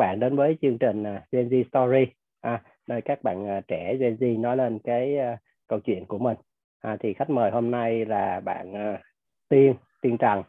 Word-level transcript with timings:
bạn 0.00 0.20
đến 0.20 0.36
với 0.36 0.58
chương 0.62 0.78
trình 0.78 1.04
à, 1.04 1.24
Gen 1.32 1.48
Z 1.48 1.64
Story 1.64 2.12
à, 2.40 2.62
nơi 2.86 3.00
các 3.02 3.22
bạn 3.22 3.48
à, 3.48 3.60
trẻ 3.68 3.96
Gen 4.00 4.16
Z 4.16 4.40
nói 4.40 4.56
lên 4.56 4.78
cái 4.78 5.16
uh, 5.16 5.38
câu 5.68 5.80
chuyện 5.80 6.06
của 6.06 6.18
mình. 6.18 6.36
À, 6.80 6.96
thì 7.00 7.14
khách 7.14 7.30
mời 7.30 7.50
hôm 7.50 7.70
nay 7.70 8.04
là 8.04 8.40
bạn 8.40 8.72
uh, 8.72 9.00
Tiên 9.48 9.74
Tiên 10.02 10.18
Trần 10.18 10.42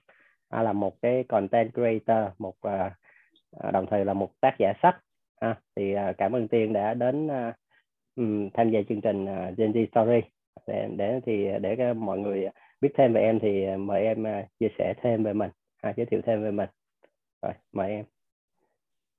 à, 0.50 0.64
là 0.64 0.74
một 0.74 1.02
cái 1.02 1.24
content 1.24 1.74
creator, 1.74 2.34
một 2.40 2.56
uh, 2.68 3.72
đồng 3.74 3.86
thời 3.90 4.06
là 4.06 4.14
một 4.14 4.30
tác 4.42 4.56
giả 4.60 4.74
sách. 4.82 4.98
À, 5.40 5.60
thì 5.76 5.96
uh, 5.96 6.18
cảm 6.18 6.36
ơn 6.36 6.48
Tiên 6.48 6.74
đã 6.74 6.94
đến 6.94 7.28
uh, 7.28 7.56
um, 8.16 8.50
tham 8.54 8.72
gia 8.72 8.80
chương 8.90 9.02
trình 9.02 9.24
uh, 9.24 9.58
Gen 9.58 9.72
Z 9.72 9.86
Story 9.92 10.22
để 10.68 10.90
để 10.98 11.20
thì 11.26 11.48
để 11.62 11.94
mọi 11.94 12.20
người 12.20 12.50
biết 12.82 12.90
thêm 12.98 13.14
về 13.14 13.22
em 13.22 13.40
thì 13.40 13.66
mời 13.78 14.04
em 14.04 14.24
uh, 14.24 14.60
chia 14.60 14.70
sẻ 14.78 14.94
thêm 15.02 15.24
về 15.24 15.34
mình, 15.34 15.52
à, 15.82 15.94
giới 15.98 16.06
thiệu 16.06 16.22
thêm 16.26 16.44
về 16.44 16.52
mình. 16.52 16.70
Rồi, 17.42 17.54
mời 17.72 17.92
em. 17.92 18.06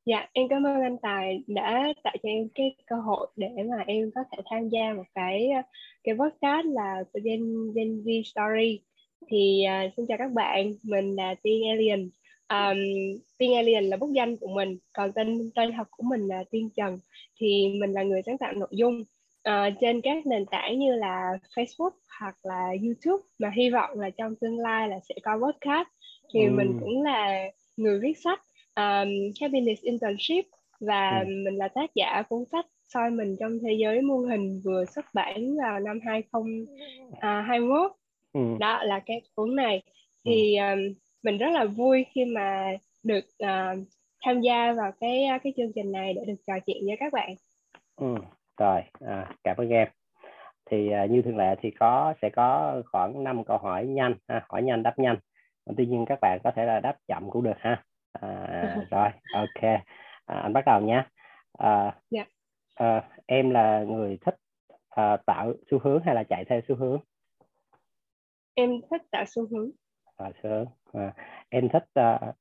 Dạ, 0.06 0.26
em 0.32 0.48
cảm 0.48 0.66
ơn 0.66 0.82
anh 0.82 0.96
Tài 1.02 1.42
đã 1.46 1.92
tạo 2.04 2.16
cho 2.22 2.28
em 2.28 2.48
cái 2.54 2.76
cơ 2.86 2.96
hội 2.96 3.26
để 3.36 3.48
mà 3.70 3.84
em 3.86 4.10
có 4.14 4.20
thể 4.32 4.42
tham 4.50 4.68
gia 4.68 4.92
một 4.92 5.04
cái 5.14 5.50
cái 6.04 6.14
podcast 6.14 6.66
là 6.66 7.04
Gen 7.24 7.72
Gen 7.74 8.02
Z 8.04 8.22
Story. 8.22 8.80
Thì 9.28 9.64
uh, 9.86 9.92
xin 9.96 10.06
chào 10.08 10.18
các 10.18 10.32
bạn, 10.32 10.72
mình 10.82 11.16
là 11.16 11.34
Tiên 11.42 11.68
Alien. 11.68 12.10
Um, 12.48 12.78
Tiên 13.38 13.54
Alien 13.54 13.84
là 13.84 13.96
bút 13.96 14.12
danh 14.12 14.36
của 14.36 14.48
mình, 14.48 14.78
còn 14.92 15.12
tên 15.12 15.50
tên 15.54 15.72
học 15.72 15.86
của 15.90 16.02
mình 16.02 16.26
là 16.26 16.44
Tiên 16.50 16.68
Trần. 16.76 16.98
Thì 17.40 17.68
mình 17.80 17.92
là 17.92 18.02
người 18.02 18.22
sáng 18.26 18.38
tạo 18.38 18.52
nội 18.52 18.70
dung 18.70 19.00
uh, 19.48 19.72
trên 19.80 20.00
các 20.00 20.26
nền 20.26 20.46
tảng 20.46 20.78
như 20.78 20.94
là 20.94 21.38
Facebook 21.56 21.90
hoặc 22.20 22.36
là 22.42 22.68
YouTube 22.82 23.22
mà 23.38 23.50
hy 23.56 23.70
vọng 23.70 24.00
là 24.00 24.10
trong 24.10 24.36
tương 24.36 24.58
lai 24.58 24.88
là 24.88 25.00
sẽ 25.08 25.14
có 25.22 25.40
podcast. 25.42 25.88
Thì 26.34 26.40
ừ. 26.44 26.50
mình 26.50 26.76
cũng 26.80 27.02
là 27.02 27.50
người 27.76 28.00
viết 28.00 28.18
sách 28.18 28.40
um, 28.76 29.08
Happiness 29.40 29.82
Internship 29.82 30.44
và 30.80 31.18
ừ. 31.18 31.24
mình 31.44 31.56
là 31.56 31.68
tác 31.68 31.94
giả 31.94 32.22
cuốn 32.28 32.44
sách 32.52 32.66
soi 32.84 33.10
mình 33.10 33.36
trong 33.40 33.58
thế 33.58 33.72
giới 33.80 34.00
mô 34.00 34.16
hình 34.18 34.60
vừa 34.64 34.84
xuất 34.84 35.04
bản 35.14 35.56
vào 35.56 35.80
năm 35.80 36.00
2021 36.06 37.92
ừ. 38.32 38.40
đó 38.60 38.82
là 38.84 39.00
cái 39.06 39.22
cuốn 39.34 39.56
này 39.56 39.82
thì 40.24 40.56
um, 40.56 40.78
mình 41.22 41.38
rất 41.38 41.50
là 41.52 41.64
vui 41.64 42.06
khi 42.14 42.24
mà 42.24 42.76
được 43.02 43.24
uh, 43.44 43.78
tham 44.24 44.40
gia 44.40 44.72
vào 44.72 44.92
cái 45.00 45.26
cái 45.44 45.52
chương 45.56 45.72
trình 45.74 45.92
này 45.92 46.12
để 46.12 46.24
được 46.26 46.42
trò 46.46 46.54
chuyện 46.66 46.86
với 46.86 46.96
các 47.00 47.12
bạn. 47.12 47.34
Ừ, 47.96 48.14
rồi 48.56 48.80
à, 49.00 49.30
cảm 49.44 49.56
ơn 49.56 49.68
em. 49.68 49.88
Thì 50.70 50.90
uh, 51.04 51.10
như 51.10 51.22
thường 51.22 51.36
lệ 51.36 51.54
thì 51.62 51.70
có 51.70 52.14
sẽ 52.22 52.30
có 52.30 52.82
khoảng 52.92 53.24
5 53.24 53.44
câu 53.44 53.58
hỏi 53.58 53.86
nhanh, 53.86 54.14
ha, 54.28 54.44
hỏi 54.48 54.62
nhanh 54.62 54.82
đáp 54.82 54.98
nhanh. 54.98 55.16
Tuy 55.76 55.86
nhiên 55.86 56.04
các 56.08 56.18
bạn 56.20 56.38
có 56.44 56.50
thể 56.56 56.64
là 56.64 56.80
đáp 56.80 56.96
chậm 57.08 57.30
cũng 57.30 57.42
được 57.42 57.56
ha 57.58 57.82
à, 58.12 58.76
rồi 58.90 59.08
ok. 59.34 59.62
À, 60.26 60.40
anh 60.40 60.52
bắt 60.52 60.64
đầu 60.66 60.80
nhé 60.80 61.04
à, 61.58 61.82
yeah. 61.84 61.96
Dạ. 62.10 62.24
à, 62.74 63.08
em 63.26 63.50
là 63.50 63.84
người 63.88 64.18
thích 64.20 64.34
à, 64.88 65.16
tạo 65.16 65.52
xu 65.70 65.78
hướng 65.78 66.02
hay 66.04 66.14
là 66.14 66.24
chạy 66.24 66.44
theo 66.44 66.60
xu 66.68 66.74
hướng? 66.74 67.00
Em 68.54 68.70
thích 68.90 69.02
tạo 69.10 69.24
xu 69.26 69.46
hướng. 69.50 69.70
À, 70.16 70.30
xu 70.42 70.48
hướng. 70.48 70.66
À, 70.92 71.14
em 71.48 71.68
thích 71.68 71.84
uh, 72.00 72.34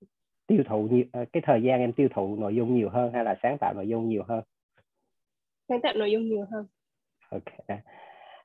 tiêu 0.48 0.64
thụ 0.66 0.88
nhiều 0.92 1.06
uh, 1.22 1.28
cái 1.34 1.44
thời 1.46 1.64
gian 1.64 1.80
em 1.80 1.94
tiêu 1.94 2.08
thụ 2.14 2.36
nội 2.36 2.56
dung 2.56 2.76
nhiều 2.76 2.90
hơn 2.90 3.14
hay 3.14 3.24
là 3.24 3.36
sáng 3.44 3.58
tạo 3.58 3.74
nội 3.74 3.88
dung 3.88 4.10
nhiều 4.10 4.24
hơn? 4.28 4.44
Sáng 5.70 5.82
tạo 5.82 5.94
nội 5.94 6.12
dung 6.12 6.24
nhiều 6.24 6.46
hơn. 6.52 6.66
Ok. 7.30 7.80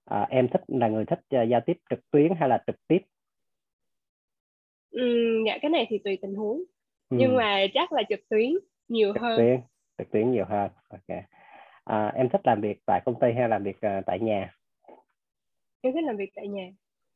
À, 0.04 0.26
em 0.30 0.48
thích 0.48 0.62
là 0.66 0.88
người 0.88 1.04
thích 1.04 1.18
uh, 1.18 1.48
giao 1.48 1.60
tiếp 1.66 1.76
trực 1.90 2.10
tuyến 2.10 2.32
hay 2.38 2.48
là 2.48 2.62
trực 2.66 2.76
tiếp? 2.88 2.98
Ừ, 4.90 5.02
dạ 5.46 5.58
cái 5.62 5.70
này 5.70 5.86
thì 5.88 5.98
tùy 5.98 6.18
tình 6.22 6.34
huống 6.34 6.62
ừ. 7.10 7.16
nhưng 7.20 7.36
mà 7.36 7.66
chắc 7.74 7.92
là 7.92 8.02
trực 8.08 8.28
tuyến 8.28 8.50
nhiều 8.88 9.12
trực 9.12 9.22
hơn. 9.22 9.38
tuyến 9.38 9.60
trực 9.98 10.10
tuyến 10.10 10.32
nhiều 10.32 10.44
hơn. 10.48 10.70
Ok. 10.88 11.18
À, 11.84 12.12
em 12.14 12.28
thích 12.28 12.40
làm 12.44 12.60
việc 12.60 12.78
tại 12.86 13.00
công 13.04 13.20
ty 13.20 13.32
hay 13.32 13.48
làm 13.48 13.62
việc 13.62 13.76
uh, 13.76 14.06
tại 14.06 14.20
nhà? 14.20 14.54
Em 15.80 15.92
thích 15.92 16.04
làm 16.04 16.16
việc 16.16 16.30
tại 16.34 16.48
nhà. 16.48 16.68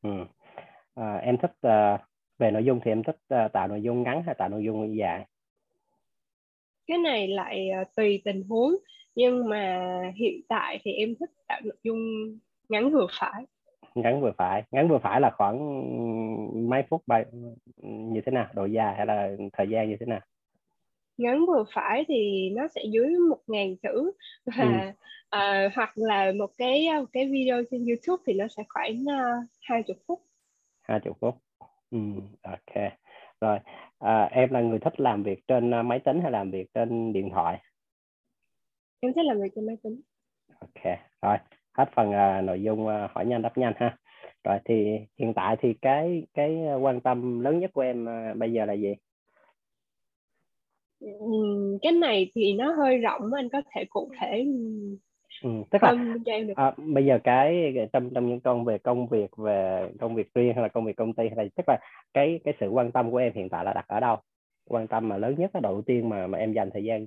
Ừ. 0.02 0.10
à, 0.94 1.16
em 1.16 1.36
thích 1.38 1.52
uh, 1.66 2.00
về 2.38 2.50
nội 2.50 2.64
dung 2.64 2.80
thì 2.84 2.90
em 2.90 3.02
thích 3.02 3.18
uh, 3.34 3.52
tạo 3.52 3.68
nội 3.68 3.82
dung 3.82 4.02
ngắn 4.02 4.22
hay 4.26 4.34
tạo 4.34 4.48
nội 4.48 4.64
dung 4.64 4.96
dài? 4.96 5.26
Cái 6.86 6.98
này 6.98 7.28
lại 7.28 7.70
uh, 7.82 7.88
tùy 7.96 8.22
tình 8.24 8.42
huống. 8.48 8.72
Nhưng 9.14 9.48
mà 9.48 9.88
hiện 10.16 10.40
tại 10.48 10.80
thì 10.82 10.92
em 10.92 11.14
thích 11.20 11.30
tạo 11.48 11.60
nội 11.64 11.76
dung 11.82 11.98
ngắn 12.68 12.90
vừa 12.90 13.06
phải 13.20 13.44
ngắn 14.00 14.20
vừa 14.20 14.32
phải. 14.38 14.62
Ngắn 14.70 14.88
vừa 14.88 14.98
phải 14.98 15.20
là 15.20 15.30
khoảng 15.30 15.58
mấy 16.70 16.82
phút 16.90 17.02
bài 17.06 17.24
như 17.82 18.20
thế 18.26 18.32
nào? 18.32 18.46
Độ 18.54 18.64
dài 18.64 18.94
hay 18.96 19.06
là 19.06 19.30
thời 19.52 19.68
gian 19.68 19.90
như 19.90 19.96
thế 20.00 20.06
nào? 20.06 20.20
Ngắn 21.18 21.46
vừa 21.46 21.64
phải 21.74 22.04
thì 22.08 22.50
nó 22.56 22.68
sẽ 22.68 22.82
dưới 22.84 23.16
một 23.30 23.40
ngàn 23.46 23.76
chữ. 23.76 24.12
Và 24.44 24.94
ừ. 25.30 25.66
uh, 25.66 25.72
hoặc 25.74 25.92
là 25.94 26.32
một 26.32 26.50
cái 26.58 26.88
một 27.00 27.08
cái 27.12 27.28
video 27.28 27.62
trên 27.70 27.86
YouTube 27.86 28.22
thì 28.26 28.32
nó 28.32 28.46
sẽ 28.56 28.62
khoảng 28.68 29.04
hai 29.60 29.80
uh, 29.80 29.86
chục 29.86 29.96
phút. 30.06 30.20
Hai 30.82 31.00
chục 31.00 31.16
phút. 31.20 31.34
Ừ, 31.90 31.98
ok. 32.42 32.92
Rồi 33.40 33.58
à, 33.98 34.28
em 34.32 34.52
là 34.52 34.60
người 34.60 34.78
thích 34.78 35.00
làm 35.00 35.22
việc 35.22 35.46
trên 35.46 35.88
máy 35.88 36.00
tính 36.04 36.20
hay 36.22 36.30
làm 36.30 36.50
việc 36.50 36.66
trên 36.74 37.12
điện 37.12 37.30
thoại? 37.32 37.60
Em 39.00 39.12
thích 39.12 39.24
làm 39.24 39.40
việc 39.40 39.48
trên 39.54 39.66
máy 39.66 39.76
tính. 39.82 40.00
Ok 40.60 40.98
rồi 41.22 41.36
hết 41.80 41.90
phần 41.94 42.08
uh, 42.08 42.44
nội 42.44 42.62
dung 42.62 42.86
uh, 42.86 43.10
hỏi 43.10 43.26
nhanh 43.26 43.42
đáp 43.42 43.58
nhanh 43.58 43.72
ha. 43.76 43.96
Rồi 44.44 44.58
thì 44.64 44.98
hiện 45.18 45.34
tại 45.34 45.56
thì 45.60 45.74
cái 45.82 46.22
cái 46.34 46.56
quan 46.80 47.00
tâm 47.00 47.40
lớn 47.40 47.58
nhất 47.58 47.70
của 47.74 47.80
em 47.80 48.04
uh, 48.04 48.36
bây 48.36 48.52
giờ 48.52 48.64
là 48.64 48.72
gì? 48.72 48.94
Cái 51.82 51.92
này 51.92 52.30
thì 52.34 52.52
nó 52.52 52.72
hơi 52.72 52.98
rộng 52.98 53.32
anh 53.32 53.48
có 53.48 53.62
thể 53.74 53.84
cụ 53.90 54.10
thể 54.20 54.46
ừ, 55.42 55.50
tức 55.70 55.82
là 55.82 55.94
à, 56.56 56.74
bây 56.76 57.06
giờ 57.06 57.18
cái 57.24 57.74
trong 57.92 58.10
trong 58.14 58.28
những 58.28 58.40
công 58.40 58.64
về 58.64 58.78
công 58.78 59.08
việc 59.08 59.36
về 59.36 59.88
công 60.00 60.14
việc 60.14 60.34
riêng 60.34 60.54
hay 60.54 60.62
là 60.62 60.68
công 60.68 60.84
việc 60.84 60.96
công 60.96 61.12
ty 61.12 61.28
hay 61.28 61.36
là 61.36 61.44
tức 61.56 61.64
là 61.68 61.78
cái 62.14 62.40
cái 62.44 62.54
sự 62.60 62.68
quan 62.68 62.92
tâm 62.92 63.10
của 63.10 63.16
em 63.16 63.32
hiện 63.34 63.48
tại 63.48 63.64
là 63.64 63.72
đặt 63.72 63.84
ở 63.88 64.00
đâu? 64.00 64.16
Quan 64.68 64.86
tâm 64.86 65.08
mà 65.08 65.16
lớn 65.16 65.34
nhất 65.38 65.50
cái 65.52 65.60
đầu 65.62 65.82
tiên 65.86 66.08
mà 66.08 66.26
mà 66.26 66.38
em 66.38 66.52
dành 66.52 66.70
thời 66.70 66.84
gian 66.84 67.06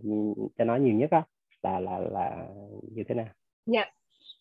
cho 0.57 0.63
nó 0.65 0.75
nhiều 0.75 0.93
nhất 0.93 1.11
á 1.11 1.23
là 1.63 1.79
là 1.79 1.99
là 1.99 2.47
như 2.95 3.03
thế 3.07 3.15
nào? 3.15 3.27
Dạ. 3.65 3.81
yeah 3.81 3.93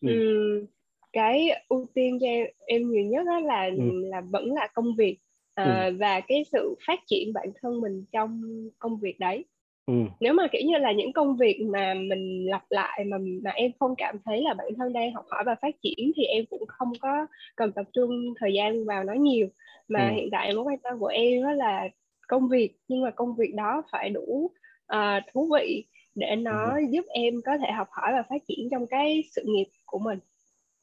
ừ. 0.09 0.67
cái 1.13 1.49
ưu 1.69 1.87
tiên 1.95 2.19
cho 2.21 2.27
em, 2.27 2.47
em 2.67 2.91
nhiều 2.91 3.05
nhất 3.05 3.27
đó 3.27 3.41
là 3.41 3.65
ừ. 3.65 4.05
là 4.05 4.21
vẫn 4.21 4.53
là 4.53 4.69
công 4.75 4.97
việc 4.97 5.19
à, 5.55 5.85
ừ. 5.85 5.97
và 5.99 6.21
cái 6.21 6.45
sự 6.53 6.75
phát 6.87 7.01
triển 7.07 7.33
bản 7.33 7.49
thân 7.63 7.81
mình 7.81 8.05
trong 8.13 8.43
công 8.79 9.01
việc 9.01 9.21
đấy 9.21 9.45
ừ. 9.87 9.95
nếu 10.21 10.35
mà 10.35 10.47
kiểu 10.53 10.63
như 10.65 10.79
là 10.79 10.93
những 10.93 11.13
công 11.13 11.37
việc 11.37 11.61
mà 11.61 11.95
mình 11.95 12.47
lặp 12.51 12.65
lại 12.71 13.05
mà 13.05 13.19
mà 13.45 13.51
em 13.51 13.71
không 13.81 13.95
cảm 13.99 14.17
thấy 14.25 14.43
là 14.43 14.55
bản 14.55 14.67
thân 14.77 14.93
đang 14.93 15.15
học 15.15 15.25
hỏi 15.31 15.43
và 15.47 15.55
phát 15.63 15.75
triển 15.83 16.13
thì 16.17 16.25
em 16.25 16.45
cũng 16.51 16.67
không 16.69 16.93
có 17.01 17.27
cần 17.57 17.73
tập 17.73 17.87
trung 17.93 18.35
thời 18.41 18.53
gian 18.55 18.85
vào 18.85 19.05
nó 19.05 19.13
nhiều 19.13 19.49
mà 19.89 20.09
ừ. 20.09 20.15
hiện 20.15 20.29
tại 20.33 20.55
mối 20.55 20.65
quan 20.65 20.79
tâm 20.79 20.99
của 20.99 21.07
em 21.07 21.43
đó 21.43 21.53
là 21.53 21.89
công 22.29 22.49
việc 22.49 22.73
nhưng 22.89 23.03
mà 23.03 23.11
công 23.11 23.37
việc 23.37 23.55
đó 23.55 23.83
phải 23.93 24.11
đủ 24.11 24.51
uh, 24.93 25.23
thú 25.33 25.49
vị 25.55 25.85
để 26.15 26.37
nó 26.37 26.75
ừ. 26.75 26.81
giúp 26.91 27.05
em 27.09 27.35
có 27.45 27.59
thể 27.59 27.73
học 27.73 27.89
hỏi 27.91 28.13
và 28.13 28.23
phát 28.31 28.43
triển 28.49 28.69
trong 28.71 28.87
cái 28.87 29.23
sự 29.31 29.43
nghiệp 29.47 29.67
của 29.87 29.99
mình. 29.99 30.19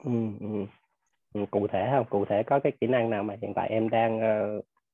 Ừ, 0.04 0.12
ừ. 0.40 0.66
ừ 1.34 1.46
cụ 1.52 1.68
thể 1.68 1.88
không? 1.92 2.06
Cụ 2.10 2.26
thể 2.26 2.44
có 2.44 2.60
cái 2.60 2.72
kỹ 2.82 2.88
năng 2.88 3.10
nào 3.10 3.24
mà 3.24 3.36
hiện 3.42 3.54
tại 3.56 3.70
em 3.70 3.90
đang 3.90 4.20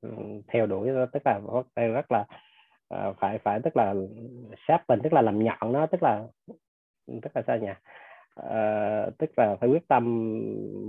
uh, 0.06 0.42
theo 0.48 0.66
đuổi 0.66 0.88
đó, 0.88 1.06
tức 1.12 1.22
là 1.24 1.40
rất 1.74 2.12
là 2.12 2.24
uh, 2.94 3.16
phải 3.18 3.38
phải 3.38 3.60
tức 3.64 3.76
là 3.76 3.94
sharpen 4.68 5.00
tức 5.02 5.12
là 5.12 5.22
làm 5.22 5.44
nhọn 5.44 5.72
nó 5.72 5.86
tức 5.86 6.02
là 6.02 6.24
tức 7.06 7.30
là 7.34 7.42
sao 7.46 7.58
nhỉ? 7.58 7.72
Uh, 8.40 9.18
tức 9.18 9.30
là 9.38 9.56
phải 9.60 9.68
quyết 9.68 9.88
tâm 9.88 10.32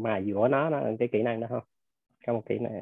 mà 0.03 0.21
dũa 0.21 0.47
nó, 0.47 0.69
nó 0.69 0.81
cái 0.99 1.07
kỹ 1.11 1.23
năng 1.23 1.39
đó 1.39 1.47
không? 1.49 1.63
Có 2.27 2.33
một 2.33 2.41
kỹ 2.45 2.59
năng. 2.59 2.81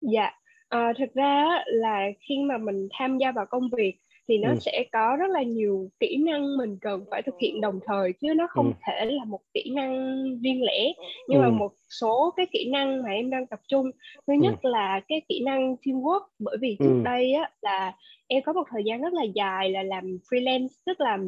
Dạ. 0.00 0.30
À, 0.68 0.92
thực 0.98 1.14
ra 1.14 1.62
là 1.66 2.06
khi 2.20 2.38
mà 2.44 2.58
mình 2.58 2.88
tham 2.98 3.18
gia 3.18 3.32
vào 3.32 3.46
công 3.46 3.68
việc 3.76 3.98
thì 4.28 4.38
nó 4.38 4.48
ừ. 4.48 4.56
sẽ 4.60 4.84
có 4.92 5.16
rất 5.20 5.30
là 5.30 5.42
nhiều 5.42 5.90
kỹ 6.00 6.16
năng 6.16 6.56
mình 6.56 6.78
cần 6.80 7.04
phải 7.10 7.22
thực 7.22 7.34
hiện 7.40 7.60
đồng 7.60 7.80
thời 7.86 8.12
chứ 8.12 8.34
nó 8.36 8.46
không 8.50 8.66
ừ. 8.66 8.72
thể 8.86 9.04
là 9.04 9.24
một 9.24 9.40
kỹ 9.54 9.72
năng 9.74 10.22
riêng 10.42 10.62
lẻ 10.62 10.92
nhưng 11.28 11.40
ừ. 11.40 11.42
mà 11.42 11.50
một 11.50 11.72
số 12.00 12.30
cái 12.36 12.46
kỹ 12.52 12.70
năng 12.72 13.02
mà 13.02 13.10
em 13.10 13.30
đang 13.30 13.46
tập 13.46 13.60
trung 13.68 13.90
thứ 14.26 14.32
nhất 14.32 14.54
ừ. 14.62 14.70
là 14.70 15.00
cái 15.08 15.22
kỹ 15.28 15.42
năng 15.44 15.76
teamwork 15.76 16.24
bởi 16.38 16.56
vì 16.60 16.76
trước 16.78 16.94
ừ. 16.98 17.02
đây 17.04 17.32
á 17.32 17.50
là 17.62 17.92
em 18.26 18.42
có 18.42 18.52
một 18.52 18.64
thời 18.70 18.82
gian 18.84 19.02
rất 19.02 19.12
là 19.12 19.24
dài 19.34 19.70
là 19.70 19.82
làm 19.82 20.18
freelance 20.30 20.68
tức 20.86 21.00
là 21.00 21.18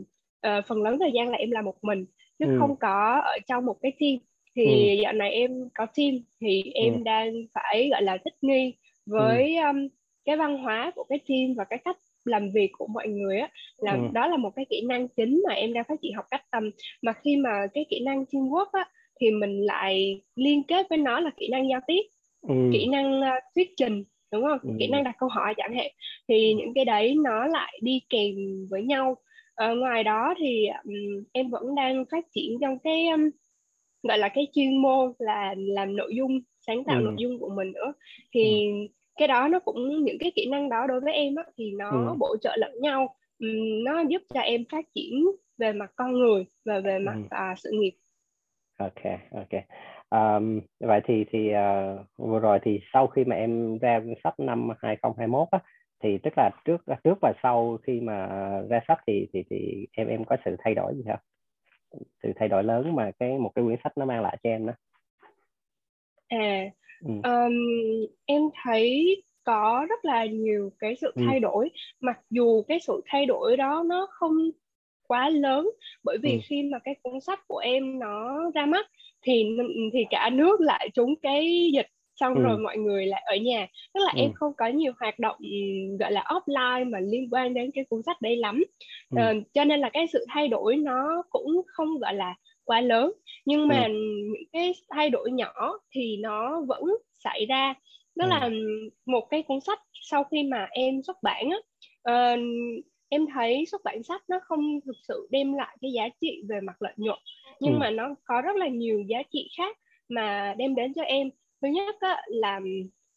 uh, 0.47 0.65
phần 0.67 0.83
lớn 0.83 0.99
thời 1.01 1.13
gian 1.13 1.29
là 1.29 1.39
em 1.39 1.51
làm 1.51 1.65
một 1.65 1.85
mình 1.85 2.07
chứ 2.39 2.47
ừ. 2.47 2.57
không 2.59 2.77
có 2.77 3.21
ở 3.25 3.39
trong 3.49 3.67
một 3.67 3.77
cái 3.83 3.93
team 4.01 4.19
thì 4.57 4.97
ừ. 4.97 5.03
dạo 5.03 5.13
này 5.13 5.31
em 5.31 5.69
có 5.75 5.87
team 5.87 6.11
thì 6.41 6.63
em 6.75 6.95
ừ. 6.95 7.01
đang 7.05 7.33
phải 7.55 7.89
gọi 7.91 8.03
là 8.03 8.19
thích 8.25 8.35
nghi 8.43 8.75
với 9.07 9.57
ừ. 9.57 9.67
um, 9.67 9.89
cái 10.25 10.37
văn 10.37 10.59
hóa 10.59 10.93
của 10.95 11.05
cái 11.05 11.19
team 11.29 11.55
và 11.57 11.65
cái 11.65 11.79
cách 11.85 11.97
làm 12.25 12.51
việc 12.51 12.71
của 12.79 12.87
mọi 12.87 13.09
người 13.09 13.39
á 13.39 13.49
là 13.77 13.93
ừ. 13.93 14.01
đó 14.13 14.27
là 14.27 14.37
một 14.37 14.51
cái 14.57 14.67
kỹ 14.71 14.83
năng 14.89 15.09
chính 15.09 15.43
mà 15.49 15.55
em 15.55 15.73
đang 15.73 15.85
phát 15.89 15.95
triển 16.03 16.15
học 16.15 16.25
cách 16.31 16.45
tâm 16.51 16.71
mà 17.03 17.13
khi 17.13 17.37
mà 17.37 17.51
cái 17.75 17.85
kỹ 17.91 18.01
năng 18.05 18.25
teamwork 18.25 18.71
á 18.73 18.85
thì 19.21 19.31
mình 19.31 19.61
lại 19.61 20.21
liên 20.37 20.63
kết 20.63 20.87
với 20.91 20.99
nó 20.99 21.21
là 21.21 21.31
kỹ 21.37 21.49
năng 21.49 21.69
giao 21.69 21.81
tiếp 21.87 22.03
ừ. 22.49 22.55
kỹ 22.73 22.87
năng 22.87 23.21
uh, 23.21 23.43
thuyết 23.55 23.71
trình 23.77 24.05
đúng 24.33 24.43
không 24.43 24.59
ừ. 24.63 24.71
kỹ 24.79 24.87
năng 24.87 25.05
đặt 25.05 25.15
câu 25.19 25.29
hỏi 25.29 25.55
chẳng 25.57 25.75
hạn 25.75 25.91
thì 26.29 26.55
những 26.55 26.75
cái 26.75 26.85
đấy 26.85 27.15
nó 27.25 27.47
lại 27.47 27.79
đi 27.83 28.01
kèm 28.11 28.35
với 28.71 28.83
nhau 28.83 29.17
ở 29.55 29.75
ngoài 29.75 30.05
đó 30.05 30.35
thì 30.39 30.67
um, 30.85 31.25
em 31.33 31.51
vẫn 31.51 31.75
đang 31.75 32.05
phát 32.11 32.25
triển 32.35 32.59
trong 32.61 32.79
cái 32.79 33.09
um, 33.09 33.31
gọi 34.03 34.19
là 34.19 34.29
cái 34.29 34.47
chuyên 34.55 34.77
môn 34.83 35.13
là 35.19 35.55
làm 35.57 35.97
nội 35.97 36.15
dung 36.17 36.41
sáng 36.67 36.85
tạo 36.85 36.97
ừ. 36.97 37.03
nội 37.05 37.15
dung 37.19 37.39
của 37.39 37.51
mình 37.57 37.73
nữa 37.73 37.93
thì 38.35 38.67
ừ. 38.67 38.87
Cái 39.17 39.29
đó 39.29 39.49
nó 39.49 39.59
cũng 39.59 40.05
những 40.05 40.17
cái 40.21 40.33
kỹ 40.35 40.49
năng 40.51 40.69
đó 40.69 40.87
đối 40.87 41.01
với 41.01 41.13
em 41.13 41.35
á, 41.35 41.45
thì 41.57 41.73
nó 41.73 41.91
ừ. 41.91 42.15
bổ 42.19 42.37
trợ 42.41 42.57
lẫn 42.57 42.73
nhau. 42.81 43.17
Um, 43.39 43.85
nó 43.85 44.03
giúp 44.09 44.23
cho 44.35 44.41
em 44.41 44.65
phát 44.73 44.85
triển 44.95 45.27
về 45.59 45.73
mặt 45.73 45.93
con 45.97 46.13
người 46.13 46.47
và 46.65 46.81
về 46.81 46.99
mặt 46.99 47.17
ừ. 47.31 47.37
uh, 47.53 47.59
sự 47.59 47.71
nghiệp. 47.73 47.93
Ok 48.79 49.03
ok. 49.33 49.63
Um, 50.11 50.61
vậy 50.81 51.01
thì 51.05 51.25
thì 51.31 51.51
uh, 51.51 52.07
vừa 52.17 52.39
rồi 52.39 52.59
thì 52.63 52.81
sau 52.93 53.07
khi 53.07 53.25
mà 53.25 53.37
em 53.37 53.79
ra 53.79 54.01
sách 54.25 54.41
năm 54.41 54.69
2021 54.79 55.49
á, 55.51 55.59
thì 56.03 56.19
tức 56.23 56.33
là 56.37 56.51
trước 56.65 56.77
trước 57.05 57.19
và 57.21 57.33
sau 57.43 57.79
khi 57.83 58.01
mà 58.01 58.29
ra 58.69 58.81
sách 58.89 58.99
thì 59.07 59.29
thì 59.33 59.43
thì 59.51 59.87
em 59.93 60.09
em 60.09 60.25
có 60.25 60.37
sự 60.45 60.57
thay 60.59 60.75
đổi 60.75 60.95
gì 60.97 61.03
không 61.07 61.21
sự 62.23 62.33
thay 62.37 62.49
đổi 62.49 62.65
lớn 62.65 62.97
mà 62.97 63.11
cái 63.19 63.39
một 63.39 63.51
cái 63.55 63.65
quyển 63.65 63.79
sách 63.85 63.99
nó 63.99 64.05
mang 64.05 64.23
lại 64.23 64.37
cho 64.43 64.51
em 64.51 64.67
đó. 64.67 64.73
À 66.29 66.71
ừ. 67.05 67.11
um, 67.31 67.53
em 68.27 68.43
thấy 68.63 69.17
có 69.45 69.87
rất 69.89 70.05
là 70.05 70.25
nhiều 70.25 70.73
cái 70.79 70.97
sự 71.01 71.13
ừ. 71.15 71.23
thay 71.27 71.41
đổi 71.41 71.71
mặc 72.01 72.19
dù 72.31 72.63
cái 72.69 72.79
sự 72.87 73.01
thay 73.07 73.27
đổi 73.27 73.57
đó 73.57 73.85
nó 73.87 74.07
không 74.11 74.37
quá 75.09 75.29
lớn 75.29 75.71
bởi 76.05 76.19
vì 76.23 76.33
ừ. 76.33 76.39
khi 76.45 76.63
mà 76.63 76.79
cái 76.85 76.95
cuốn 77.03 77.21
sách 77.21 77.41
của 77.49 77.59
em 77.59 77.99
nó 77.99 78.41
ra 78.55 78.67
mắt 78.67 78.87
thì 79.23 79.57
thì 79.93 80.05
cả 80.11 80.31
nước 80.33 80.61
lại 80.61 80.89
trúng 80.95 81.15
cái 81.23 81.71
dịch 81.75 81.87
xong 82.17 82.35
ừ. 82.35 82.43
rồi 82.43 82.59
mọi 82.59 82.77
người 82.77 83.07
lại 83.07 83.23
ở 83.27 83.37
nhà 83.37 83.67
tức 83.95 84.01
là 84.05 84.13
ừ. 84.17 84.21
em 84.21 84.33
không 84.35 84.53
có 84.57 84.67
nhiều 84.67 84.93
hoạt 85.01 85.19
động 85.19 85.37
gọi 86.01 86.13
là 86.13 86.25
offline 86.29 86.91
mà 86.91 86.99
liên 87.01 87.29
quan 87.31 87.55
đến 87.55 87.71
cái 87.75 87.85
cuốn 87.85 88.03
sách 88.03 88.23
đấy 88.23 88.37
lắm 88.37 88.65
ừ. 89.11 89.17
ờ, 89.21 89.35
cho 89.55 89.65
nên 89.65 89.81
là 89.81 89.91
cái 89.93 90.07
sự 90.07 90.25
thay 90.29 90.49
đổi 90.49 90.77
nó 90.77 91.23
cũng 91.31 91.63
không 91.67 91.99
gọi 91.99 92.15
là 92.15 92.35
quá 92.65 92.81
lớn 92.81 93.13
nhưng 93.45 93.69
mà 93.69 93.85
ừ. 93.85 93.93
những 94.33 94.45
cái 94.53 94.73
thay 94.91 95.11
đổi 95.11 95.31
nhỏ 95.31 95.79
thì 95.91 96.17
nó 96.17 96.61
vẫn 96.69 96.83
xảy 97.25 97.47
ra 97.47 97.75
đó 98.15 98.25
ừ. 98.25 98.29
là 98.29 98.51
một 99.07 99.27
cái 99.31 99.43
cuốn 99.43 99.61
sách 99.61 99.81
sau 99.93 100.25
khi 100.25 100.43
mà 100.43 100.67
em 100.71 101.03
xuất 101.03 101.17
bản 101.23 101.51
á 101.51 101.59
uh, 102.13 102.41
em 103.09 103.27
thấy 103.35 103.65
xuất 103.67 103.85
bản 103.85 104.03
sách 104.03 104.23
nó 104.29 104.41
không 104.43 104.81
thực 104.87 104.97
sự 105.09 105.29
đem 105.31 105.53
lại 105.53 105.77
cái 105.81 105.93
giá 105.93 106.09
trị 106.21 106.43
về 106.49 106.61
mặt 106.61 106.83
lợi 106.83 106.93
nhuận 106.97 107.19
nhưng 107.61 107.73
ừ. 107.73 107.79
mà 107.79 107.91
nó 107.91 108.15
có 108.25 108.41
rất 108.41 108.57
là 108.57 108.69
nhiều 108.69 109.01
giá 109.09 109.19
trị 109.33 109.49
khác 109.57 109.79
mà 110.09 110.55
đem 110.59 110.75
đến 110.75 110.95
cho 110.95 111.03
em 111.03 111.31
thứ 111.63 111.69
nhất 111.69 111.97
á, 112.01 112.23
là 112.27 112.61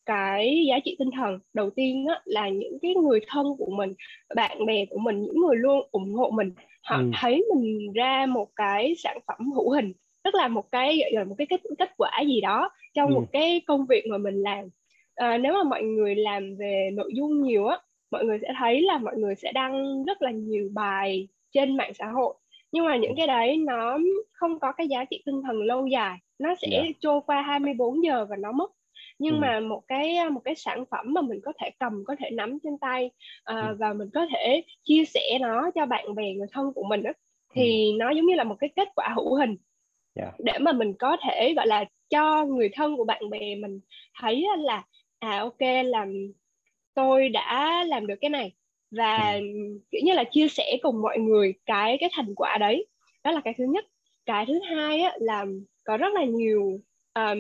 cái 0.06 0.66
giá 0.70 0.80
trị 0.86 0.96
tinh 1.00 1.10
thần 1.16 1.40
đầu 1.54 1.70
tiên 1.70 2.06
á, 2.06 2.22
là 2.26 2.50
những 2.50 2.78
cái 2.82 2.96
người 2.96 3.20
thân 3.28 3.46
của 3.58 3.72
mình 3.72 3.94
bạn 4.36 4.66
bè 4.66 4.86
của 4.86 5.00
mình 5.00 5.24
những 5.24 5.42
người 5.42 5.56
luôn 5.56 5.88
ủng 5.92 6.14
hộ 6.14 6.30
mình 6.30 6.52
họ 6.88 6.98
ừ. 6.98 7.12
thấy 7.14 7.46
mình 7.56 7.94
ra 7.94 8.26
một 8.26 8.48
cái 8.56 8.96
sản 8.98 9.18
phẩm 9.28 9.52
hữu 9.52 9.72
hình 9.72 9.94
tức 10.24 10.36
là 10.36 10.48
một 10.48 10.72
cái 10.72 10.98
gọi 10.98 11.12
là 11.12 11.24
một 11.24 11.36
cái 11.38 11.48
kết 11.50 11.62
kết 11.78 11.90
quả 11.98 12.22
gì 12.28 12.42
đó 12.42 12.70
trong 12.94 13.10
ừ. 13.10 13.14
một 13.14 13.26
cái 13.32 13.62
công 13.68 13.86
việc 13.86 14.06
mà 14.10 14.18
mình 14.18 14.42
làm 14.42 14.66
à, 15.16 15.38
nếu 15.38 15.54
mà 15.54 15.64
mọi 15.64 15.84
người 15.84 16.16
làm 16.16 16.56
về 16.56 16.90
nội 16.94 17.12
dung 17.16 17.42
nhiều 17.42 17.68
á 17.68 17.78
mọi 18.12 18.26
người 18.26 18.40
sẽ 18.42 18.54
thấy 18.60 18.82
là 18.82 18.98
mọi 18.98 19.18
người 19.18 19.36
sẽ 19.36 19.52
đăng 19.52 20.06
rất 20.06 20.22
là 20.22 20.32
nhiều 20.32 20.70
bài 20.74 21.28
trên 21.52 21.78
mạng 21.78 21.94
xã 21.94 22.06
hội 22.06 22.34
nhưng 22.72 22.86
mà 22.86 22.98
những 22.98 23.14
cái 23.18 23.28
đấy 23.28 23.58
nó 23.58 23.98
không 24.32 24.60
có 24.60 24.72
cái 24.72 24.88
giá 24.88 25.06
trị 25.06 25.24
tinh 25.26 25.42
thần 25.48 25.62
lâu 25.62 25.88
dài 25.88 26.18
nó 26.40 26.56
sẽ 26.62 26.68
yeah. 26.72 26.86
Dạ. 26.86 26.92
trôi 27.00 27.22
qua 27.26 27.42
24 27.42 28.04
giờ 28.04 28.26
và 28.30 28.36
nó 28.36 28.52
mất 28.52 28.72
nhưng 29.20 29.34
ừ. 29.34 29.40
mà 29.40 29.60
một 29.60 29.84
cái 29.88 30.30
một 30.30 30.42
cái 30.46 30.56
sản 30.56 30.84
phẩm 30.92 31.14
mà 31.14 31.22
mình 31.22 31.40
có 31.44 31.54
thể 31.62 31.70
cầm 31.80 32.04
có 32.08 32.16
thể 32.20 32.30
nắm 32.30 32.58
trên 32.64 32.78
tay 32.78 33.06
uh, 33.06 33.12
ừ. 33.46 33.76
và 33.80 33.94
mình 33.94 34.10
có 34.14 34.28
thể 34.34 34.64
chia 34.84 35.06
sẻ 35.06 35.38
nó 35.42 35.72
cho 35.76 35.86
bạn 35.86 36.16
bè 36.16 36.34
người 36.34 36.48
thân 36.52 36.74
của 36.74 36.84
mình 36.84 37.04
đó, 37.04 37.12
thì 37.54 37.92
ừ. 37.92 37.98
nó 38.00 38.10
giống 38.10 38.26
như 38.26 38.36
là 38.36 38.44
một 38.44 38.56
cái 38.60 38.70
kết 38.76 38.88
quả 38.96 39.14
hữu 39.16 39.36
hình 39.36 39.56
yeah. 40.16 40.34
Dạ. 40.38 40.44
để 40.54 40.60
mà 40.60 40.72
mình 40.72 40.94
có 41.00 41.18
thể 41.24 41.54
gọi 41.54 41.68
là 41.68 41.86
cho 42.10 42.46
người 42.46 42.70
thân 42.74 42.98
của 42.98 43.06
bạn 43.06 43.30
bè 43.30 43.56
mình 43.56 43.80
thấy 44.20 44.46
là 44.58 44.84
à 45.20 45.40
ok 45.40 45.86
làm 45.86 46.32
tôi 46.94 47.30
đã 47.30 47.84
làm 47.88 48.08
được 48.08 48.16
cái 48.22 48.30
này 48.30 48.52
và 48.92 49.34
ừ. 49.34 49.42
kiểu 49.92 50.02
như 50.04 50.14
là 50.14 50.24
chia 50.24 50.48
sẻ 50.48 50.78
cùng 50.82 51.02
mọi 51.02 51.20
người 51.20 51.54
cái 51.66 51.98
cái 52.00 52.10
thành 52.14 52.36
quả 52.36 52.58
đấy 52.58 52.86
đó 53.24 53.32
là 53.32 53.42
cái 53.42 53.54
thứ 53.58 53.64
nhất 53.70 53.86
cái 54.26 54.46
thứ 54.46 54.60
hai 54.70 55.02
á, 55.02 55.14
là 55.20 55.46
có 55.84 55.98
rất 55.98 56.14
là 56.14 56.24
nhiều 56.24 56.80
um, 57.14 57.40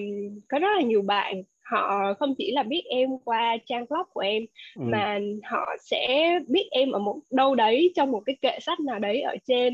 có 0.49 0.59
rất 0.59 0.69
là 0.75 0.81
nhiều 0.81 1.01
bạn 1.01 1.43
họ 1.71 2.13
không 2.19 2.35
chỉ 2.37 2.51
là 2.51 2.63
biết 2.63 2.83
em 2.89 3.09
qua 3.25 3.57
trang 3.65 3.85
blog 3.89 4.07
của 4.13 4.19
em 4.19 4.43
ừ. 4.75 4.81
mà 4.85 5.19
họ 5.43 5.75
sẽ 5.79 6.33
biết 6.47 6.67
em 6.71 6.91
ở 6.91 6.99
một 6.99 7.19
đâu 7.31 7.55
đấy 7.55 7.91
trong 7.95 8.11
một 8.11 8.21
cái 8.25 8.37
kệ 8.41 8.59
sách 8.61 8.79
nào 8.79 8.99
đấy 8.99 9.21
ở 9.21 9.35
trên 9.45 9.73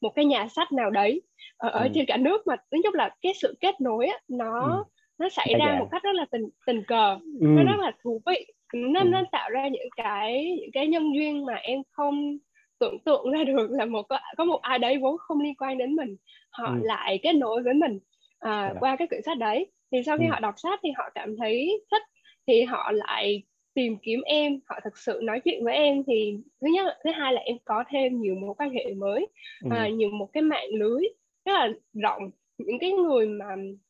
một 0.00 0.10
cái 0.14 0.24
nhà 0.24 0.48
sách 0.48 0.72
nào 0.72 0.90
đấy 0.90 1.22
ở, 1.56 1.68
ừ. 1.68 1.78
ở 1.78 1.88
trên 1.94 2.06
cả 2.06 2.16
nước 2.16 2.46
mà 2.46 2.56
nói 2.70 2.80
chung 2.84 2.94
là 2.94 3.14
cái 3.22 3.32
sự 3.40 3.54
kết 3.60 3.80
nối 3.80 4.06
á, 4.06 4.18
nó 4.28 4.60
ừ. 4.62 4.84
nó 5.18 5.28
xảy 5.28 5.54
ra 5.58 5.76
một 5.78 5.88
cách 5.90 6.02
rất 6.02 6.14
là 6.14 6.26
tình 6.30 6.48
tình 6.66 6.82
cờ 6.86 7.18
ừ. 7.40 7.46
nó 7.46 7.62
rất 7.62 7.80
là 7.80 7.92
thú 8.02 8.22
vị 8.26 8.46
nó 8.74 9.00
ừ. 9.00 9.08
nó 9.08 9.22
tạo 9.32 9.50
ra 9.50 9.68
những 9.68 9.88
cái 9.96 10.56
những 10.60 10.72
cái 10.72 10.86
nhân 10.86 11.14
duyên 11.14 11.46
mà 11.46 11.54
em 11.54 11.82
không 11.90 12.38
tưởng 12.78 12.98
tượng 13.04 13.30
ra 13.30 13.44
được 13.44 13.70
là 13.70 13.84
một 13.84 14.06
có, 14.36 14.44
một 14.44 14.60
ai 14.62 14.78
đấy 14.78 14.98
vốn 14.98 15.16
không 15.18 15.40
liên 15.40 15.54
quan 15.54 15.78
đến 15.78 15.96
mình 15.96 16.16
họ 16.50 16.66
ừ. 16.66 16.80
lại 16.82 17.18
kết 17.22 17.32
nối 17.32 17.62
với 17.62 17.74
mình 17.74 17.98
à. 18.38 18.70
Dạ. 18.72 18.80
qua 18.80 18.96
cái 18.96 19.08
quyển 19.08 19.22
sách 19.22 19.38
đấy 19.38 19.70
thì 19.92 19.98
sau 20.06 20.18
khi 20.18 20.24
ừ. 20.24 20.30
họ 20.30 20.40
đọc 20.40 20.54
sách 20.56 20.80
thì 20.82 20.90
họ 20.96 21.10
cảm 21.14 21.36
thấy 21.36 21.82
thích 21.90 22.02
thì 22.46 22.62
họ 22.62 22.92
lại 22.92 23.42
tìm 23.74 23.96
kiếm 24.02 24.20
em 24.24 24.60
họ 24.66 24.80
thực 24.84 24.98
sự 24.98 25.20
nói 25.22 25.40
chuyện 25.44 25.64
với 25.64 25.74
em 25.74 26.02
thì 26.06 26.38
thứ 26.60 26.68
nhất 26.74 26.96
thứ 27.04 27.10
hai 27.10 27.32
là 27.32 27.40
em 27.40 27.56
có 27.64 27.84
thêm 27.88 28.20
nhiều 28.20 28.34
mối 28.34 28.54
quan 28.58 28.70
hệ 28.70 28.94
mới 28.94 29.26
ừ. 29.64 29.70
à, 29.70 29.88
nhiều 29.88 30.10
một 30.10 30.30
cái 30.32 30.42
mạng 30.42 30.68
lưới 30.72 31.02
rất 31.44 31.52
là 31.52 31.68
rộng 32.02 32.30
những 32.58 32.78
cái 32.78 32.92
người 32.92 33.26
mà 33.26 33.46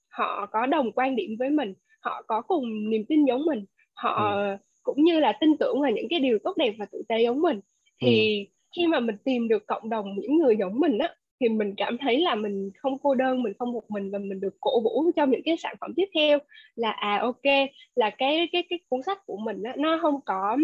họ 0.08 0.46
có 0.46 0.66
đồng 0.66 0.92
quan 0.92 1.16
điểm 1.16 1.36
với 1.38 1.50
mình 1.50 1.74
họ 2.00 2.22
có 2.26 2.40
cùng 2.40 2.90
niềm 2.90 3.04
tin 3.08 3.24
giống 3.24 3.44
mình 3.44 3.64
họ 3.94 4.32
ừ. 4.34 4.56
cũng 4.82 5.04
như 5.04 5.20
là 5.20 5.32
tin 5.40 5.56
tưởng 5.56 5.80
vào 5.80 5.90
những 5.90 6.06
cái 6.10 6.20
điều 6.20 6.38
tốt 6.44 6.56
đẹp 6.56 6.74
và 6.78 6.86
tử 6.92 7.02
tế 7.08 7.22
giống 7.22 7.42
mình 7.42 7.60
thì 8.00 8.44
ừ. 8.44 8.50
khi 8.76 8.86
mà 8.86 9.00
mình 9.00 9.16
tìm 9.24 9.48
được 9.48 9.66
cộng 9.66 9.90
đồng 9.90 10.14
những 10.18 10.38
người 10.38 10.56
giống 10.56 10.80
mình 10.80 10.98
á 10.98 11.14
thì 11.40 11.48
mình 11.48 11.74
cảm 11.76 11.98
thấy 11.98 12.20
là 12.20 12.34
mình 12.34 12.70
không 12.76 12.98
cô 13.02 13.14
đơn 13.14 13.42
mình 13.42 13.52
không 13.58 13.72
một 13.72 13.90
mình 13.90 14.10
và 14.10 14.18
mình 14.18 14.40
được 14.40 14.56
cổ 14.60 14.80
vũ 14.80 15.10
trong 15.16 15.30
những 15.30 15.42
cái 15.44 15.56
sản 15.56 15.76
phẩm 15.80 15.92
tiếp 15.96 16.06
theo 16.14 16.38
là 16.74 16.90
à 16.90 17.18
ok 17.18 17.68
là 17.94 18.10
cái 18.10 18.48
cái 18.52 18.64
cái 18.70 18.78
cuốn 18.88 19.02
sách 19.02 19.18
của 19.26 19.36
mình 19.36 19.62
đó, 19.62 19.70
nó 19.76 19.98
không 20.02 20.20
có 20.26 20.56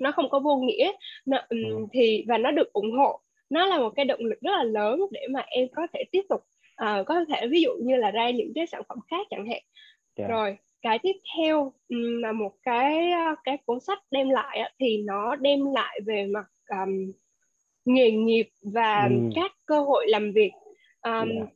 nó 0.00 0.12
không 0.12 0.28
có 0.30 0.38
vô 0.38 0.56
nghĩa 0.56 0.92
nó, 1.26 1.38
ừ. 1.48 1.86
thì 1.92 2.24
và 2.28 2.38
nó 2.38 2.50
được 2.50 2.72
ủng 2.72 2.92
hộ 2.92 3.20
nó 3.50 3.66
là 3.66 3.78
một 3.78 3.90
cái 3.90 4.04
động 4.04 4.20
lực 4.20 4.40
rất 4.40 4.52
là 4.56 4.64
lớn 4.64 5.00
để 5.10 5.26
mà 5.30 5.40
em 5.46 5.68
có 5.74 5.86
thể 5.92 6.04
tiếp 6.12 6.22
tục 6.28 6.40
uh, 6.82 7.06
có 7.06 7.24
thể 7.28 7.46
ví 7.46 7.62
dụ 7.62 7.70
như 7.82 7.96
là 7.96 8.10
ra 8.10 8.30
những 8.30 8.52
cái 8.54 8.66
sản 8.66 8.82
phẩm 8.88 8.98
khác 9.10 9.26
chẳng 9.30 9.46
hạn 9.46 9.48
yeah. 9.48 9.62
Dạ. 10.16 10.26
rồi 10.28 10.56
cái 10.82 10.98
tiếp 10.98 11.16
theo 11.36 11.72
là 11.88 12.32
một 12.32 12.52
cái 12.62 13.10
cái 13.44 13.56
cuốn 13.66 13.80
sách 13.80 13.98
đem 14.10 14.30
lại 14.30 14.72
thì 14.78 15.02
nó 15.02 15.36
đem 15.36 15.72
lại 15.74 16.00
về 16.06 16.26
mặt 16.26 16.44
um, 16.68 17.12
nghề 17.84 18.10
nghiệp 18.10 18.48
và 18.62 19.08
ừ. 19.10 19.16
các 19.34 19.52
cơ 19.66 19.80
hội 19.80 20.06
làm 20.08 20.32
việc 20.32 20.50
um, 21.02 21.12
yeah. 21.12 21.28
Dạ. 21.28 21.46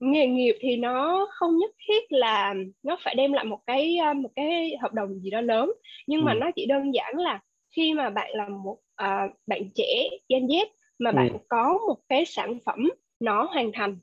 nghề 0.00 0.26
nghiệp 0.26 0.56
thì 0.60 0.76
nó 0.76 1.28
không 1.30 1.56
nhất 1.56 1.70
thiết 1.88 2.12
là 2.12 2.54
nó 2.82 2.96
phải 3.04 3.14
đem 3.14 3.32
lại 3.32 3.44
một 3.44 3.60
cái 3.66 3.98
một 4.16 4.30
cái 4.36 4.76
hợp 4.80 4.92
đồng 4.92 5.20
gì 5.20 5.30
đó 5.30 5.40
lớn 5.40 5.72
nhưng 6.06 6.20
ừ. 6.20 6.24
mà 6.24 6.34
nó 6.34 6.50
chỉ 6.56 6.66
đơn 6.66 6.94
giản 6.94 7.18
là 7.18 7.40
khi 7.76 7.94
mà 7.94 8.10
bạn 8.10 8.30
là 8.34 8.48
một 8.48 8.78
uh, 9.02 9.32
bạn 9.46 9.62
trẻ 9.74 10.08
Gen 10.28 10.46
Z 10.46 10.66
mà 10.98 11.10
ừ. 11.10 11.14
bạn 11.16 11.28
có 11.48 11.78
một 11.88 11.98
cái 12.08 12.24
sản 12.24 12.58
phẩm 12.66 12.88
nó 13.20 13.48
hoàn 13.52 13.72
thành 13.72 13.98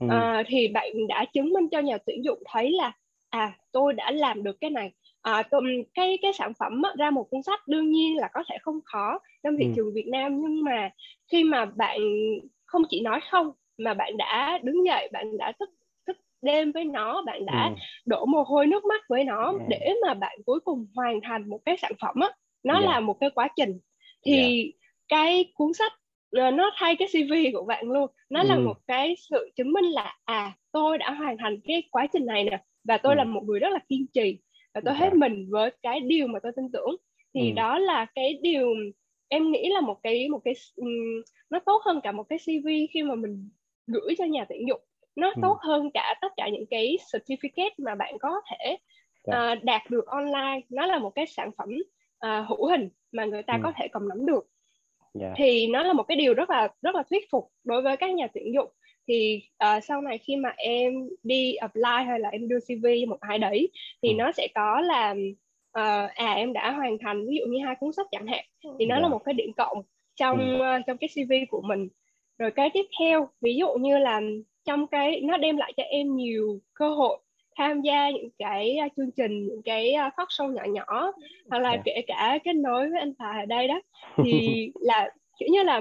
ừ. 0.00 0.06
uh, 0.06 0.46
thì 0.48 0.68
bạn 0.68 1.06
đã 1.08 1.24
chứng 1.32 1.52
minh 1.52 1.68
cho 1.68 1.80
nhà 1.80 1.98
tuyển 2.06 2.24
dụng 2.24 2.38
thấy 2.52 2.70
là 2.70 2.92
à 3.30 3.58
tôi 3.72 3.92
đã 3.92 4.10
làm 4.10 4.42
được 4.42 4.60
cái 4.60 4.70
này 4.70 4.92
à, 5.22 5.42
cái 5.94 6.18
cái 6.22 6.32
sản 6.32 6.52
phẩm 6.58 6.82
ra 6.98 7.10
một 7.10 7.30
cuốn 7.30 7.42
sách 7.42 7.68
đương 7.68 7.90
nhiên 7.90 8.16
là 8.16 8.28
có 8.34 8.44
thể 8.50 8.56
không 8.62 8.80
khó 8.84 9.18
trong 9.42 9.56
thị 9.58 9.64
ừ. 9.64 9.72
trường 9.76 9.94
Việt 9.94 10.06
Nam 10.08 10.40
nhưng 10.40 10.64
mà 10.64 10.90
khi 11.32 11.44
mà 11.44 11.64
bạn 11.64 12.00
không 12.66 12.82
chỉ 12.88 13.00
nói 13.00 13.20
không 13.30 13.52
mà 13.78 13.94
bạn 13.94 14.16
đã 14.16 14.58
đứng 14.62 14.86
dậy 14.86 15.08
bạn 15.12 15.38
đã 15.38 15.52
thức 15.58 15.70
thức 16.06 16.16
đêm 16.42 16.72
với 16.72 16.84
nó 16.84 17.22
bạn 17.22 17.46
đã 17.46 17.66
ừ. 17.66 17.74
đổ 18.06 18.26
mồ 18.26 18.42
hôi 18.42 18.66
nước 18.66 18.84
mắt 18.84 19.04
với 19.08 19.24
nó. 19.24 19.52
Ừ. 19.52 19.58
để 19.68 19.94
mà 20.06 20.14
bạn 20.14 20.38
cuối 20.46 20.60
cùng 20.60 20.86
hoàn 20.94 21.20
thành 21.22 21.48
một 21.48 21.60
cái 21.64 21.76
sản 21.76 21.92
phẩm 22.00 22.20
á 22.20 22.28
nó 22.62 22.74
yeah. 22.74 22.84
là 22.84 23.00
một 23.00 23.16
cái 23.20 23.30
quá 23.30 23.48
trình 23.56 23.78
thì 24.24 24.62
yeah. 24.62 24.74
cái 25.08 25.52
cuốn 25.54 25.72
sách 25.74 25.92
ờ, 26.30 26.50
nó 26.50 26.70
thay 26.76 26.96
cái 26.96 27.08
CV 27.08 27.32
của 27.52 27.64
bạn 27.64 27.90
luôn 27.90 28.10
nó 28.30 28.40
ừ. 28.40 28.46
là 28.48 28.56
một 28.56 28.76
cái 28.86 29.14
sự 29.30 29.50
chứng 29.56 29.72
minh 29.72 29.84
là 29.84 30.16
à 30.24 30.52
tôi 30.72 30.98
đã 30.98 31.10
hoàn 31.10 31.36
thành 31.38 31.60
cái 31.64 31.82
quá 31.90 32.06
trình 32.12 32.26
này 32.26 32.44
nè 32.44 32.58
và 32.84 32.98
tôi 32.98 33.14
ừ. 33.14 33.16
là 33.16 33.24
một 33.24 33.42
người 33.46 33.60
rất 33.60 33.72
là 33.72 33.78
kiên 33.88 34.06
trì 34.14 34.38
và 34.74 34.80
tôi 34.84 34.94
hết 34.94 35.14
mình 35.14 35.46
với 35.50 35.70
cái 35.82 36.00
điều 36.00 36.26
mà 36.26 36.38
tôi 36.42 36.52
tin 36.56 36.64
tưởng 36.72 36.96
thì 37.34 37.50
ừ. 37.50 37.54
đó 37.56 37.78
là 37.78 38.06
cái 38.14 38.38
điều 38.42 38.74
em 39.28 39.50
nghĩ 39.50 39.68
là 39.68 39.80
một 39.80 39.96
cái 40.02 40.28
một 40.28 40.40
cái 40.44 40.54
um, 40.76 40.88
nó 41.50 41.58
tốt 41.66 41.82
hơn 41.84 42.00
cả 42.02 42.12
một 42.12 42.24
cái 42.28 42.38
CV 42.38 42.68
khi 42.90 43.02
mà 43.02 43.14
mình 43.14 43.50
gửi 43.86 44.14
cho 44.18 44.24
nhà 44.24 44.44
tuyển 44.48 44.68
dụng 44.68 44.80
nó 45.16 45.28
ừ. 45.28 45.40
tốt 45.42 45.58
hơn 45.60 45.90
cả 45.94 46.14
tất 46.20 46.32
cả 46.36 46.48
những 46.48 46.66
cái 46.70 46.96
certificate 47.12 47.70
mà 47.78 47.94
bạn 47.94 48.18
có 48.18 48.40
thể 48.50 48.76
uh, 49.30 49.64
đạt 49.64 49.90
được 49.90 50.06
online 50.06 50.60
nó 50.68 50.86
là 50.86 50.98
một 50.98 51.10
cái 51.14 51.26
sản 51.26 51.50
phẩm 51.58 51.68
uh, 52.26 52.48
hữu 52.48 52.66
hình 52.66 52.88
mà 53.12 53.24
người 53.24 53.42
ta 53.42 53.54
ừ. 53.54 53.60
có 53.62 53.72
thể 53.76 53.88
cầm 53.88 54.08
nắm 54.08 54.26
được 54.26 54.46
yeah. 55.20 55.30
Dạ. 55.30 55.34
thì 55.36 55.66
nó 55.66 55.82
là 55.82 55.92
một 55.92 56.02
cái 56.02 56.16
điều 56.16 56.34
rất 56.34 56.50
là 56.50 56.68
rất 56.82 56.94
là 56.94 57.02
thuyết 57.10 57.30
phục 57.30 57.50
đối 57.64 57.82
với 57.82 57.96
các 57.96 58.10
nhà 58.10 58.26
tuyển 58.34 58.54
dụng 58.54 58.70
thì 59.08 59.42
uh, 59.64 59.84
sau 59.84 60.00
này 60.00 60.18
khi 60.18 60.36
mà 60.36 60.54
em 60.56 61.08
đi 61.22 61.54
apply 61.54 62.04
hay 62.06 62.20
là 62.20 62.28
em 62.28 62.48
đưa 62.48 62.58
CV 62.60 62.84
cho 62.84 63.10
một 63.10 63.20
ai 63.20 63.38
đấy 63.38 63.68
thì 64.02 64.08
ừ. 64.08 64.14
nó 64.18 64.32
sẽ 64.32 64.48
có 64.54 64.80
là 64.80 65.10
uh, 65.78 66.10
à 66.14 66.32
em 66.36 66.52
đã 66.52 66.70
hoàn 66.70 66.98
thành 66.98 67.26
ví 67.28 67.36
dụ 67.36 67.46
như 67.46 67.64
hai 67.64 67.74
cuốn 67.80 67.92
sách 67.92 68.06
chẳng 68.10 68.26
hạn 68.26 68.44
thì 68.78 68.86
nó 68.86 68.94
yeah. 68.94 69.02
là 69.02 69.08
dạ. 69.08 69.12
một 69.12 69.24
cái 69.24 69.34
điểm 69.34 69.52
cộng 69.56 69.82
trong 70.16 70.58
ừ. 70.58 70.76
uh, 70.76 70.86
trong 70.86 70.96
cái 70.96 71.08
CV 71.14 71.32
của 71.50 71.62
mình 71.62 71.88
rồi 72.38 72.50
cái 72.50 72.70
tiếp 72.74 72.84
theo 73.00 73.28
ví 73.40 73.54
dụ 73.54 73.74
như 73.74 73.98
là 73.98 74.20
trong 74.64 74.86
cái 74.86 75.20
nó 75.20 75.36
đem 75.36 75.56
lại 75.56 75.72
cho 75.76 75.82
em 75.82 76.16
nhiều 76.16 76.60
cơ 76.74 76.88
hội 76.88 77.18
tham 77.56 77.82
gia 77.82 78.10
những 78.10 78.30
cái 78.38 78.78
uh, 78.86 78.92
chương 78.96 79.10
trình 79.10 79.46
những 79.46 79.62
cái 79.62 79.94
uh, 80.06 80.12
talk 80.16 80.28
show 80.28 80.52
nhỏ 80.52 80.64
nhỏ 80.64 81.12
hoặc 81.50 81.58
là 81.58 81.70
yeah. 81.70 81.82
Dạ. 81.86 81.92
kể 81.94 82.02
cả 82.06 82.38
kết 82.44 82.52
nối 82.52 82.90
với 82.90 83.00
anh 83.00 83.14
Tài 83.14 83.40
ở 83.40 83.46
đây 83.46 83.68
đó 83.68 83.80
thì 84.24 84.70
là 84.80 85.10
kiểu 85.38 85.48
như 85.52 85.62
là 85.62 85.80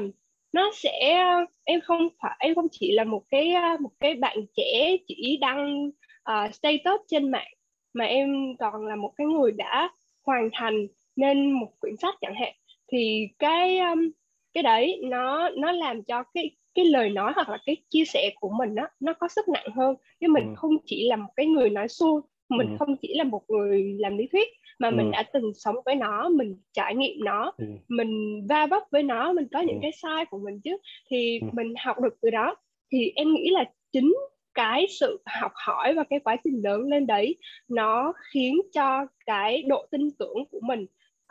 nó 0.57 0.71
sẽ 0.73 1.23
em 1.63 1.81
không 1.81 2.07
phải 2.21 2.37
em 2.39 2.55
không 2.55 2.67
chỉ 2.71 2.91
là 2.91 3.03
một 3.03 3.23
cái 3.29 3.53
một 3.79 3.89
cái 3.99 4.15
bạn 4.15 4.37
trẻ 4.55 4.97
chỉ 5.07 5.37
đăng 5.41 5.89
uh, 6.31 6.53
status 6.53 7.01
trên 7.07 7.31
mạng 7.31 7.51
mà 7.93 8.05
em 8.05 8.55
còn 8.59 8.85
là 8.85 8.95
một 8.95 9.13
cái 9.17 9.27
người 9.27 9.51
đã 9.51 9.89
hoàn 10.25 10.49
thành 10.53 10.87
nên 11.15 11.51
một 11.51 11.71
quyển 11.79 11.97
sách 11.97 12.15
chẳng 12.21 12.35
hạn 12.35 12.53
thì 12.91 13.27
cái 13.39 13.79
um, 13.79 14.09
cái 14.53 14.63
đấy 14.63 15.01
nó 15.03 15.49
nó 15.49 15.71
làm 15.71 16.03
cho 16.03 16.23
cái 16.33 16.51
cái 16.75 16.85
lời 16.85 17.09
nói 17.09 17.31
hoặc 17.35 17.49
là 17.49 17.57
cái 17.65 17.75
chia 17.89 18.05
sẻ 18.05 18.31
của 18.35 18.49
mình 18.49 18.75
đó 18.75 18.87
nó 18.99 19.13
có 19.13 19.27
sức 19.27 19.49
nặng 19.49 19.67
hơn 19.75 19.95
chứ 20.19 20.27
mình 20.27 20.47
ừ. 20.47 20.53
không 20.55 20.77
chỉ 20.85 21.07
là 21.07 21.15
một 21.15 21.31
cái 21.35 21.45
người 21.45 21.69
nói 21.69 21.87
suông 21.87 22.21
mình 22.49 22.67
ừ. 22.69 22.75
không 22.79 22.95
chỉ 23.01 23.13
là 23.17 23.23
một 23.23 23.41
người 23.47 23.95
làm 23.99 24.17
lý 24.17 24.27
thuyết 24.31 24.47
mà 24.79 24.87
ừ. 24.89 24.95
mình 24.95 25.11
đã 25.11 25.23
từng 25.33 25.53
sống 25.53 25.75
với 25.85 25.95
nó 25.95 26.29
mình 26.29 26.55
trải 26.73 26.95
nghiệm 26.95 27.25
nó 27.25 27.51
ừ. 27.57 27.65
mình 27.87 28.41
va 28.49 28.67
vấp 28.67 28.83
với 28.91 29.03
nó 29.03 29.33
mình 29.33 29.47
có 29.51 29.59
những 29.59 29.75
ừ. 29.75 29.79
cái 29.81 29.91
sai 30.01 30.25
của 30.25 30.39
mình 30.39 30.59
chứ 30.63 30.77
thì 31.09 31.39
ừ. 31.39 31.47
mình 31.53 31.73
học 31.79 31.99
được 31.99 32.17
từ 32.21 32.29
đó 32.29 32.55
thì 32.91 33.11
em 33.15 33.33
nghĩ 33.33 33.49
là 33.49 33.65
chính 33.91 34.13
cái 34.53 34.85
sự 34.99 35.23
học 35.25 35.51
hỏi 35.55 35.93
và 35.93 36.03
cái 36.03 36.19
quá 36.19 36.37
trình 36.43 36.61
lớn 36.63 36.81
lên 36.81 37.07
đấy 37.07 37.35
nó 37.67 38.13
khiến 38.33 38.61
cho 38.73 39.05
cái 39.25 39.63
độ 39.63 39.85
tin 39.91 40.11
tưởng 40.19 40.45
của 40.51 40.59
mình 40.63 40.85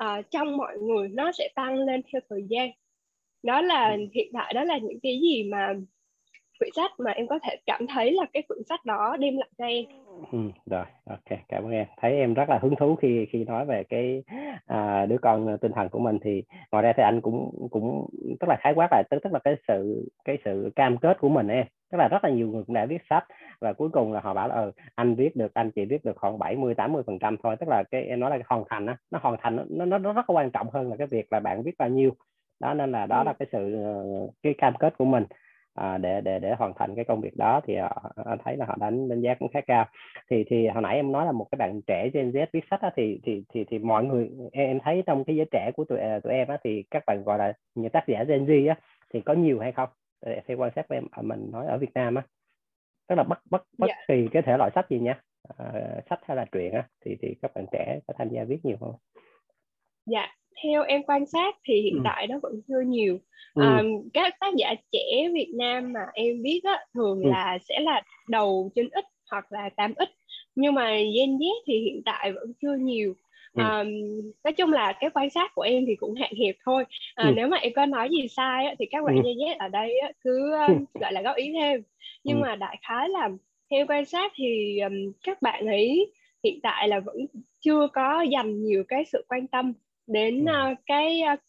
uh, 0.04 0.30
trong 0.30 0.56
mọi 0.56 0.78
người 0.78 1.08
nó 1.08 1.32
sẽ 1.32 1.48
tăng 1.54 1.78
lên 1.78 2.00
theo 2.12 2.20
thời 2.30 2.42
gian 2.48 2.70
đó 3.42 3.60
là 3.60 3.92
ừ. 3.92 4.00
hiện 4.14 4.30
tại 4.32 4.54
đó 4.54 4.64
là 4.64 4.78
những 4.78 5.00
cái 5.02 5.18
gì 5.22 5.44
mà 5.44 5.74
quyển 6.58 6.70
sách 6.76 6.90
mà 6.98 7.10
em 7.10 7.26
có 7.26 7.38
thể 7.42 7.56
cảm 7.66 7.86
thấy 7.86 8.12
là 8.12 8.26
cái 8.32 8.42
quyển 8.48 8.62
sách 8.68 8.84
đó 8.84 9.16
đem 9.20 9.36
lại 9.36 9.48
cho 9.58 9.64
em. 9.64 9.84
Ừ, 10.32 10.38
rồi 10.66 10.84
ok 11.04 11.38
cảm 11.48 11.64
ơn 11.64 11.70
em. 11.70 11.86
Thấy 12.00 12.12
em 12.12 12.34
rất 12.34 12.48
là 12.48 12.58
hứng 12.62 12.76
thú 12.76 12.96
khi 12.96 13.26
khi 13.30 13.44
nói 13.44 13.64
về 13.64 13.84
cái 13.88 14.22
à, 14.66 15.06
đứa 15.06 15.18
con 15.22 15.58
tinh 15.60 15.72
thần 15.72 15.88
của 15.88 15.98
mình 15.98 16.18
thì 16.22 16.42
ngoài 16.72 16.82
ra 16.82 16.92
thì 16.96 17.02
anh 17.02 17.20
cũng 17.20 17.68
cũng 17.70 18.08
tức 18.40 18.48
là 18.48 18.56
khái 18.60 18.72
quát 18.74 18.88
lại 18.90 19.02
tức 19.10 19.18
tức 19.22 19.32
là 19.32 19.38
cái 19.38 19.56
sự 19.68 20.08
cái 20.24 20.38
sự 20.44 20.70
cam 20.76 20.98
kết 20.98 21.18
của 21.20 21.28
mình 21.28 21.48
em. 21.48 21.66
Tức 21.92 21.98
là 21.98 22.08
rất 22.08 22.24
là 22.24 22.30
nhiều 22.30 22.48
người 22.48 22.64
cũng 22.66 22.74
đã 22.74 22.86
viết 22.86 23.02
sách 23.10 23.24
và 23.60 23.72
cuối 23.72 23.88
cùng 23.88 24.12
là 24.12 24.20
họ 24.20 24.34
bảo 24.34 24.48
là 24.48 24.54
ờ, 24.54 24.72
anh 24.94 25.14
viết 25.14 25.36
được 25.36 25.54
anh 25.54 25.70
chỉ 25.70 25.84
viết 25.84 26.04
được 26.04 26.16
khoảng 26.16 26.38
70 26.38 26.74
80 26.74 27.02
phần 27.06 27.18
trăm 27.18 27.36
thôi. 27.42 27.56
Tức 27.60 27.68
là 27.68 27.84
cái 27.90 28.02
em 28.02 28.20
nói 28.20 28.30
là 28.30 28.36
cái 28.36 28.44
hoàn 28.48 28.64
thành 28.68 28.86
á 28.86 28.96
nó 29.10 29.18
hoàn 29.22 29.36
thành 29.40 29.56
nó, 29.56 29.84
nó 29.84 29.98
nó 29.98 30.12
rất 30.12 30.30
là 30.30 30.34
quan 30.34 30.50
trọng 30.50 30.70
hơn 30.70 30.90
là 30.90 30.96
cái 30.96 31.06
việc 31.06 31.32
là 31.32 31.40
bạn 31.40 31.62
viết 31.62 31.74
bao 31.78 31.88
nhiêu. 31.88 32.10
Đó 32.60 32.74
nên 32.74 32.92
là 32.92 33.06
đó 33.06 33.18
ừ. 33.18 33.24
là 33.26 33.32
cái 33.32 33.48
sự 33.52 33.82
ờ, 33.84 34.04
cái 34.42 34.54
cam 34.58 34.74
kết 34.78 34.98
của 34.98 35.04
mình 35.04 35.24
à, 35.76 35.98
để 35.98 36.20
để 36.20 36.38
để 36.38 36.54
hoàn 36.54 36.72
thành 36.74 36.94
cái 36.94 37.04
công 37.04 37.20
việc 37.20 37.36
đó 37.36 37.60
thì 37.66 37.76
họ, 37.76 38.12
anh 38.24 38.38
thấy 38.44 38.56
là 38.56 38.66
họ 38.66 38.76
đánh 38.80 39.08
đánh 39.08 39.20
giá 39.20 39.34
cũng 39.34 39.48
khá 39.48 39.60
cao 39.60 39.86
thì 40.30 40.44
thì 40.50 40.68
hồi 40.68 40.82
nãy 40.82 40.96
em 40.96 41.12
nói 41.12 41.26
là 41.26 41.32
một 41.32 41.46
cái 41.50 41.56
bạn 41.56 41.80
trẻ 41.86 42.10
Gen 42.14 42.30
Z 42.30 42.46
viết 42.52 42.64
sách 42.70 42.82
đó, 42.82 42.90
thì 42.96 43.20
thì 43.24 43.44
thì 43.54 43.64
thì 43.70 43.78
mọi 43.78 44.04
người 44.04 44.30
em 44.52 44.80
thấy 44.84 45.02
trong 45.06 45.24
cái 45.24 45.36
giới 45.36 45.46
trẻ 45.50 45.70
của 45.76 45.84
tụi 45.84 45.98
à, 45.98 46.20
tụi 46.20 46.32
em 46.32 46.48
á, 46.48 46.58
thì 46.64 46.84
các 46.90 47.02
bạn 47.06 47.22
gọi 47.24 47.38
là 47.38 47.52
những 47.74 47.90
tác 47.90 48.04
giả 48.08 48.24
Gen 48.24 48.46
Z 48.46 48.68
á, 48.68 48.76
thì 49.12 49.20
có 49.20 49.32
nhiều 49.32 49.60
hay 49.60 49.72
không 49.72 49.88
theo 50.46 50.56
quan 50.58 50.70
sát 50.76 50.88
của 50.88 50.94
em 50.94 51.06
à, 51.10 51.22
mình 51.22 51.48
nói 51.52 51.66
ở 51.66 51.78
Việt 51.78 51.94
Nam 51.94 52.14
á 52.14 52.22
tức 53.08 53.14
là 53.14 53.22
bất 53.22 53.38
bất 53.50 53.62
bất 53.78 53.86
yeah. 53.86 53.98
Dạ. 54.08 54.14
kỳ 54.14 54.28
cái 54.32 54.42
thể 54.42 54.56
loại 54.56 54.70
sách 54.74 54.86
gì 54.90 54.98
nha 54.98 55.20
à, 55.58 55.72
sách 56.10 56.20
hay 56.22 56.36
là 56.36 56.44
truyện 56.52 56.72
á 56.72 56.88
thì 57.04 57.16
thì 57.22 57.34
các 57.42 57.54
bạn 57.54 57.64
trẻ 57.72 58.00
có 58.06 58.14
tham 58.18 58.28
gia 58.28 58.44
viết 58.44 58.64
nhiều 58.64 58.76
không? 58.80 58.94
Dạ 60.06 60.26
theo 60.62 60.82
em 60.82 61.02
quan 61.02 61.26
sát 61.26 61.56
thì 61.64 61.82
hiện 61.82 61.94
ừ. 61.94 62.00
tại 62.04 62.26
nó 62.26 62.38
vẫn 62.42 62.60
chưa 62.68 62.80
nhiều 62.80 63.18
ừ. 63.54 63.62
um, 63.62 64.08
các 64.12 64.34
tác 64.40 64.54
giả 64.56 64.74
trẻ 64.92 65.28
Việt 65.34 65.52
Nam 65.54 65.92
mà 65.92 66.00
em 66.14 66.42
biết 66.42 66.60
á, 66.64 66.78
thường 66.94 67.22
ừ. 67.22 67.28
là 67.30 67.58
sẽ 67.68 67.80
là 67.80 68.02
đầu 68.28 68.70
trên 68.74 68.88
ít 68.92 69.04
hoặc 69.30 69.52
là 69.52 69.68
8 69.76 69.92
ít 69.96 70.08
nhưng 70.54 70.74
mà 70.74 70.90
Gen 70.90 71.36
Z 71.36 71.44
thì 71.66 71.80
hiện 71.80 72.02
tại 72.04 72.32
vẫn 72.32 72.52
chưa 72.60 72.74
nhiều 72.74 73.14
Ừ. 73.56 73.62
Um, 73.62 73.88
nói 74.44 74.52
chung 74.52 74.72
là 74.72 74.92
cái 75.00 75.10
quan 75.14 75.30
sát 75.30 75.54
của 75.54 75.62
em 75.62 75.84
thì 75.86 75.96
cũng 75.96 76.14
hạn 76.14 76.32
hẹp 76.44 76.56
thôi 76.64 76.84
à, 77.14 77.24
ừ. 77.24 77.32
nếu 77.36 77.48
mà 77.48 77.56
em 77.56 77.72
có 77.76 77.86
nói 77.86 78.08
gì 78.10 78.28
sai 78.28 78.66
á, 78.66 78.74
thì 78.78 78.86
các 78.90 79.04
bạn 79.04 79.16
ừ. 79.16 79.22
Gen 79.24 79.36
Z 79.36 79.56
ở 79.58 79.68
đây 79.68 79.98
á, 79.98 80.12
cứ 80.20 80.52
um, 80.68 80.84
gọi 81.00 81.12
là 81.12 81.22
góp 81.22 81.36
ý 81.36 81.52
thêm 81.52 81.82
nhưng 82.24 82.36
ừ. 82.36 82.42
mà 82.42 82.56
đại 82.56 82.76
khái 82.82 83.08
là 83.08 83.28
theo 83.70 83.86
quan 83.88 84.04
sát 84.04 84.32
thì 84.36 84.78
um, 84.80 85.12
các 85.22 85.42
bạn 85.42 85.66
ấy 85.66 86.12
hiện 86.44 86.60
tại 86.62 86.88
là 86.88 87.00
vẫn 87.00 87.16
chưa 87.60 87.88
có 87.92 88.22
dành 88.22 88.62
nhiều 88.62 88.84
cái 88.88 89.04
sự 89.04 89.24
quan 89.28 89.46
tâm 89.46 89.72
đến 90.06 90.44
uh, 90.44 90.78
cái 90.86 91.22
uh, 91.34 91.40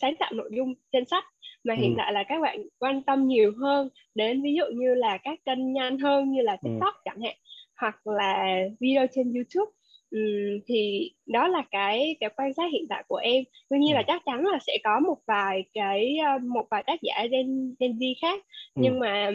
sáng 0.00 0.14
tạo 0.18 0.32
nội 0.32 0.50
dung 0.52 0.74
trên 0.92 1.04
sách 1.04 1.24
mà 1.64 1.74
hiện 1.74 1.90
ừ. 1.90 1.94
tại 1.98 2.12
là 2.12 2.24
các 2.28 2.40
bạn 2.40 2.68
quan 2.78 3.02
tâm 3.02 3.26
nhiều 3.26 3.52
hơn 3.60 3.88
đến 4.14 4.42
ví 4.42 4.54
dụ 4.54 4.64
như 4.74 4.94
là 4.94 5.18
các 5.18 5.38
kênh 5.44 5.72
nhanh 5.72 5.98
hơn 5.98 6.30
như 6.30 6.42
là 6.42 6.52
ừ. 6.52 6.58
tiktok 6.64 6.94
chẳng 7.04 7.20
hạn 7.20 7.36
hoặc 7.76 8.06
là 8.06 8.58
video 8.80 9.06
trên 9.12 9.34
youtube 9.34 9.72
um, 10.10 10.60
thì 10.66 11.10
đó 11.26 11.48
là 11.48 11.64
cái 11.70 12.16
cái 12.20 12.30
quan 12.36 12.54
sát 12.54 12.72
hiện 12.72 12.86
tại 12.88 13.04
của 13.08 13.16
em 13.16 13.44
tuy 13.70 13.78
nhiên 13.78 13.94
là 13.94 14.02
chắc 14.06 14.22
chắn 14.26 14.44
là 14.46 14.58
sẽ 14.66 14.78
có 14.84 15.00
một 15.00 15.16
vài 15.26 15.64
cái 15.74 16.16
một 16.42 16.66
vài 16.70 16.82
tác 16.86 17.02
giả 17.02 17.26
gen 17.30 17.74
gen 17.80 17.92
Z 17.92 18.14
khác 18.22 18.44
ừ. 18.74 18.82
nhưng 18.82 18.98
mà 18.98 19.30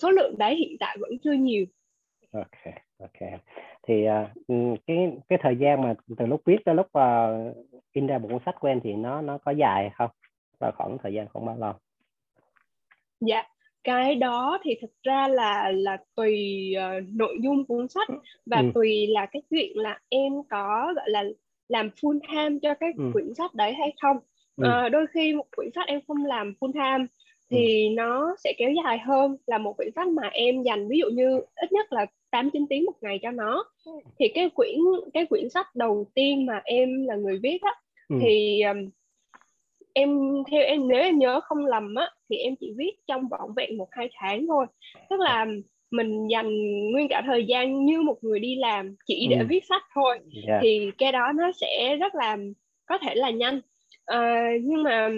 số 0.00 0.10
lượng 0.10 0.34
đấy 0.38 0.56
hiện 0.56 0.76
tại 0.80 0.96
vẫn 1.00 1.10
chưa 1.24 1.32
nhiều 1.32 1.64
ok 2.32 2.74
ok 2.98 3.40
thì 3.90 4.06
uh, 4.08 4.80
cái 4.86 5.12
cái 5.28 5.38
thời 5.42 5.56
gian 5.56 5.82
mà 5.82 5.94
từ 6.18 6.26
lúc 6.26 6.42
viết 6.44 6.56
tới 6.64 6.74
lúc 6.74 6.86
uh, 6.86 7.56
in 7.92 8.06
ra 8.06 8.18
một 8.18 8.28
cuốn 8.30 8.38
sách 8.46 8.54
của 8.60 8.68
em 8.68 8.80
thì 8.84 8.92
nó 8.92 9.20
nó 9.20 9.38
có 9.38 9.50
dài 9.50 9.90
không 9.94 10.10
và 10.58 10.70
khoảng 10.70 10.98
thời 11.02 11.12
gian 11.12 11.26
khoảng 11.28 11.46
bao 11.46 11.56
lâu 11.58 11.72
dạ 13.20 13.42
cái 13.84 14.14
đó 14.14 14.58
thì 14.62 14.74
thực 14.80 14.90
ra 15.02 15.28
là 15.28 15.70
là 15.74 15.96
tùy 16.14 16.74
uh, 16.76 17.04
nội 17.14 17.36
dung 17.42 17.64
cuốn 17.64 17.88
sách 17.88 18.08
và 18.46 18.58
ừ. 18.58 18.70
tùy 18.74 19.06
là 19.06 19.26
cái 19.26 19.42
chuyện 19.50 19.72
là 19.74 19.98
em 20.08 20.32
có 20.50 20.92
gọi 20.96 21.10
là 21.10 21.24
làm 21.68 21.88
full 21.88 22.18
time 22.32 22.58
cho 22.62 22.74
cái 22.74 22.90
ừ. 22.96 23.04
quyển 23.12 23.34
sách 23.34 23.54
đấy 23.54 23.74
hay 23.74 23.92
không 24.02 24.16
ừ. 24.56 24.86
uh, 24.86 24.92
đôi 24.92 25.06
khi 25.06 25.34
một 25.34 25.46
quyển 25.56 25.70
sách 25.74 25.86
em 25.86 26.00
không 26.08 26.24
làm 26.24 26.54
full 26.60 26.72
time 26.72 27.06
thì 27.50 27.88
ừ. 27.88 27.94
nó 27.96 28.36
sẽ 28.44 28.52
kéo 28.58 28.70
dài 28.84 28.98
hơn 28.98 29.36
là 29.46 29.58
một 29.58 29.76
quyển 29.76 29.90
sách 29.96 30.08
mà 30.08 30.28
em 30.32 30.62
dành 30.62 30.88
ví 30.88 30.98
dụ 30.98 31.06
như 31.12 31.40
ít 31.56 31.72
nhất 31.72 31.92
là 31.92 32.06
8 32.30 32.50
9 32.50 32.66
tiếng 32.70 32.84
một 32.84 32.96
ngày 33.00 33.18
cho 33.22 33.30
nó 33.30 33.64
ừ. 33.84 33.92
thì 34.18 34.28
cái 34.28 34.50
quyển 34.50 34.78
cái 35.14 35.26
quyển 35.26 35.48
sách 35.48 35.66
đầu 35.74 36.06
tiên 36.14 36.46
mà 36.46 36.60
em 36.64 37.04
là 37.06 37.16
người 37.16 37.38
viết 37.42 37.62
á 37.62 37.74
ừ. 38.08 38.16
thì 38.22 38.62
um, 38.62 38.90
em 39.92 40.18
theo 40.50 40.62
em 40.62 40.88
nếu 40.88 41.00
em 41.00 41.18
nhớ 41.18 41.40
không 41.40 41.66
lầm 41.66 41.94
á 41.94 42.10
thì 42.30 42.36
em 42.36 42.54
chỉ 42.60 42.72
viết 42.76 42.92
trong 43.06 43.28
vỏn 43.28 43.54
vẹn 43.56 43.78
một 43.78 43.88
hai 43.90 44.10
tháng 44.14 44.46
thôi 44.46 44.66
tức 45.10 45.20
là 45.20 45.46
mình 45.90 46.28
dành 46.28 46.48
nguyên 46.90 47.08
cả 47.08 47.22
thời 47.26 47.44
gian 47.44 47.84
như 47.84 48.02
một 48.02 48.16
người 48.22 48.38
đi 48.38 48.54
làm 48.54 48.94
chỉ 49.06 49.26
để 49.30 49.36
ừ. 49.36 49.46
viết 49.48 49.64
sách 49.64 49.82
thôi 49.94 50.18
yeah. 50.18 50.44
Dạ. 50.48 50.58
thì 50.62 50.90
cái 50.98 51.12
đó 51.12 51.32
nó 51.36 51.52
sẽ 51.52 51.96
rất 52.00 52.14
là 52.14 52.36
có 52.86 52.98
thể 52.98 53.14
là 53.14 53.30
nhanh 53.30 53.60
à, 54.04 54.50
nhưng 54.62 54.82
mà 54.82 55.08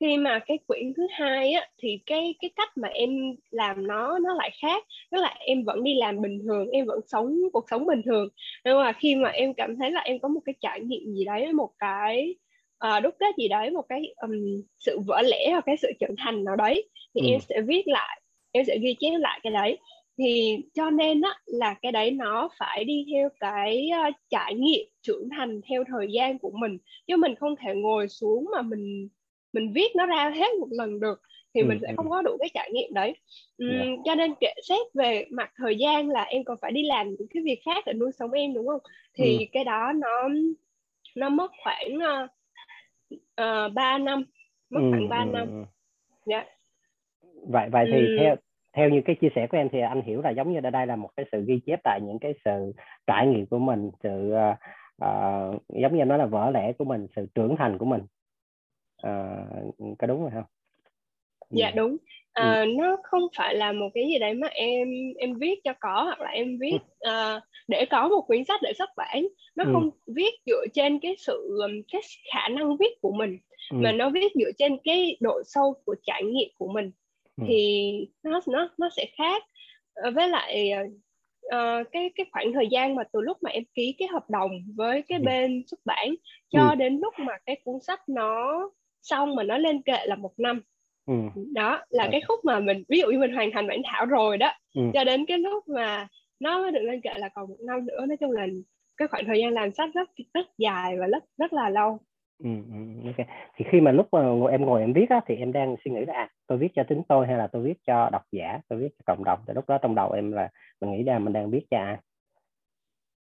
khi 0.00 0.16
mà 0.16 0.38
cái 0.46 0.58
quyển 0.66 0.92
thứ 0.96 1.06
hai 1.10 1.52
á 1.52 1.68
thì 1.78 2.00
cái 2.06 2.34
cái 2.40 2.50
cách 2.56 2.68
mà 2.76 2.88
em 2.88 3.10
làm 3.50 3.86
nó 3.86 4.18
nó 4.18 4.34
lại 4.34 4.50
khác. 4.62 4.84
Tức 5.10 5.20
là 5.20 5.34
em 5.38 5.64
vẫn 5.64 5.84
đi 5.84 5.94
làm 5.94 6.22
bình 6.22 6.40
thường 6.44 6.68
em 6.70 6.86
vẫn 6.86 7.00
sống 7.06 7.36
cuộc 7.52 7.64
sống 7.70 7.86
bình 7.86 8.02
thường. 8.04 8.28
Nhưng 8.64 8.78
mà 8.78 8.92
khi 8.92 9.14
mà 9.16 9.28
em 9.28 9.54
cảm 9.54 9.76
thấy 9.76 9.90
là 9.90 10.00
em 10.00 10.18
có 10.18 10.28
một 10.28 10.40
cái 10.44 10.54
trải 10.60 10.80
nghiệm 10.80 11.14
gì 11.14 11.24
đấy 11.24 11.52
một 11.52 11.70
cái 11.78 12.34
uh, 12.86 13.02
đúc 13.02 13.14
kết 13.18 13.34
gì 13.38 13.48
đấy 13.48 13.70
một 13.70 13.84
cái 13.88 14.14
um, 14.22 14.62
sự 14.78 14.98
vỡ 15.06 15.22
lẽ 15.22 15.50
hoặc 15.50 15.64
cái 15.66 15.76
sự 15.76 15.88
trưởng 16.00 16.16
thành 16.18 16.44
nào 16.44 16.56
đấy 16.56 16.88
thì 17.14 17.20
ừ. 17.20 17.26
em 17.32 17.40
sẽ 17.40 17.60
viết 17.60 17.82
lại 17.86 18.20
em 18.52 18.64
sẽ 18.64 18.78
ghi 18.78 18.96
chép 19.00 19.10
lại 19.18 19.40
cái 19.42 19.52
đấy. 19.52 19.78
Thì 20.18 20.56
cho 20.74 20.90
nên 20.90 21.20
á 21.20 21.34
là 21.46 21.74
cái 21.82 21.92
đấy 21.92 22.10
nó 22.10 22.48
phải 22.58 22.84
đi 22.84 23.06
theo 23.12 23.28
cái 23.40 23.90
uh, 24.08 24.14
trải 24.30 24.54
nghiệm 24.54 24.86
trưởng 25.02 25.28
thành 25.36 25.60
theo 25.68 25.84
thời 25.88 26.06
gian 26.12 26.38
của 26.38 26.50
mình. 26.50 26.78
Chứ 27.06 27.16
mình 27.16 27.34
không 27.34 27.54
thể 27.56 27.74
ngồi 27.74 28.08
xuống 28.08 28.46
mà 28.52 28.62
mình 28.62 29.08
mình 29.52 29.72
viết 29.72 29.96
nó 29.96 30.06
ra 30.06 30.30
hết 30.30 30.48
một 30.60 30.68
lần 30.70 31.00
được 31.00 31.22
thì 31.54 31.60
ừ, 31.60 31.66
mình 31.66 31.78
sẽ 31.82 31.88
ừ. 31.88 31.94
không 31.96 32.10
có 32.10 32.22
đủ 32.22 32.36
cái 32.40 32.48
trải 32.54 32.70
nghiệm 32.72 32.94
đấy 32.94 33.14
uhm, 33.64 33.70
yeah. 33.70 33.86
Dạ. 33.86 34.02
cho 34.04 34.14
nên 34.14 34.34
kể 34.40 34.52
xét 34.68 34.86
về 34.94 35.26
mặt 35.30 35.50
thời 35.56 35.76
gian 35.76 36.08
là 36.08 36.22
em 36.22 36.44
còn 36.44 36.56
phải 36.62 36.72
đi 36.72 36.82
làm 36.82 37.08
những 37.08 37.28
cái 37.34 37.42
việc 37.42 37.60
khác 37.64 37.84
để 37.86 37.92
nuôi 37.92 38.12
sống 38.12 38.32
em 38.32 38.54
đúng 38.54 38.66
không 38.66 38.80
thì 39.14 39.38
ừ. 39.38 39.44
cái 39.52 39.64
đó 39.64 39.92
nó 39.92 40.28
nó 41.16 41.28
mất 41.28 41.50
khoảng 41.64 41.96
uh, 41.96 42.30
uh, 43.16 43.74
3 43.74 43.98
năm 43.98 44.24
mất 44.70 44.80
ừ, 44.80 44.90
khoảng 44.90 45.08
3 45.08 45.18
ừ, 45.18 45.30
năm 45.32 45.48
yeah. 45.50 45.66
Dạ. 46.26 46.44
vậy 47.48 47.68
vậy 47.72 47.86
thì 47.92 48.06
ừ. 48.06 48.16
theo 48.20 48.36
theo 48.72 48.88
như 48.88 49.00
cái 49.04 49.16
chia 49.20 49.28
sẻ 49.34 49.46
của 49.50 49.56
em 49.56 49.68
thì 49.72 49.80
anh 49.80 50.02
hiểu 50.02 50.22
là 50.22 50.30
giống 50.30 50.52
như 50.52 50.60
đây 50.60 50.86
là 50.86 50.96
một 50.96 51.10
cái 51.16 51.26
sự 51.32 51.44
ghi 51.46 51.60
chép 51.66 51.80
tại 51.84 52.00
những 52.02 52.18
cái 52.18 52.34
sự 52.44 52.72
trải 53.06 53.26
nghiệm 53.26 53.46
của 53.46 53.58
mình 53.58 53.90
sự 54.02 54.32
uh, 55.04 55.62
giống 55.68 55.96
như 55.98 56.04
nói 56.04 56.18
là 56.18 56.26
vỡ 56.26 56.50
lẽ 56.54 56.72
của 56.72 56.84
mình 56.84 57.06
sự 57.16 57.26
trưởng 57.34 57.56
thành 57.58 57.78
của 57.78 57.84
mình 57.84 58.00
uh, 59.06 59.96
có 59.98 60.06
đúng 60.06 60.20
rồi 60.22 60.30
không 60.34 60.44
dạ 61.50 61.70
đúng 61.70 61.96
à, 62.32 62.60
ừ. 62.60 62.72
nó 62.78 62.96
không 63.02 63.22
phải 63.36 63.54
là 63.54 63.72
một 63.72 63.88
cái 63.94 64.04
gì 64.06 64.18
đấy 64.18 64.34
mà 64.34 64.48
em 64.48 64.88
em 65.18 65.34
viết 65.34 65.60
cho 65.64 65.72
có 65.80 66.02
hoặc 66.02 66.20
là 66.20 66.30
em 66.30 66.58
viết 66.60 66.78
uh, 67.08 67.42
để 67.68 67.86
có 67.90 68.08
một 68.08 68.24
quyển 68.26 68.44
sách 68.44 68.60
để 68.62 68.72
xuất 68.78 68.90
bản 68.96 69.28
nó 69.56 69.64
ừ. 69.64 69.70
không 69.72 69.90
viết 70.06 70.34
dựa 70.46 70.64
trên 70.74 70.98
cái 70.98 71.14
sự 71.18 71.60
cái 71.92 72.02
khả 72.32 72.48
năng 72.48 72.76
viết 72.76 73.00
của 73.00 73.12
mình 73.12 73.38
ừ. 73.70 73.76
mà 73.80 73.92
nó 73.92 74.10
viết 74.10 74.32
dựa 74.34 74.50
trên 74.58 74.76
cái 74.84 75.16
độ 75.20 75.42
sâu 75.44 75.74
của 75.84 75.94
trải 76.02 76.22
nghiệm 76.24 76.48
của 76.58 76.68
mình 76.68 76.90
ừ. 77.36 77.44
thì 77.48 77.92
nó 78.22 78.40
nó 78.46 78.68
nó 78.78 78.88
sẽ 78.96 79.06
khác 79.16 79.42
với 80.14 80.28
lại 80.28 80.72
uh, 81.46 81.86
cái 81.92 82.10
cái 82.14 82.26
khoảng 82.32 82.52
thời 82.52 82.68
gian 82.70 82.94
mà 82.94 83.02
từ 83.12 83.20
lúc 83.20 83.36
mà 83.42 83.50
em 83.50 83.64
ký 83.74 83.94
cái 83.98 84.08
hợp 84.08 84.30
đồng 84.30 84.50
với 84.76 85.02
cái 85.02 85.18
ừ. 85.18 85.24
bên 85.24 85.62
xuất 85.66 85.80
bản 85.84 86.14
cho 86.50 86.68
ừ. 86.68 86.74
đến 86.74 86.98
lúc 87.02 87.14
mà 87.18 87.32
cái 87.46 87.60
cuốn 87.64 87.80
sách 87.80 88.08
nó 88.08 88.70
xong 89.08 89.34
mà 89.34 89.42
nó 89.42 89.58
lên 89.58 89.82
kệ 89.82 90.06
là 90.06 90.16
một 90.16 90.32
năm 90.38 90.62
ừ. 91.06 91.14
đó 91.54 91.82
là 91.88 92.04
ừ. 92.04 92.08
cái 92.12 92.20
khúc 92.28 92.44
mà 92.44 92.60
mình 92.60 92.82
ví 92.88 93.00
dụ 93.00 93.06
như 93.06 93.18
mình 93.18 93.34
hoàn 93.34 93.50
thành 93.52 93.66
bản 93.66 93.82
thảo 93.84 94.06
rồi 94.06 94.38
đó 94.38 94.52
ừ. 94.74 94.82
cho 94.94 95.04
đến 95.04 95.26
cái 95.26 95.38
lúc 95.38 95.68
mà 95.68 96.08
nó 96.40 96.58
mới 96.62 96.70
được 96.72 96.82
lên 96.82 97.00
kệ 97.00 97.14
là 97.16 97.28
còn 97.28 97.48
một 97.48 97.56
năm 97.66 97.86
nữa 97.86 98.06
nói 98.06 98.16
chung 98.16 98.30
là 98.30 98.46
cái 98.96 99.08
khoảng 99.08 99.24
thời 99.26 99.38
gian 99.38 99.52
làm 99.52 99.72
sách 99.72 99.90
rất 99.94 100.10
rất 100.34 100.46
dài 100.58 100.96
và 101.00 101.06
rất 101.06 101.24
rất 101.38 101.52
là 101.52 101.70
lâu 101.70 101.98
Ừ, 102.44 102.50
ừ, 102.72 103.08
ok. 103.08 103.26
Thì 103.56 103.64
khi 103.70 103.80
mà 103.80 103.92
lúc 103.92 104.08
mà 104.12 104.20
em 104.50 104.66
ngồi 104.66 104.80
em 104.80 104.92
viết 104.92 105.10
á, 105.10 105.20
thì 105.26 105.36
em 105.36 105.52
đang 105.52 105.76
suy 105.84 105.90
nghĩ 105.90 106.04
là 106.06 106.14
à, 106.14 106.28
tôi 106.46 106.58
viết 106.58 106.68
cho 106.74 106.82
chính 106.88 107.02
tôi 107.08 107.26
hay 107.26 107.38
là 107.38 107.46
tôi 107.46 107.62
viết 107.62 107.74
cho 107.86 108.10
độc 108.12 108.22
giả, 108.32 108.58
tôi 108.68 108.78
viết 108.78 108.88
cho 108.98 109.02
cộng 109.06 109.24
đồng. 109.24 109.38
Thì 109.46 109.54
lúc 109.54 109.68
đó 109.68 109.78
trong 109.82 109.94
đầu 109.94 110.12
em 110.12 110.32
là 110.32 110.48
mình 110.80 110.92
nghĩ 110.92 111.02
ra 111.02 111.18
mình 111.18 111.32
đang 111.32 111.50
viết 111.50 111.62
cho 111.70 111.78
ai? 111.78 111.96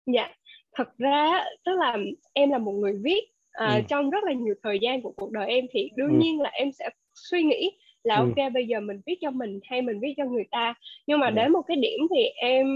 Dạ, 0.06 0.28
thật 0.72 0.98
ra 0.98 1.44
tức 1.64 1.72
là 1.78 1.96
em 2.32 2.50
là 2.50 2.58
một 2.58 2.72
người 2.72 2.92
viết 3.02 3.33
uh, 3.62 3.74
ừ. 3.74 3.80
trong 3.88 4.10
rất 4.10 4.24
là 4.24 4.32
nhiều 4.32 4.54
thời 4.62 4.78
gian 4.78 5.02
của 5.02 5.12
cuộc 5.16 5.32
đời 5.32 5.46
em 5.46 5.64
thì 5.72 5.90
đương 5.96 6.10
ừ. 6.10 6.18
nhiên 6.18 6.40
là 6.40 6.50
em 6.50 6.72
sẽ 6.72 6.90
suy 7.14 7.42
nghĩ 7.42 7.70
là 8.02 8.16
ừ. 8.16 8.20
ok 8.20 8.52
bây 8.52 8.66
giờ 8.66 8.80
mình 8.80 9.00
viết 9.06 9.18
cho 9.20 9.30
mình 9.30 9.60
hay 9.70 9.82
mình 9.82 10.00
viết 10.00 10.14
cho 10.16 10.24
người 10.24 10.44
ta 10.50 10.74
nhưng 11.06 11.20
mà 11.20 11.26
ừ. 11.26 11.32
đến 11.34 11.52
một 11.52 11.62
cái 11.66 11.76
điểm 11.76 12.00
thì 12.14 12.24
em 12.36 12.66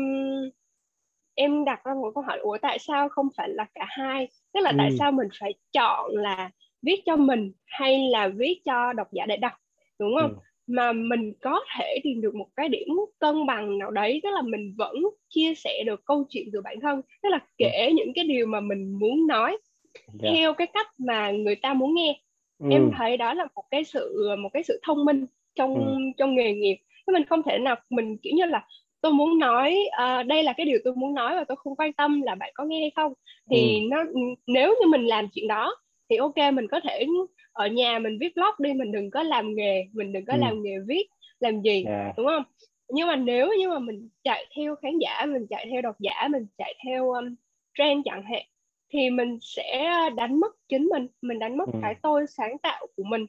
em 1.35 1.65
đặt 1.65 1.85
ra 1.85 1.95
một 1.95 2.11
câu 2.15 2.25
hỏi 2.25 2.39
ủa 2.39 2.59
tại 2.63 2.79
sao 2.79 3.09
không 3.09 3.29
phải 3.37 3.49
là 3.49 3.67
cả 3.75 3.87
hai 3.89 4.29
tức 4.53 4.61
là 4.61 4.71
ừ. 4.71 4.75
tại 4.79 4.91
sao 4.99 5.13
mình 5.13 5.29
phải 5.41 5.55
chọn 5.73 6.11
là 6.17 6.51
viết 6.83 7.03
cho 7.07 7.17
mình 7.17 7.53
hay 7.67 8.09
là 8.09 8.29
viết 8.29 8.61
cho 8.65 8.93
độc 8.93 9.13
giả 9.13 9.27
để 9.27 9.37
đọc 9.37 9.53
đúng 9.99 10.11
không 10.21 10.31
ừ. 10.31 10.39
mà 10.67 10.93
mình 10.93 11.33
có 11.41 11.61
thể 11.77 11.99
tìm 12.03 12.21
được 12.21 12.35
một 12.35 12.49
cái 12.57 12.69
điểm 12.69 12.89
cân 13.19 13.47
bằng 13.47 13.79
nào 13.79 13.91
đấy 13.91 14.21
tức 14.23 14.31
là 14.31 14.43
mình 14.43 14.75
vẫn 14.79 14.97
chia 15.29 15.55
sẻ 15.55 15.83
được 15.87 16.05
câu 16.05 16.25
chuyện 16.29 16.49
từ 16.53 16.61
bản 16.61 16.81
thân 16.81 17.01
tức 17.23 17.29
là 17.29 17.39
kể 17.59 17.87
ừ. 17.89 17.95
những 17.97 18.13
cái 18.15 18.25
điều 18.25 18.47
mà 18.47 18.61
mình 18.61 18.99
muốn 18.99 19.27
nói 19.27 19.59
yeah. 19.95 20.23
Dạ. 20.23 20.31
theo 20.35 20.55
cái 20.55 20.67
cách 20.67 20.87
mà 20.99 21.31
người 21.31 21.57
ta 21.57 21.75
muốn 21.75 21.95
nghe 21.95 22.21
ừ. 22.59 22.69
em 22.71 22.91
thấy 22.99 23.17
đó 23.17 23.35
là 23.35 23.47
một 23.55 23.65
cái 23.71 23.85
sự 23.85 24.29
một 24.39 24.49
cái 24.53 24.63
sự 24.63 24.81
thông 24.83 25.05
minh 25.05 25.27
trong 25.55 25.75
ừ. 25.75 25.97
trong 26.19 26.35
nghề 26.35 26.55
nghiệp 26.55 26.77
chứ 27.07 27.13
mình 27.13 27.25
không 27.25 27.43
thể 27.43 27.59
nào 27.59 27.77
mình 27.91 28.17
kiểu 28.23 28.33
như 28.37 28.45
là 28.45 28.67
tôi 29.01 29.13
muốn 29.13 29.39
nói 29.39 29.77
uh, 30.03 30.27
đây 30.27 30.43
là 30.43 30.53
cái 30.53 30.67
điều 30.67 30.79
tôi 30.85 30.95
muốn 30.95 31.15
nói 31.15 31.37
và 31.37 31.45
tôi 31.45 31.57
không 31.57 31.77
quan 31.77 31.93
tâm 31.93 32.23
là 32.23 32.35
bạn 32.35 32.51
có 32.55 32.65
nghe 32.65 32.81
hay 32.81 32.91
không 32.97 33.13
thì 33.51 33.75
ừ. 33.75 33.87
nó 33.91 34.05
nếu 34.47 34.75
như 34.81 34.87
mình 34.87 35.07
làm 35.07 35.29
chuyện 35.33 35.49
đó 35.49 35.77
thì 36.11 36.17
ok 36.17 36.37
mình 36.53 36.67
có 36.71 36.81
thể 36.81 37.07
ở 37.53 37.67
nhà 37.67 37.99
mình 37.99 38.19
viết 38.21 38.35
blog 38.35 38.55
đi 38.59 38.73
mình 38.73 38.93
đừng 38.93 39.11
có 39.11 39.23
làm 39.23 39.55
nghề 39.55 39.85
mình 39.93 40.13
đừng 40.13 40.25
có 40.25 40.33
ừ. 40.33 40.39
làm 40.41 40.63
nghề 40.63 40.79
viết 40.87 41.07
làm 41.41 41.61
gì 41.63 41.85
yeah. 41.85 42.07
Dạ. 42.07 42.13
đúng 42.17 42.27
không 42.27 42.43
nhưng 42.89 43.07
mà 43.07 43.17
nếu 43.17 43.49
như 43.59 43.69
mà 43.69 43.79
mình 43.79 44.09
chạy 44.25 44.47
theo 44.57 44.77
khán 44.77 44.99
giả 44.99 45.27
mình 45.27 45.47
chạy 45.51 45.67
theo 45.71 45.83
độc 45.83 45.97
giả 45.99 46.29
mình 46.31 46.47
chạy 46.59 46.75
theo 46.85 47.13
um, 47.13 47.35
trend 47.79 48.03
chẳng 48.05 48.23
hạn 48.23 48.43
thì 48.91 49.11
mình 49.11 49.39
sẽ 49.41 49.91
đánh 50.17 50.41
mất 50.41 50.55
chính 50.69 50.89
mình 50.93 51.07
mình 51.23 51.39
đánh 51.39 51.57
mất 51.57 51.69
ừ. 51.73 51.79
cái 51.83 51.95
tôi 52.03 52.27
sáng 52.29 52.59
tạo 52.59 52.87
của 52.97 53.03
mình 53.03 53.27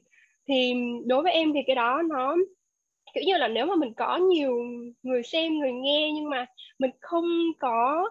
thì 0.48 0.74
đối 1.06 1.22
với 1.22 1.32
em 1.32 1.52
thì 1.52 1.60
cái 1.66 1.76
đó 1.76 2.02
nó 2.08 2.36
kiểu 3.14 3.24
như 3.26 3.36
là 3.36 3.48
nếu 3.48 3.66
mà 3.66 3.74
mình 3.76 3.94
có 3.94 4.16
nhiều 4.16 4.52
người 5.02 5.22
xem 5.22 5.58
người 5.58 5.72
nghe 5.72 6.10
nhưng 6.14 6.30
mà 6.30 6.46
mình 6.78 6.90
không 7.00 7.24
có 7.58 8.08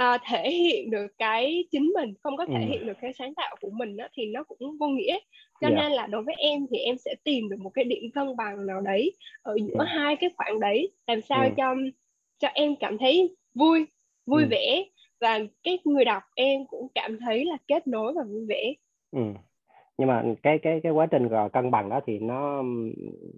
uh, 0.00 0.20
thể 0.26 0.50
hiện 0.50 0.90
được 0.90 1.06
cái 1.18 1.64
chính 1.70 1.92
mình 1.94 2.14
không 2.22 2.36
có 2.36 2.46
thể 2.46 2.58
ừ. 2.60 2.66
hiện 2.70 2.86
được 2.86 2.96
cái 3.00 3.12
sáng 3.12 3.34
tạo 3.34 3.56
của 3.60 3.70
mình 3.70 3.96
đó, 3.96 4.08
thì 4.14 4.26
nó 4.26 4.44
cũng 4.44 4.78
vô 4.80 4.88
nghĩa 4.88 5.18
cho 5.60 5.68
yeah. 5.68 5.78
Dạ. 5.78 5.82
nên 5.82 5.92
là 5.92 6.06
đối 6.06 6.22
với 6.22 6.34
em 6.38 6.66
thì 6.70 6.78
em 6.78 6.96
sẽ 6.98 7.14
tìm 7.24 7.48
được 7.48 7.56
một 7.60 7.70
cái 7.74 7.84
điểm 7.84 8.10
cân 8.14 8.36
bằng 8.36 8.66
nào 8.66 8.80
đấy 8.80 9.12
ở 9.42 9.56
giữa. 9.66 9.74
Dạ. 9.78 9.84
hai 9.84 10.16
cái 10.16 10.30
khoảng 10.36 10.60
đấy 10.60 10.92
làm 11.06 11.20
sao 11.22 11.44
ừ. 11.44 11.50
cho 11.56 11.74
cho 12.38 12.48
em 12.48 12.76
cảm 12.76 12.98
thấy 12.98 13.36
vui 13.54 13.86
vui 14.26 14.42
ừ. 14.42 14.48
vẻ 14.50 14.84
và 15.22 15.38
cái 15.62 15.78
người 15.84 16.04
đọc 16.04 16.22
em 16.34 16.66
cũng 16.66 16.88
cảm 16.94 17.18
thấy 17.18 17.44
là 17.44 17.56
kết 17.68 17.86
nối 17.86 18.12
và 18.12 18.22
vui 18.22 18.46
vẻ 18.48 18.74
ừ 19.10 19.20
nhưng 19.98 20.08
mà 20.08 20.24
cái 20.42 20.58
cái 20.58 20.80
cái 20.82 20.92
quá 20.92 21.06
trình 21.06 21.28
cân 21.52 21.70
bằng 21.70 21.88
đó 21.88 22.00
thì 22.06 22.18
nó 22.18 22.62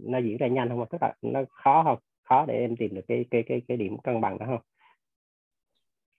nó 0.04 0.18
diễn 0.18 0.36
ra 0.36 0.46
nhanh 0.46 0.68
không 0.68 0.84
tức 0.90 1.02
là 1.02 1.14
nó 1.22 1.40
khó 1.50 1.82
không 1.84 1.98
khó 2.22 2.44
để 2.48 2.54
em 2.58 2.76
tìm 2.76 2.94
được 2.94 3.04
cái 3.08 3.24
cái 3.30 3.42
cái 3.46 3.62
cái 3.68 3.76
điểm 3.76 3.96
cân 3.98 4.20
bằng 4.20 4.38
đó 4.38 4.46
không 4.46 4.60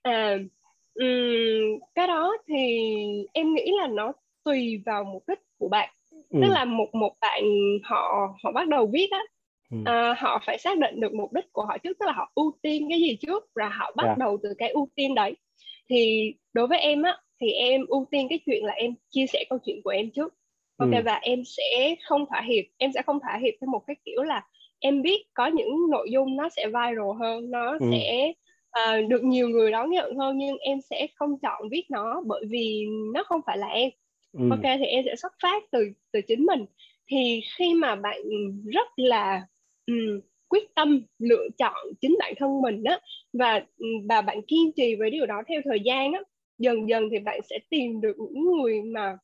à 0.02 0.38
um, 0.94 1.78
cái 1.94 2.06
đó 2.06 2.36
thì 2.48 2.86
em 3.32 3.54
nghĩ 3.54 3.72
là 3.80 3.86
nó 3.88 4.12
tùy 4.44 4.82
vào 4.86 5.04
mục 5.04 5.24
đích 5.28 5.38
của 5.58 5.68
bạn 5.68 5.88
ừ. 6.12 6.38
tức 6.42 6.48
là 6.48 6.64
một 6.64 6.94
một 6.94 7.12
bạn 7.20 7.42
họ 7.84 8.34
họ 8.42 8.52
bắt 8.52 8.68
đầu 8.68 8.86
viết 8.86 9.08
á 9.10 9.20
ừ. 9.70 9.76
à, 9.84 10.14
họ 10.18 10.42
phải 10.46 10.58
xác 10.58 10.78
định 10.78 11.00
được 11.00 11.14
mục 11.14 11.32
đích 11.32 11.52
của 11.52 11.64
họ 11.64 11.78
trước 11.78 11.98
tức 11.98 12.06
là 12.06 12.12
họ 12.12 12.32
ưu 12.34 12.52
tiên 12.62 12.86
cái 12.90 13.00
gì 13.00 13.16
trước 13.20 13.44
và 13.54 13.68
họ 13.68 13.92
bắt 13.96 14.04
yeah. 14.04 14.18
Dạ. 14.18 14.24
đầu 14.24 14.38
từ 14.42 14.54
cái 14.58 14.68
ưu 14.68 14.88
tiên 14.94 15.14
đấy 15.14 15.36
thì 15.88 16.34
đối 16.52 16.66
với 16.66 16.78
em 16.78 17.02
á 17.02 17.16
thì 17.40 17.50
em 17.50 17.86
ưu 17.86 18.06
tiên 18.10 18.26
cái 18.30 18.38
chuyện 18.46 18.64
là 18.64 18.72
em 18.72 18.94
chia 19.10 19.26
sẻ 19.26 19.44
câu 19.50 19.58
chuyện 19.64 19.80
của 19.84 19.90
em 19.90 20.10
trước 20.10 20.34
ok 20.76 20.90
ừ. 20.90 21.02
và 21.04 21.14
em 21.14 21.42
sẽ 21.44 21.94
không 22.04 22.24
thỏa 22.30 22.40
hiệp 22.40 22.64
em 22.76 22.92
sẽ 22.92 23.02
không 23.02 23.20
thỏa 23.20 23.38
hiệp 23.42 23.54
theo 23.60 23.70
một 23.70 23.82
cái 23.86 23.96
kiểu 24.04 24.22
là 24.22 24.42
em 24.78 25.02
biết 25.02 25.26
có 25.34 25.46
những 25.46 25.90
nội 25.90 26.10
dung 26.10 26.36
nó 26.36 26.48
sẽ 26.48 26.66
viral 26.66 27.18
hơn 27.20 27.50
nó 27.50 27.70
ừ. 27.80 27.86
sẽ 27.90 28.32
uh, 28.80 29.08
được 29.08 29.24
nhiều 29.24 29.48
người 29.48 29.70
đón 29.70 29.90
nhận 29.90 30.16
hơn 30.16 30.38
nhưng 30.38 30.58
em 30.58 30.80
sẽ 30.90 31.06
không 31.14 31.38
chọn 31.38 31.68
viết 31.70 31.84
nó 31.90 32.22
bởi 32.26 32.44
vì 32.48 32.86
nó 33.14 33.24
không 33.24 33.40
phải 33.46 33.58
là 33.58 33.66
em 33.66 33.90
ừ. 34.32 34.50
ok 34.50 34.62
thì 34.62 34.84
em 34.84 35.04
sẽ 35.04 35.16
xuất 35.16 35.32
phát 35.42 35.62
từ 35.70 35.90
từ 36.12 36.20
chính 36.20 36.46
mình 36.46 36.64
thì 37.08 37.40
khi 37.58 37.74
mà 37.74 37.94
bạn 37.94 38.20
rất 38.64 38.88
là 38.96 39.46
um, 39.86 40.20
quyết 40.48 40.74
tâm 40.74 41.02
lựa 41.18 41.48
chọn 41.58 41.74
chính 42.00 42.16
bản 42.18 42.34
thân 42.36 42.60
mình 42.62 42.84
á 42.84 42.98
và 43.32 43.62
và 44.08 44.20
bạn 44.20 44.42
kiên 44.42 44.72
trì 44.76 44.94
với 44.94 45.10
điều 45.10 45.26
đó 45.26 45.42
theo 45.48 45.60
thời 45.64 45.80
gian 45.80 46.12
á 46.12 46.20
dần 46.58 46.88
dần 46.88 47.08
thì 47.10 47.18
bạn 47.18 47.40
sẽ 47.50 47.58
tìm 47.70 48.00
được 48.00 48.16
những 48.18 48.44
người 48.52 48.82
mà 48.82 49.18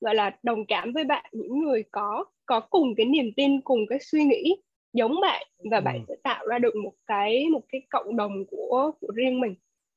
gọi 0.00 0.14
là 0.14 0.36
đồng 0.42 0.66
cảm 0.66 0.92
với 0.92 1.04
bạn 1.04 1.24
những 1.32 1.58
người 1.58 1.84
có 1.90 2.24
có 2.46 2.60
cùng 2.60 2.94
cái 2.94 3.06
niềm 3.06 3.32
tin 3.36 3.60
cùng 3.60 3.86
cái 3.88 3.98
suy 4.02 4.24
nghĩ 4.24 4.56
giống 4.92 5.20
bạn 5.20 5.46
và 5.70 5.80
bạn 5.80 5.94
ừ. 5.94 6.04
sẽ 6.08 6.14
tạo 6.22 6.46
ra 6.46 6.58
được 6.58 6.76
một 6.76 6.92
cái 7.06 7.48
một 7.52 7.62
cái 7.68 7.80
cộng 7.90 8.16
đồng 8.16 8.44
của 8.50 8.90
của 9.00 9.12
riêng 9.14 9.40
mình 9.40 9.54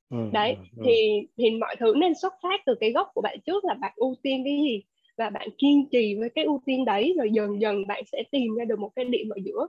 ừ, 0.09 0.17
đấy 0.33 0.51
ừ, 0.51 0.63
ừ. 0.77 0.83
thì 0.85 1.27
thì 1.37 1.51
mọi 1.51 1.75
thứ 1.79 1.93
nên 1.97 2.13
xuất 2.21 2.33
phát 2.43 2.61
từ 2.65 2.75
cái 2.79 2.91
gốc 2.91 3.11
của 3.13 3.21
bạn 3.21 3.37
trước 3.45 3.65
là 3.65 3.73
bạn 3.73 3.93
ưu 3.95 4.15
tiên 4.21 4.41
cái 4.45 4.57
gì 4.57 4.83
và 5.17 5.29
bạn 5.29 5.49
kiên 5.57 5.89
trì 5.91 6.15
với 6.15 6.29
cái 6.29 6.45
ưu 6.45 6.61
tiên 6.65 6.85
đấy 6.85 7.15
rồi 7.17 7.29
dần 7.31 7.61
dần 7.61 7.87
bạn 7.87 8.03
sẽ 8.11 8.23
tìm 8.31 8.55
ra 8.55 8.65
được 8.65 8.79
một 8.79 8.91
cái 8.95 9.05
điểm 9.05 9.29
ở 9.29 9.37
giữa 9.45 9.67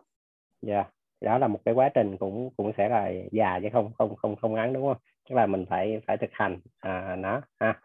dạ 0.62 0.75
yeah. 0.75 0.94
Đó 1.20 1.38
là 1.38 1.48
một 1.48 1.61
cái 1.64 1.74
quá 1.74 1.88
trình 1.94 2.16
cũng 2.16 2.50
cũng 2.57 2.72
sẽ 2.76 2.88
là 2.88 3.11
dài 3.33 3.61
chứ 3.62 3.68
không 3.72 3.92
không 3.98 4.16
không 4.16 4.37
không 4.37 4.54
ngắn 4.54 4.72
đúng 4.72 4.87
không? 4.87 5.02
Tức 5.31 5.37
là 5.37 5.46
mình 5.46 5.66
phải 5.70 6.00
phải 6.07 6.16
thực 6.16 6.31
hành 6.33 6.61
à, 6.81 7.16
nó 7.18 7.42
ha. 7.61 7.81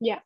Dạ. 0.00 0.12
Yeah 0.14 0.24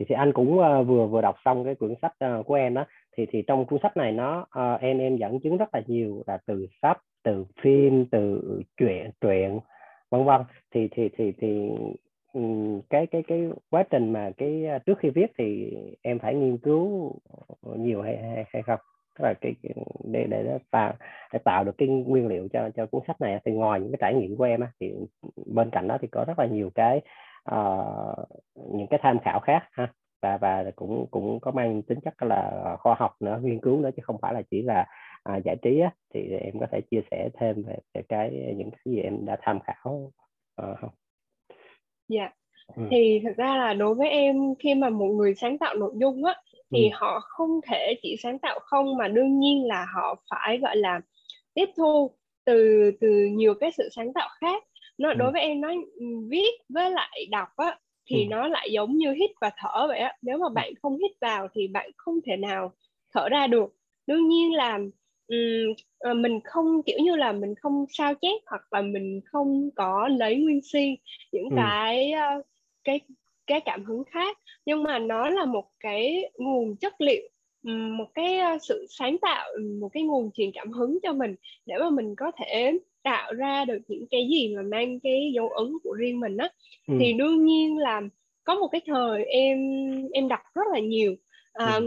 thì, 0.00 0.06
thì 0.08 0.14
anh 0.14 0.32
cũng 0.32 0.58
uh, 0.58 0.86
vừa 0.86 1.06
vừa 1.06 1.20
đọc 1.20 1.36
xong 1.44 1.64
cái 1.64 1.74
quyển 1.74 1.94
sách 2.02 2.12
uh, 2.24 2.46
của 2.46 2.54
em 2.54 2.74
đó 2.74 2.84
thì 3.16 3.26
thì 3.30 3.42
trong 3.46 3.66
cuốn 3.66 3.78
sách 3.82 3.96
này 3.96 4.12
nó 4.12 4.40
uh, 4.40 4.80
em 4.80 4.98
em 4.98 5.16
dẫn 5.16 5.40
chứng 5.40 5.56
rất 5.56 5.74
là 5.74 5.82
nhiều 5.86 6.24
là 6.26 6.38
từ 6.46 6.66
sách 6.82 6.98
từ 7.22 7.44
phim 7.62 8.06
từ 8.10 8.42
truyện 8.76 9.10
truyện 9.20 9.60
vân 10.10 10.24
vân. 10.24 10.40
Thì 10.74 10.88
thì 10.92 11.08
thì 11.16 11.32
thì 11.38 11.70
Ừ, 12.32 12.40
cái 12.90 13.06
cái 13.06 13.22
cái 13.28 13.48
quá 13.70 13.82
trình 13.90 14.12
mà 14.12 14.30
cái 14.36 14.66
à, 14.66 14.78
trước 14.78 14.98
khi 14.98 15.10
viết 15.10 15.26
thì 15.38 15.72
em 16.02 16.18
phải 16.18 16.34
nghiên 16.34 16.58
cứu 16.58 17.12
nhiều 17.76 18.02
hay 18.02 18.16
hay, 18.16 18.44
hay 18.52 18.62
không? 18.62 18.78
Tức 19.18 19.24
là 19.24 19.34
cái, 19.40 19.54
để 20.04 20.26
để 20.30 20.58
tạo 20.70 20.92
để 21.32 21.38
tạo 21.44 21.64
được 21.64 21.72
cái 21.78 21.88
nguyên 21.88 22.26
liệu 22.26 22.48
cho 22.52 22.70
cho 22.76 22.86
cuốn 22.86 23.02
sách 23.06 23.20
này. 23.20 23.40
Thì 23.44 23.52
ngoài 23.52 23.80
những 23.80 23.92
cái 23.92 23.98
trải 24.00 24.14
nghiệm 24.14 24.36
của 24.36 24.44
em 24.44 24.60
á, 24.60 24.72
thì 24.80 24.94
bên 25.46 25.70
cạnh 25.70 25.88
đó 25.88 25.98
thì 26.00 26.08
có 26.08 26.24
rất 26.28 26.38
là 26.38 26.46
nhiều 26.46 26.70
cái 26.74 27.00
uh, 27.54 28.28
những 28.74 28.86
cái 28.90 29.00
tham 29.02 29.18
khảo 29.18 29.40
khác 29.40 29.62
ha. 29.72 29.92
Và 30.22 30.36
và 30.38 30.64
cũng 30.76 31.06
cũng 31.10 31.40
có 31.40 31.50
mang 31.50 31.82
tính 31.82 31.98
chất 32.00 32.22
là 32.22 32.76
khoa 32.80 32.94
học 32.98 33.12
nữa 33.20 33.40
nghiên 33.42 33.60
cứu 33.60 33.80
nữa 33.80 33.90
chứ 33.96 34.02
không 34.02 34.16
phải 34.22 34.34
là 34.34 34.42
chỉ 34.50 34.62
là 34.62 34.86
à, 35.22 35.36
giải 35.44 35.56
trí 35.62 35.80
á, 35.80 35.90
thì 36.14 36.20
em 36.40 36.58
có 36.60 36.66
thể 36.72 36.80
chia 36.90 37.00
sẻ 37.10 37.28
thêm 37.38 37.62
về, 37.62 37.76
về 37.94 38.02
cái 38.08 38.54
những 38.56 38.70
cái 38.70 38.80
gì 38.84 39.00
em 39.00 39.26
đã 39.26 39.36
tham 39.42 39.58
khảo 39.60 40.12
uh, 40.62 40.78
không? 40.80 40.90
Dạ. 42.10 42.30
Ừ. 42.76 42.82
Thì 42.90 43.20
thực 43.24 43.36
ra 43.36 43.56
là 43.56 43.74
đối 43.74 43.94
với 43.94 44.08
em 44.08 44.54
khi 44.58 44.74
mà 44.74 44.90
một 44.90 45.06
người 45.06 45.34
sáng 45.34 45.58
tạo 45.58 45.74
nội 45.74 45.92
dung 45.94 46.24
á 46.24 46.34
thì 46.70 46.84
ừ. 46.84 46.90
họ 46.92 47.20
không 47.20 47.60
thể 47.66 47.94
chỉ 48.02 48.16
sáng 48.22 48.38
tạo 48.38 48.58
không 48.62 48.96
mà 48.96 49.08
đương 49.08 49.38
nhiên 49.38 49.66
là 49.66 49.86
họ 49.94 50.22
phải 50.30 50.58
gọi 50.58 50.76
là 50.76 51.00
tiếp 51.54 51.68
thu 51.76 52.10
từ 52.44 52.90
từ 53.00 53.08
nhiều 53.32 53.54
cái 53.54 53.72
sự 53.72 53.88
sáng 53.96 54.12
tạo 54.12 54.28
khác 54.40 54.62
nó 54.98 55.08
ừ. 55.08 55.14
đối 55.14 55.32
với 55.32 55.40
em 55.40 55.60
nói 55.60 55.76
ừ, 55.94 56.06
viết 56.28 56.50
với 56.68 56.90
lại 56.90 57.26
đọc 57.30 57.48
á 57.56 57.78
thì 58.10 58.22
ừ. 58.22 58.28
nó 58.30 58.48
lại 58.48 58.68
giống 58.72 58.96
như 58.96 59.12
hít 59.12 59.30
và 59.40 59.50
thở 59.56 59.86
vậy 59.88 59.98
á 59.98 60.16
nếu 60.22 60.38
mà 60.38 60.46
ừ. 60.46 60.52
bạn 60.54 60.72
không 60.82 60.98
hít 60.98 61.10
vào 61.20 61.48
thì 61.54 61.68
bạn 61.68 61.90
không 61.96 62.14
thể 62.26 62.36
nào 62.36 62.72
thở 63.14 63.28
ra 63.28 63.46
được 63.46 63.74
đương 64.06 64.28
nhiên 64.28 64.54
là 64.54 64.78
um, 65.98 66.22
mình 66.22 66.40
không 66.44 66.82
kiểu 66.86 66.98
như 67.02 67.16
là 67.16 67.32
mình 67.32 67.54
không 67.54 67.84
sao 67.88 68.14
chép 68.14 68.40
hoặc 68.46 68.72
là 68.72 68.82
mình 68.82 69.20
không 69.24 69.70
có 69.76 70.08
lấy 70.08 70.36
nguyên 70.36 70.60
si 70.62 70.96
những 71.32 71.48
ừ. 71.50 71.56
cái 71.56 72.12
uh, 72.12 72.46
cái 72.84 73.00
cái 73.46 73.60
cảm 73.60 73.84
hứng 73.84 74.04
khác 74.04 74.38
nhưng 74.66 74.82
mà 74.82 74.98
nó 74.98 75.30
là 75.30 75.44
một 75.44 75.64
cái 75.80 76.30
nguồn 76.38 76.76
chất 76.76 77.00
liệu 77.00 77.22
một 77.62 78.06
cái 78.14 78.40
sự 78.62 78.86
sáng 78.88 79.18
tạo 79.18 79.48
một 79.80 79.88
cái 79.92 80.02
nguồn 80.02 80.30
truyền 80.34 80.50
cảm 80.54 80.72
hứng 80.72 80.98
cho 81.02 81.12
mình 81.12 81.34
để 81.66 81.74
mà 81.78 81.90
mình 81.90 82.14
có 82.16 82.30
thể 82.38 82.78
tạo 83.02 83.32
ra 83.32 83.64
được 83.64 83.78
những 83.88 84.06
cái 84.10 84.28
gì 84.30 84.56
mà 84.56 84.62
mang 84.62 85.00
cái 85.00 85.32
dấu 85.34 85.48
ấn 85.48 85.72
của 85.84 85.92
riêng 85.92 86.20
mình 86.20 86.36
á 86.36 86.48
ừ. 86.88 86.94
thì 87.00 87.12
đương 87.12 87.44
nhiên 87.44 87.78
là 87.78 88.02
có 88.44 88.54
một 88.54 88.68
cái 88.68 88.80
thời 88.86 89.24
em 89.24 89.58
em 90.12 90.28
đọc 90.28 90.40
rất 90.54 90.66
là 90.72 90.80
nhiều 90.80 91.14
à, 91.52 91.74
ừ. 91.74 91.86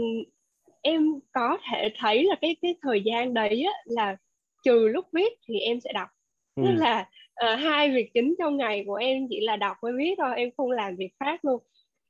Em 0.84 1.20
có 1.32 1.58
thể 1.70 1.92
thấy 1.98 2.24
là 2.24 2.36
cái 2.40 2.56
cái 2.62 2.74
thời 2.82 3.02
gian 3.04 3.34
đấy 3.34 3.62
á, 3.62 3.72
là 3.84 4.16
trừ 4.64 4.88
lúc 4.88 5.06
viết 5.12 5.32
thì 5.48 5.58
em 5.58 5.80
sẽ 5.80 5.92
đọc 5.92 6.08
ừ. 6.54 6.62
tức 6.66 6.72
là 6.76 7.08
uh, 7.44 7.58
hai 7.58 7.90
việc 7.90 8.10
chính 8.14 8.34
trong 8.38 8.56
ngày 8.56 8.84
của 8.86 8.94
em 8.94 9.26
chỉ 9.30 9.40
là 9.40 9.56
đọc 9.56 9.76
với 9.82 9.92
viết 9.98 10.14
thôi 10.18 10.32
em 10.36 10.50
không 10.56 10.70
làm 10.70 10.96
việc 10.96 11.10
khác 11.20 11.44
luôn 11.44 11.62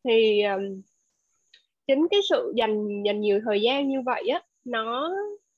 thì 0.05 0.43
um, 0.43 0.83
chính 1.87 2.09
cái 2.11 2.21
sự 2.29 2.53
dành 2.57 3.03
dành 3.07 3.21
nhiều 3.21 3.41
thời 3.45 3.61
gian 3.61 3.89
như 3.89 4.01
vậy 4.07 4.29
á 4.29 4.43
nó 4.65 5.13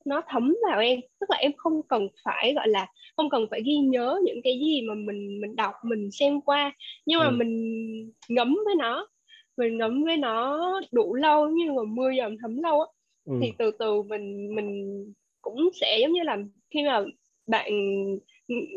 nó 0.05 0.23
thấm 0.29 0.57
vào 0.71 0.81
em 0.81 1.01
tức 1.21 1.31
là 1.31 1.37
em 1.37 1.53
không 1.57 1.83
cần 1.83 2.09
phải 2.25 2.55
gọi 2.55 2.69
là 2.69 2.87
không 3.17 3.31
cần 3.31 3.47
phải 3.51 3.63
ghi 3.65 3.77
nhớ 3.77 4.21
những 4.25 4.41
cái 4.45 4.59
gì 4.61 4.83
mà 4.89 4.95
mình 4.95 5.41
mình 5.41 5.57
đọc 5.57 5.75
mình 5.83 6.11
xem 6.11 6.41
qua 6.41 6.73
nhưng 7.07 7.19
mà 7.19 7.27
ừ. 7.27 7.31
mình 7.31 8.13
ngấm 8.29 8.57
với 8.65 8.75
nó 8.75 9.09
mình 9.57 9.79
ngấm 9.79 10.05
với 10.05 10.17
nó 10.17 10.71
đủ 10.93 11.15
lâu 11.15 11.49
như 11.49 11.73
mà 11.73 11.83
mưa 11.87 12.11
dầm 12.19 12.37
thấm 12.39 12.63
lâu 12.63 12.81
á 12.81 12.87
ừ. 13.27 13.39
thì 13.43 13.53
từ 13.59 13.71
từ 13.79 14.03
mình 14.03 14.55
mình 14.55 14.97
cũng 15.43 15.71
sẽ 15.81 15.99
giống 16.01 16.13
như 16.13 16.23
là 16.23 16.37
khi 16.71 16.83
mà 16.83 17.05
bạn 17.47 17.71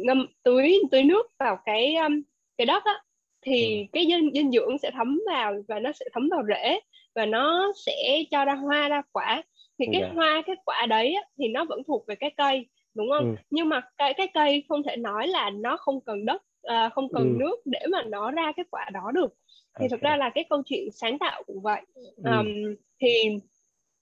ngâm 0.05 0.27
tưới 0.43 0.75
tưới 0.91 1.03
nước 1.03 1.23
vào 1.39 1.57
cái 1.65 1.95
um, 1.95 2.21
cái 2.57 2.65
đất 2.65 2.83
á 2.83 3.03
thì 3.41 3.79
ừ. 3.79 3.85
cái 3.93 4.05
dinh, 4.07 4.31
dinh 4.33 4.51
dưỡng 4.51 4.77
sẽ 4.77 4.91
thấm 4.93 5.21
vào 5.31 5.55
và 5.67 5.79
nó 5.79 5.91
sẽ 5.91 6.05
thấm 6.13 6.29
vào 6.31 6.43
rễ 6.47 6.79
và 7.15 7.25
nó 7.25 7.71
sẽ 7.85 8.23
cho 8.31 8.45
ra 8.45 8.53
hoa 8.53 8.89
ra 8.89 9.01
quả 9.12 9.43
thì 9.79 9.85
cái 9.91 10.01
yeah. 10.01 10.12
Dạ. 10.12 10.15
hoa 10.15 10.41
cái 10.45 10.55
quả 10.65 10.85
đấy 10.85 11.13
á, 11.13 11.21
thì 11.38 11.47
nó 11.47 11.65
vẫn 11.65 11.83
thuộc 11.88 12.05
về 12.07 12.15
cái 12.15 12.31
cây 12.38 12.65
đúng 12.95 13.09
không 13.09 13.29
ừ. 13.29 13.35
nhưng 13.49 13.69
mà 13.69 13.81
cái 13.97 14.13
cái 14.13 14.27
cây 14.33 14.63
không 14.69 14.83
thể 14.83 14.95
nói 14.95 15.27
là 15.27 15.49
nó 15.49 15.77
không 15.77 16.01
cần 16.01 16.25
đất 16.25 16.41
uh, 16.67 16.93
không 16.93 17.07
cần 17.13 17.23
ừ. 17.23 17.35
nước 17.39 17.55
để 17.65 17.79
mà 17.91 18.03
nó 18.03 18.31
ra 18.31 18.51
cái 18.57 18.65
quả 18.71 18.89
đó 18.93 19.12
được 19.13 19.33
thì 19.79 19.85
okay. 19.85 19.89
thực 19.89 20.01
ra 20.01 20.15
là 20.17 20.29
cái 20.35 20.43
câu 20.49 20.62
chuyện 20.65 20.91
sáng 20.91 21.19
tạo 21.19 21.43
cũng 21.47 21.62
vậy 21.62 21.81
ừ. 21.95 22.31
um, 22.31 22.75
thì 23.01 23.39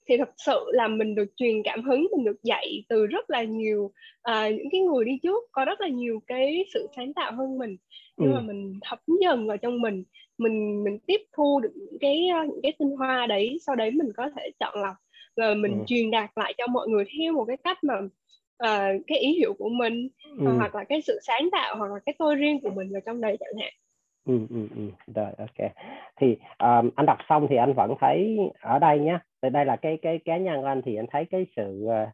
thì 0.08 0.16
thật 0.16 0.30
sự 0.36 0.64
là 0.72 0.88
mình 0.88 1.14
được 1.14 1.26
truyền 1.36 1.62
cảm 1.64 1.82
hứng 1.82 2.06
mình 2.16 2.24
được 2.24 2.42
dạy 2.42 2.84
từ 2.88 3.06
rất 3.06 3.30
là 3.30 3.42
nhiều 3.42 3.84
uh, 4.30 4.54
những 4.56 4.70
cái 4.72 4.80
người 4.80 5.04
đi 5.04 5.18
trước 5.22 5.44
có 5.52 5.64
rất 5.64 5.80
là 5.80 5.88
nhiều 5.88 6.20
cái 6.26 6.64
sự 6.74 6.86
sáng 6.96 7.14
tạo 7.14 7.32
hơn 7.32 7.58
mình 7.58 7.76
nhưng 8.16 8.32
ừ. 8.32 8.34
mà 8.34 8.40
mình 8.40 8.78
thấm 8.82 8.98
dần 9.22 9.46
vào 9.46 9.56
trong 9.56 9.80
mình 9.80 10.04
mình 10.38 10.84
mình 10.84 10.98
tiếp 11.06 11.20
thu 11.36 11.60
được 11.60 11.72
những 11.74 11.98
cái 12.00 12.28
những 12.48 12.60
cái 12.62 12.72
tinh 12.78 12.90
hoa 12.90 13.26
đấy 13.26 13.58
sau 13.66 13.76
đấy 13.76 13.90
mình 13.90 14.08
có 14.16 14.30
thể 14.36 14.50
chọn 14.60 14.74
lọc 14.82 14.94
và 15.36 15.54
mình 15.54 15.72
ừ. 15.72 15.84
truyền 15.86 16.10
đạt 16.10 16.30
lại 16.36 16.54
cho 16.58 16.66
mọi 16.66 16.88
người 16.88 17.04
theo 17.18 17.32
một 17.32 17.44
cái 17.44 17.56
cách 17.56 17.84
mà 17.84 17.94
uh, 18.64 19.02
cái 19.06 19.18
ý 19.18 19.32
hiểu 19.32 19.54
của 19.58 19.68
mình 19.68 20.08
ừ. 20.38 20.46
hoặc 20.56 20.74
là 20.74 20.84
cái 20.84 21.02
sự 21.02 21.18
sáng 21.22 21.48
tạo 21.52 21.76
hoặc 21.76 21.92
là 21.92 21.98
cái 22.06 22.14
tôi 22.18 22.34
riêng 22.34 22.60
của 22.60 22.70
mình 22.70 22.92
vào 22.92 23.00
trong 23.06 23.20
đấy 23.20 23.36
chẳng 23.40 23.58
hạn 23.60 23.72
ừ 24.28 24.46
ừ 24.50 24.68
ừ. 24.76 24.90
Rồi 25.14 25.32
ok. 25.38 25.72
Thì 26.16 26.36
um, 26.58 26.90
anh 26.96 27.06
đọc 27.06 27.18
xong 27.28 27.46
thì 27.50 27.56
anh 27.56 27.72
vẫn 27.72 27.94
thấy 28.00 28.38
ở 28.60 28.78
đây 28.78 28.98
nhé 28.98 29.18
đây 29.42 29.64
là 29.64 29.76
cái 29.76 29.98
cái 30.02 30.18
cá 30.24 30.36
nhân 30.36 30.60
của 30.60 30.66
anh 30.66 30.82
thì 30.84 30.96
anh 30.96 31.06
thấy 31.10 31.24
cái 31.30 31.46
sự 31.56 31.86
uh, 31.86 32.08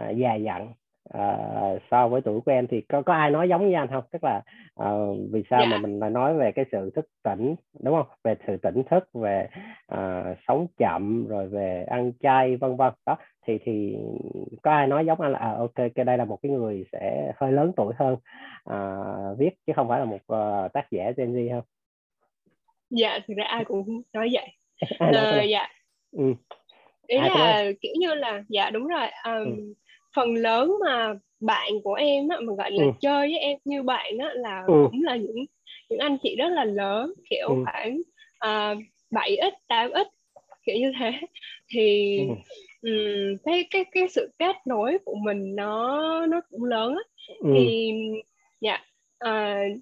uh, 0.00 0.16
dặn 0.42 0.72
uh, 1.14 1.82
so 1.90 2.08
với 2.08 2.20
tuổi 2.20 2.40
của 2.40 2.52
em 2.52 2.66
thì 2.66 2.80
có 2.80 3.02
có 3.02 3.12
ai 3.12 3.30
nói 3.30 3.48
giống 3.48 3.68
như 3.68 3.74
anh 3.74 3.88
không? 3.88 4.04
Tức 4.12 4.24
là 4.24 4.42
uh, 4.82 5.18
vì 5.32 5.42
sao 5.50 5.60
yeah. 5.60 5.70
mà 5.70 5.76
dạ. 5.76 5.82
mình 5.82 6.00
lại 6.00 6.10
nói 6.10 6.34
về 6.34 6.52
cái 6.52 6.64
sự 6.72 6.90
thức 6.94 7.04
tỉnh 7.22 7.54
đúng 7.82 7.94
không? 7.94 8.06
Về 8.24 8.34
sự 8.46 8.56
tỉnh 8.56 8.82
thức 8.90 9.08
về 9.14 9.48
uh, 9.94 10.36
sống 10.48 10.66
chậm 10.78 11.26
rồi 11.26 11.48
về 11.48 11.84
ăn 11.88 12.12
chay 12.20 12.56
vân 12.56 12.76
vân. 12.76 12.92
Đó 13.06 13.16
thì 13.46 13.58
thì 13.64 13.96
có 14.62 14.70
ai 14.70 14.86
nói 14.86 15.06
giống 15.06 15.20
anh 15.20 15.32
là 15.32 15.38
à, 15.38 15.54
ok 15.58 15.74
cái 15.94 16.04
đây 16.04 16.18
là 16.18 16.24
một 16.24 16.38
cái 16.42 16.52
người 16.52 16.84
sẽ 16.92 17.32
hơi 17.36 17.52
lớn 17.52 17.72
tuổi 17.76 17.94
hơn 17.98 18.16
uh, 18.70 19.38
viết 19.38 19.50
chứ 19.66 19.72
không 19.76 19.88
phải 19.88 19.98
là 19.98 20.04
một 20.04 20.20
uh, 20.32 20.72
tác 20.72 20.86
giả 20.90 21.12
Gen 21.16 21.32
Z 21.32 21.50
không? 21.50 21.64
Dạ 22.90 23.18
thực 23.28 23.36
ra 23.36 23.44
ai 23.44 23.64
cũng 23.64 24.02
nói 24.12 24.28
vậy. 24.32 24.48
À, 24.98 25.42
dạ. 25.50 25.68
Ừ. 26.12 26.34
ý 27.06 27.16
ai 27.16 27.30
là 27.34 27.72
kiểu 27.80 27.92
như 27.98 28.14
là 28.14 28.42
dạ 28.48 28.70
đúng 28.70 28.86
rồi. 28.86 29.06
Um, 29.24 29.56
ừ 29.56 29.74
phần 30.18 30.34
lớn 30.34 30.72
mà 30.84 31.14
bạn 31.40 31.72
của 31.84 31.94
em 31.94 32.28
á, 32.28 32.36
mà 32.40 32.54
gọi 32.54 32.70
là 32.70 32.84
ừ. 32.84 32.90
chơi 33.00 33.28
với 33.28 33.38
em 33.38 33.58
như 33.64 33.82
bạn 33.82 34.18
á, 34.18 34.28
là 34.34 34.64
ừ. 34.66 34.86
cũng 34.90 35.02
là 35.02 35.16
những 35.16 35.44
những 35.88 35.98
anh 35.98 36.16
chị 36.22 36.36
rất 36.36 36.48
là 36.48 36.64
lớn 36.64 37.14
kiểu 37.30 37.48
ừ. 37.48 37.54
khoảng 37.64 38.00
uh, 38.46 38.78
7 39.10 39.36
x 39.36 39.54
8 39.68 39.90
x 39.90 40.08
kiểu 40.66 40.76
như 40.76 40.92
thế 41.00 41.12
thì 41.70 42.18
ừ. 42.82 42.90
um, 42.90 43.36
cái 43.44 43.64
cái 43.70 43.84
cái 43.92 44.08
sự 44.08 44.30
kết 44.38 44.56
nối 44.66 44.98
của 45.04 45.14
mình 45.14 45.56
nó 45.56 46.26
nó 46.26 46.40
cũng 46.50 46.64
lớn 46.64 46.94
á 46.94 47.02
ừ. 47.40 47.50
thì 47.54 47.92
dạ 48.60 48.84
uh, 49.24 49.78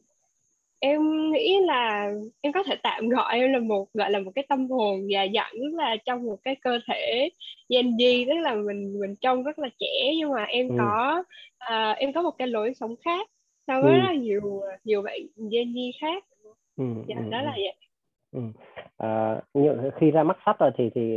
em 0.79 1.33
nghĩ 1.33 1.59
là 1.61 2.13
em 2.41 2.53
có 2.53 2.63
thể 2.63 2.77
tạm 2.83 3.09
gọi 3.09 3.39
em 3.39 3.53
là 3.53 3.59
một 3.59 3.87
gọi 3.95 4.11
là 4.11 4.19
một 4.19 4.31
cái 4.35 4.47
tâm 4.49 4.71
hồn 4.71 5.11
già 5.11 5.23
dặn 5.23 5.53
tức 5.53 5.75
là 5.75 5.97
trong 6.05 6.27
một 6.27 6.37
cái 6.43 6.57
cơ 6.63 6.79
thể 6.89 7.29
Gen 7.69 7.91
Z 7.91 8.27
tức 8.27 8.35
là 8.35 8.55
mình 8.55 9.01
mình 9.01 9.15
trông 9.21 9.43
rất 9.43 9.59
là 9.59 9.69
trẻ 9.79 10.13
nhưng 10.17 10.31
mà 10.31 10.45
em 10.45 10.69
ừ. 10.69 10.75
có 10.79 11.23
uh, 11.73 11.97
em 11.99 12.13
có 12.13 12.23
một 12.23 12.35
cái 12.39 12.49
lối 12.49 12.75
sống 12.75 12.95
khác 13.05 13.29
so 13.67 13.83
với 13.83 13.93
ừ. 13.93 13.99
rất 13.99 14.05
là 14.05 14.15
nhiều 14.15 14.63
nhiều 14.85 15.03
bạn 15.03 15.19
Gen 15.51 15.73
Z 15.73 15.93
khác 16.01 16.25
ừ. 16.77 16.85
dạ 17.09 17.17
ừ. 17.19 17.31
đó 17.31 17.43
là 17.43 17.53
ừ. 17.53 17.57
vậy 17.57 17.75
Ừ. 18.37 18.43
À, 18.97 19.41
như, 19.55 19.91
khi 20.01 20.11
ra 20.11 20.23
mắt 20.23 20.37
sách 20.47 20.57
rồi 20.59 20.71
thì 20.77 20.91
thì 20.95 21.17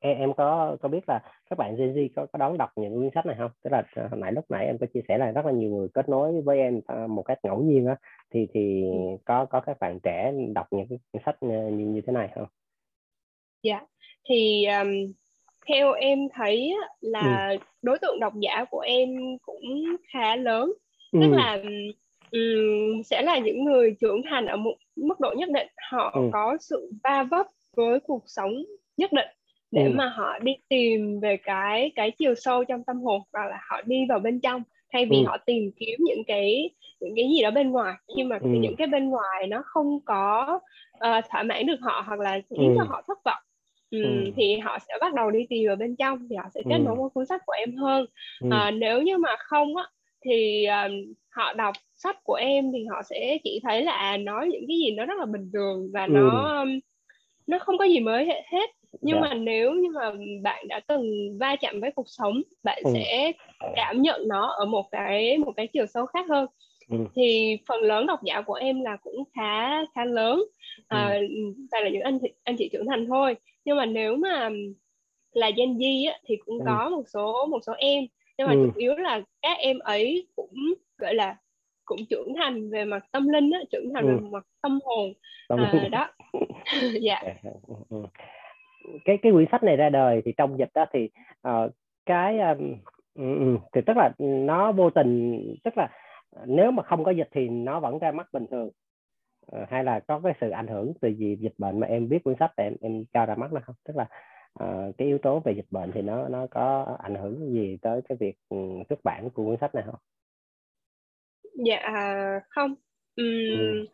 em, 0.00 0.18
em 0.18 0.34
có 0.34 0.76
có 0.80 0.88
biết 0.88 1.08
là 1.08 1.20
các 1.50 1.58
bạn 1.58 1.76
Gen 1.76 1.94
Z 1.94 2.08
có 2.16 2.26
có 2.32 2.38
đón 2.38 2.58
đọc 2.58 2.70
những 2.76 2.98
quyển 2.98 3.10
sách 3.14 3.26
này 3.26 3.36
không? 3.38 3.50
Tức 3.64 3.70
là 3.70 3.82
hồi 3.94 4.20
nãy 4.20 4.32
lúc 4.32 4.44
nãy 4.48 4.66
em 4.66 4.78
có 4.78 4.86
chia 4.94 5.00
sẻ 5.08 5.18
là 5.18 5.30
rất 5.30 5.46
là 5.46 5.52
nhiều 5.52 5.70
người 5.70 5.88
kết 5.94 6.08
nối 6.08 6.40
với 6.40 6.58
em 6.58 6.80
à, 6.86 7.06
một 7.06 7.22
cách 7.22 7.38
ngẫu 7.42 7.62
nhiên 7.62 7.86
á 7.86 7.96
thì 8.30 8.46
thì 8.54 8.82
ừ. 8.82 9.16
có 9.24 9.44
có 9.44 9.60
các 9.60 9.80
bạn 9.80 9.98
trẻ 10.02 10.32
đọc 10.54 10.66
những 10.70 10.86
cái 10.88 11.22
sách 11.26 11.42
như 11.42 11.68
như 11.68 12.00
thế 12.06 12.12
này 12.12 12.28
không? 12.34 12.46
Dạ 13.62 13.80
thì 14.28 14.66
um, 14.66 15.12
theo 15.68 15.92
em 15.92 16.18
thấy 16.34 16.74
là 17.00 17.48
ừ. 17.50 17.56
đối 17.82 17.98
tượng 17.98 18.20
độc 18.20 18.32
giả 18.40 18.64
của 18.70 18.80
em 18.80 19.08
cũng 19.42 19.96
khá 20.12 20.36
lớn 20.36 20.72
ừ. 21.12 21.18
tức 21.22 21.28
là 21.30 21.62
um, 22.30 23.02
sẽ 23.04 23.22
là 23.22 23.38
những 23.38 23.64
người 23.64 23.96
trưởng 24.00 24.22
thành 24.30 24.46
ở 24.46 24.56
một 24.56 24.74
mức 24.96 25.20
độ 25.20 25.34
nhất 25.36 25.48
định 25.50 25.68
họ 25.90 26.10
ừ. 26.14 26.20
có 26.32 26.56
sự 26.60 26.92
va 27.04 27.22
vấp 27.22 27.46
với 27.76 28.00
cuộc 28.00 28.22
sống 28.26 28.52
nhất 28.96 29.12
định 29.12 29.28
để 29.70 29.84
ừ. 29.84 29.90
mà 29.94 30.08
họ 30.08 30.38
đi 30.38 30.52
tìm 30.68 31.20
về 31.20 31.36
cái 31.36 31.90
cái 31.94 32.10
chiều 32.18 32.34
sâu 32.34 32.64
trong 32.64 32.84
tâm 32.84 33.00
hồn 33.02 33.22
và 33.32 33.40
là 33.44 33.60
họ 33.68 33.82
đi 33.86 33.96
vào 34.08 34.18
bên 34.18 34.40
trong 34.40 34.62
thay 34.92 35.06
vì 35.06 35.16
ừ. 35.16 35.24
họ 35.26 35.36
tìm 35.46 35.70
kiếm 35.76 35.98
những 35.98 36.24
cái 36.26 36.70
những 37.00 37.14
cái 37.16 37.28
gì 37.36 37.42
đó 37.42 37.50
bên 37.50 37.70
ngoài 37.70 37.94
khi 38.16 38.24
mà 38.24 38.38
ừ. 38.42 38.48
những 38.48 38.76
cái 38.76 38.86
bên 38.86 39.08
ngoài 39.08 39.46
nó 39.48 39.62
không 39.64 40.00
có 40.04 40.60
uh, 40.94 41.24
thỏa 41.30 41.42
mãn 41.42 41.66
được 41.66 41.80
họ 41.80 42.04
hoặc 42.06 42.20
là 42.20 42.40
khiến 42.50 42.68
ừ. 42.68 42.74
cho 42.78 42.84
họ 42.84 43.02
thất 43.06 43.18
vọng 43.24 43.42
Ừ, 43.90 44.02
ừ. 44.02 44.30
thì 44.36 44.58
họ 44.58 44.78
sẽ 44.88 44.94
bắt 45.00 45.14
đầu 45.14 45.30
đi 45.30 45.46
tìm 45.48 45.66
vào 45.66 45.76
bên 45.76 45.96
trong 45.96 46.28
thì 46.30 46.36
họ 46.36 46.44
sẽ 46.54 46.62
kết 46.70 46.78
nối 46.78 46.96
với 46.96 47.08
cuốn 47.14 47.26
sách 47.26 47.42
của 47.46 47.52
em 47.52 47.76
hơn 47.76 48.06
ừ. 48.40 48.48
à, 48.52 48.70
nếu 48.70 49.02
như 49.02 49.18
mà 49.18 49.36
không 49.38 49.76
á 49.76 49.84
thì 50.24 50.66
um, 50.66 50.92
họ 51.30 51.52
đọc 51.52 51.74
sách 51.96 52.24
của 52.24 52.34
em 52.34 52.72
thì 52.72 52.84
họ 52.90 53.02
sẽ 53.02 53.38
chỉ 53.44 53.60
thấy 53.62 53.82
là 53.82 53.92
à, 53.92 54.16
nói 54.16 54.48
những 54.48 54.64
cái 54.68 54.76
gì 54.78 54.90
nó 54.90 55.04
rất 55.04 55.18
là 55.18 55.26
bình 55.26 55.50
thường 55.52 55.90
và 55.92 56.04
ừ. 56.04 56.10
nó 56.10 56.64
nó 57.46 57.58
không 57.58 57.78
có 57.78 57.84
gì 57.84 58.00
mới 58.00 58.26
hết 58.26 58.70
nhưng 59.00 59.16
yeah. 59.16 59.30
Dạ. 59.30 59.34
mà 59.34 59.40
nếu 59.42 59.72
như 59.72 59.88
mà 59.94 60.12
bạn 60.42 60.68
đã 60.68 60.80
từng 60.86 61.38
va 61.40 61.56
chạm 61.60 61.80
với 61.80 61.90
cuộc 61.90 62.08
sống 62.08 62.42
bạn 62.62 62.82
ừ. 62.84 62.90
sẽ 62.94 63.32
cảm 63.76 64.02
nhận 64.02 64.28
nó 64.28 64.46
ở 64.46 64.64
một 64.64 64.88
cái 64.90 65.38
một 65.38 65.52
cái 65.56 65.66
chiều 65.66 65.86
sâu 65.86 66.06
khác 66.06 66.26
hơn 66.28 66.46
ừ. 66.90 66.96
thì 67.14 67.58
phần 67.68 67.80
lớn 67.80 68.06
độc 68.06 68.22
giả 68.22 68.40
của 68.40 68.54
em 68.54 68.80
là 68.80 68.96
cũng 68.96 69.24
khá 69.34 69.84
khá 69.94 70.04
lớn 70.04 70.44
à, 70.88 71.18
ừ. 71.20 71.54
toàn 71.70 71.84
là 71.84 71.90
những 71.90 72.02
anh 72.02 72.18
anh 72.44 72.56
chị 72.58 72.68
trưởng 72.72 72.86
thành 72.86 73.06
thôi 73.06 73.36
nhưng 73.64 73.76
mà 73.76 73.86
nếu 73.86 74.16
mà 74.16 74.50
là 75.32 75.50
Gen 75.56 75.74
Z 75.74 76.10
á, 76.10 76.18
thì 76.26 76.36
cũng 76.46 76.58
ừ. 76.58 76.64
có 76.66 76.88
một 76.88 77.02
số 77.06 77.46
một 77.46 77.58
số 77.66 77.72
em 77.78 78.04
nhưng 78.38 78.46
mà 78.46 78.52
ừ. 78.52 78.70
chủ 78.74 78.80
yếu 78.80 78.96
là 78.96 79.20
các 79.42 79.58
em 79.58 79.78
ấy 79.78 80.26
cũng 80.36 80.74
gọi 80.98 81.14
là 81.14 81.36
cũng 81.84 82.06
trưởng 82.10 82.34
thành 82.36 82.70
về 82.70 82.84
mặt 82.84 83.04
tâm 83.12 83.28
linh 83.28 83.50
á 83.50 83.60
trưởng 83.70 83.94
thành 83.94 84.04
ừ. 84.04 84.08
về 84.08 84.28
mặt 84.32 84.46
tâm 84.62 84.78
hồn 84.84 85.12
tâm 85.48 85.58
à, 85.58 85.88
đó 85.92 86.08
dạ 87.00 87.22
ừ, 87.68 87.74
ừ. 87.88 88.02
Cái 89.04 89.18
cái 89.22 89.32
quyển 89.32 89.48
sách 89.52 89.62
này 89.62 89.76
ra 89.76 89.88
đời 89.88 90.22
thì 90.24 90.32
trong 90.36 90.58
dịch 90.58 90.70
đó 90.74 90.86
thì 90.92 91.10
uh, 91.48 91.72
cái 92.06 92.38
um, 92.38 93.58
thì 93.72 93.80
tức 93.86 93.96
là 93.96 94.10
nó 94.18 94.72
vô 94.72 94.90
tình 94.90 95.42
tức 95.64 95.78
là 95.78 95.88
nếu 96.46 96.70
mà 96.70 96.82
không 96.82 97.04
có 97.04 97.10
dịch 97.10 97.28
thì 97.32 97.48
nó 97.48 97.80
vẫn 97.80 97.98
ra 97.98 98.12
mắt 98.12 98.26
bình 98.32 98.46
thường 98.50 98.70
uh, 99.56 99.68
hay 99.68 99.84
là 99.84 100.00
có 100.00 100.20
cái 100.24 100.34
sự 100.40 100.50
ảnh 100.50 100.66
hưởng 100.66 100.92
từ 101.00 101.08
gì 101.08 101.36
dịch 101.40 101.54
bệnh 101.58 101.80
mà 101.80 101.86
em 101.86 102.08
biết 102.08 102.24
cuốn 102.24 102.34
sách 102.38 102.52
thì 102.56 102.64
em 102.64 102.76
em 102.80 103.04
cho 103.12 103.26
ra 103.26 103.34
mắt 103.34 103.52
nó 103.52 103.60
không 103.64 103.76
tức 103.84 103.96
là 103.96 104.06
uh, 104.64 104.96
cái 104.98 105.08
yếu 105.08 105.18
tố 105.18 105.40
về 105.40 105.52
dịch 105.52 105.66
bệnh 105.70 105.92
thì 105.92 106.02
nó 106.02 106.28
nó 106.28 106.46
có 106.50 106.96
ảnh 107.02 107.14
hưởng 107.14 107.52
gì 107.52 107.78
tới 107.82 108.00
cái 108.08 108.18
việc 108.20 108.34
um, 108.48 108.82
xuất 108.88 108.98
bản 109.04 109.30
của 109.30 109.44
cuốn 109.44 109.56
sách 109.60 109.74
này 109.74 109.84
không? 109.86 110.00
Dạ 111.66 111.80
không. 112.48 112.74
Uhm, 113.20 113.58
ừ 113.58 113.86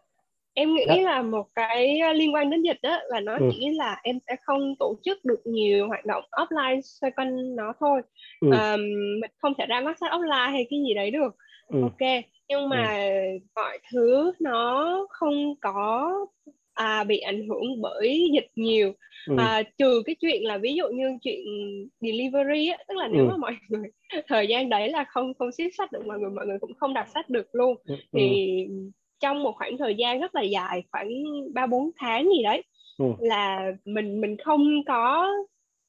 em 0.54 0.74
nghĩ 0.74 0.84
đó. 0.88 0.96
là 1.02 1.22
một 1.22 1.46
cái 1.54 1.98
ờ, 1.98 2.12
liên 2.12 2.34
quan 2.34 2.50
đến 2.50 2.62
dịch 2.62 2.78
đó 2.82 2.98
là 3.08 3.20
nó 3.20 3.36
ừ. 3.36 3.48
chỉ 3.52 3.70
là 3.70 4.00
em 4.02 4.18
sẽ 4.26 4.36
không 4.42 4.74
tổ 4.78 4.96
chức 5.04 5.24
được 5.24 5.40
nhiều 5.44 5.88
hoạt 5.88 6.06
động 6.06 6.24
offline 6.30 6.80
xoay 6.80 7.10
quanh 7.16 7.56
nó 7.56 7.72
thôi 7.80 8.00
ừ. 8.40 8.48
um, 8.50 8.80
mình 9.20 9.30
không 9.38 9.52
thể 9.58 9.66
ra 9.66 9.80
mắt 9.80 9.98
sách 9.98 10.12
offline 10.12 10.50
hay 10.50 10.66
cái 10.70 10.80
gì 10.88 10.94
đấy 10.94 11.10
được 11.10 11.36
ừ. 11.68 11.82
ok 11.82 12.24
nhưng 12.48 12.68
mà 12.68 13.08
ừ. 13.08 13.38
mọi 13.54 13.78
thứ 13.92 14.32
nó 14.40 15.06
không 15.10 15.54
có 15.60 16.10
à, 16.74 17.04
bị 17.04 17.18
ảnh 17.18 17.48
hưởng 17.48 17.82
bởi 17.82 18.30
dịch 18.32 18.50
nhiều 18.56 18.92
ừ. 19.26 19.34
à, 19.38 19.62
trừ 19.78 20.02
cái 20.06 20.14
chuyện 20.20 20.42
là 20.44 20.58
ví 20.58 20.74
dụ 20.74 20.88
như 20.88 21.18
chuyện 21.22 21.40
delivery 22.00 22.68
á, 22.68 22.78
tức 22.88 22.96
là 22.96 23.08
nếu 23.08 23.24
ừ. 23.24 23.28
mà 23.30 23.36
mọi 23.36 23.56
người 23.68 23.90
thời 24.28 24.46
gian 24.46 24.68
đấy 24.68 24.88
là 24.88 25.04
không 25.04 25.34
không 25.34 25.52
ship 25.52 25.74
sách 25.78 25.92
được 25.92 26.06
mọi 26.06 26.18
người 26.18 26.30
mọi 26.30 26.46
người 26.46 26.58
cũng 26.60 26.74
không 26.74 26.94
đặt 26.94 27.08
sách 27.14 27.30
được 27.30 27.48
luôn 27.52 27.76
ừ. 27.84 27.94
thì 28.12 28.66
trong 29.24 29.42
một 29.42 29.52
khoảng 29.56 29.78
thời 29.78 29.94
gian 29.94 30.20
rất 30.20 30.34
là 30.34 30.42
dài 30.42 30.82
khoảng 30.92 31.08
ba 31.54 31.66
bốn 31.66 31.90
tháng 31.96 32.24
gì 32.24 32.42
đấy 32.42 32.62
ừ. 32.98 33.04
là 33.18 33.72
mình 33.84 34.20
mình 34.20 34.36
không 34.36 34.84
có 34.86 35.32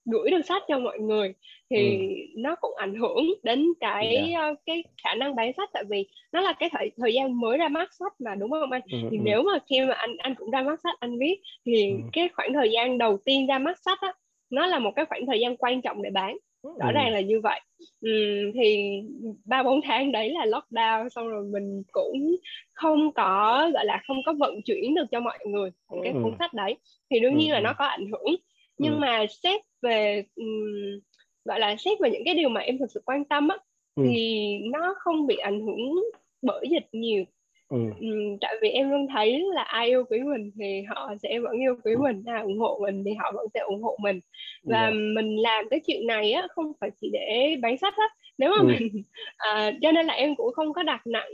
gửi 0.06 0.32
được 0.32 0.41
sách 0.45 0.63
cho 0.67 0.80
mọi 0.80 1.00
người 1.00 1.34
thì 1.69 1.98
ừ. 1.98 2.26
nó 2.36 2.56
cũng 2.56 2.76
ảnh 2.78 2.95
hưởng 2.95 3.34
đến 3.43 3.67
cái 3.80 4.15
yeah. 4.15 4.30
Dạ. 4.30 4.50
uh, 4.50 4.58
cái 4.65 4.84
khả 5.04 5.15
năng 5.15 5.36
bán 5.36 5.52
sách 5.58 5.69
tại 5.74 5.84
vì 5.89 6.08
nó 6.32 6.41
là 6.41 6.54
cái 6.60 6.69
thời 6.71 6.91
thời 6.98 7.13
gian 7.13 7.39
mới 7.39 7.58
ra 7.58 7.69
mắt 7.69 7.93
sách 7.93 8.13
mà 8.19 8.36
đúng 8.36 8.52
không 8.52 8.71
anh 8.71 8.82
ừ. 8.91 8.98
thì 9.12 9.17
ừ. 9.17 9.21
nếu 9.24 9.43
mà 9.43 9.60
khi 9.69 9.82
mà 9.82 9.93
anh 9.93 10.17
anh 10.17 10.36
cũng 10.36 10.52
ra 10.52 10.62
mắt 10.62 10.80
sách 10.84 10.95
anh 11.00 11.19
viết 11.19 11.41
thì 11.65 11.89
ừ. 11.89 11.98
cái 12.13 12.30
khoảng 12.34 12.54
thời 12.54 12.71
gian 12.71 12.98
đầu 12.98 13.17
tiên 13.26 13.48
ra 13.48 13.60
mắt 13.60 13.80
sách 13.86 14.02
á 14.02 14.13
nó 14.50 14.65
là 14.65 14.80
một 14.80 14.91
cái 14.95 15.06
khoảng 15.06 15.26
thời 15.26 15.39
gian 15.39 15.58
quan 15.58 15.82
trọng 15.82 16.02
để 16.02 16.10
bán 16.10 16.38
rõ 16.80 16.88
ừ. 16.88 16.91
ràng 16.93 17.12
là 17.12 17.21
như 17.21 17.39
vậy 17.39 17.62
ừ, 18.01 18.12
thì 18.54 19.01
ba 19.45 19.63
bốn 19.63 19.82
tháng 19.82 20.12
đấy 20.12 20.30
là 20.30 20.45
lockdown 20.45 21.10
xong 21.10 21.30
rồi 21.30 21.45
mình 21.45 21.84
cũng 21.91 22.36
không 22.73 23.13
có 23.13 23.69
gọi 23.73 23.86
là 23.86 24.01
không 24.08 24.17
có 24.25 24.34
vận 24.34 24.62
chuyển 24.65 24.95
được 24.95 25.06
cho 25.12 25.19
mọi 25.19 25.39
người 25.45 25.69
cái 26.04 26.13
ừ. 26.13 26.19
cuốn 26.23 26.34
sách 26.39 26.54
đấy 26.54 26.75
thì 27.10 27.19
đương 27.19 27.38
nhiên 27.38 27.49
ừ. 27.49 27.54
là 27.54 27.60
nó 27.60 27.73
có 27.78 27.86
ảnh 27.86 28.06
hưởng 28.12 28.36
nhưng 28.78 28.93
ừ. 28.93 28.99
mà 28.99 29.25
xét 29.43 29.62
về 29.82 30.23
um, 30.36 30.99
gọi 31.45 31.60
là 31.60 31.75
xét 31.75 31.99
về 31.99 32.10
những 32.10 32.23
cái 32.25 32.36
điều 32.36 32.49
mà 32.49 32.62
em 32.62 32.78
thực 32.78 32.91
sự 32.91 33.01
quan 33.06 33.25
tâm 33.25 33.47
á 33.47 33.58
ừ. 33.95 34.04
thì 34.10 34.58
nó 34.71 34.95
không 34.97 35.28
bị 35.28 35.38
ảnh 35.38 35.62
hưởng 35.62 36.04
bởi 36.41 36.67
dịch 36.71 36.88
nhiều 36.91 37.23
ừ. 37.69 37.78
Ừ, 37.99 38.08
tại 38.41 38.56
vì 38.62 38.69
em 38.69 38.91
luôn 38.91 39.08
thấy 39.13 39.43
là 39.54 39.63
ai 39.63 39.88
yêu 39.88 40.04
quý 40.10 40.19
mình 40.19 40.51
thì 40.60 40.84
họ 40.88 41.13
sẽ 41.23 41.39
vẫn 41.39 41.51
yêu 41.51 41.75
quý 41.84 41.95
mình 41.95 42.23
ai 42.25 42.41
ủng 42.41 42.60
hộ 42.60 42.80
mình 42.82 43.04
thì 43.06 43.12
họ 43.19 43.32
vẫn 43.36 43.47
sẽ 43.54 43.60
ủng 43.60 43.84
hộ 43.84 43.97
mình 44.01 44.19
và 44.63 44.82
yeah. 44.82 44.93
Mình 44.93 45.36
làm 45.36 45.69
cái 45.69 45.80
chuyện 45.88 46.08
này 46.08 46.32
á 46.32 46.47
không 46.49 46.71
phải 46.82 46.89
chỉ 47.01 47.10
để 47.13 47.56
bán 47.62 47.78
sách 47.78 47.93
á 47.97 48.08
nếu 48.38 48.51
mà 48.51 48.58
ừ. 48.58 48.65
mình 48.67 49.04
à, 49.38 49.71
cho 49.82 49.91
nên 49.91 50.06
là 50.06 50.13
em 50.13 50.36
cũng 50.36 50.54
không 50.54 50.73
có 50.73 50.84
đặt 50.84 51.08
nặng 51.08 51.32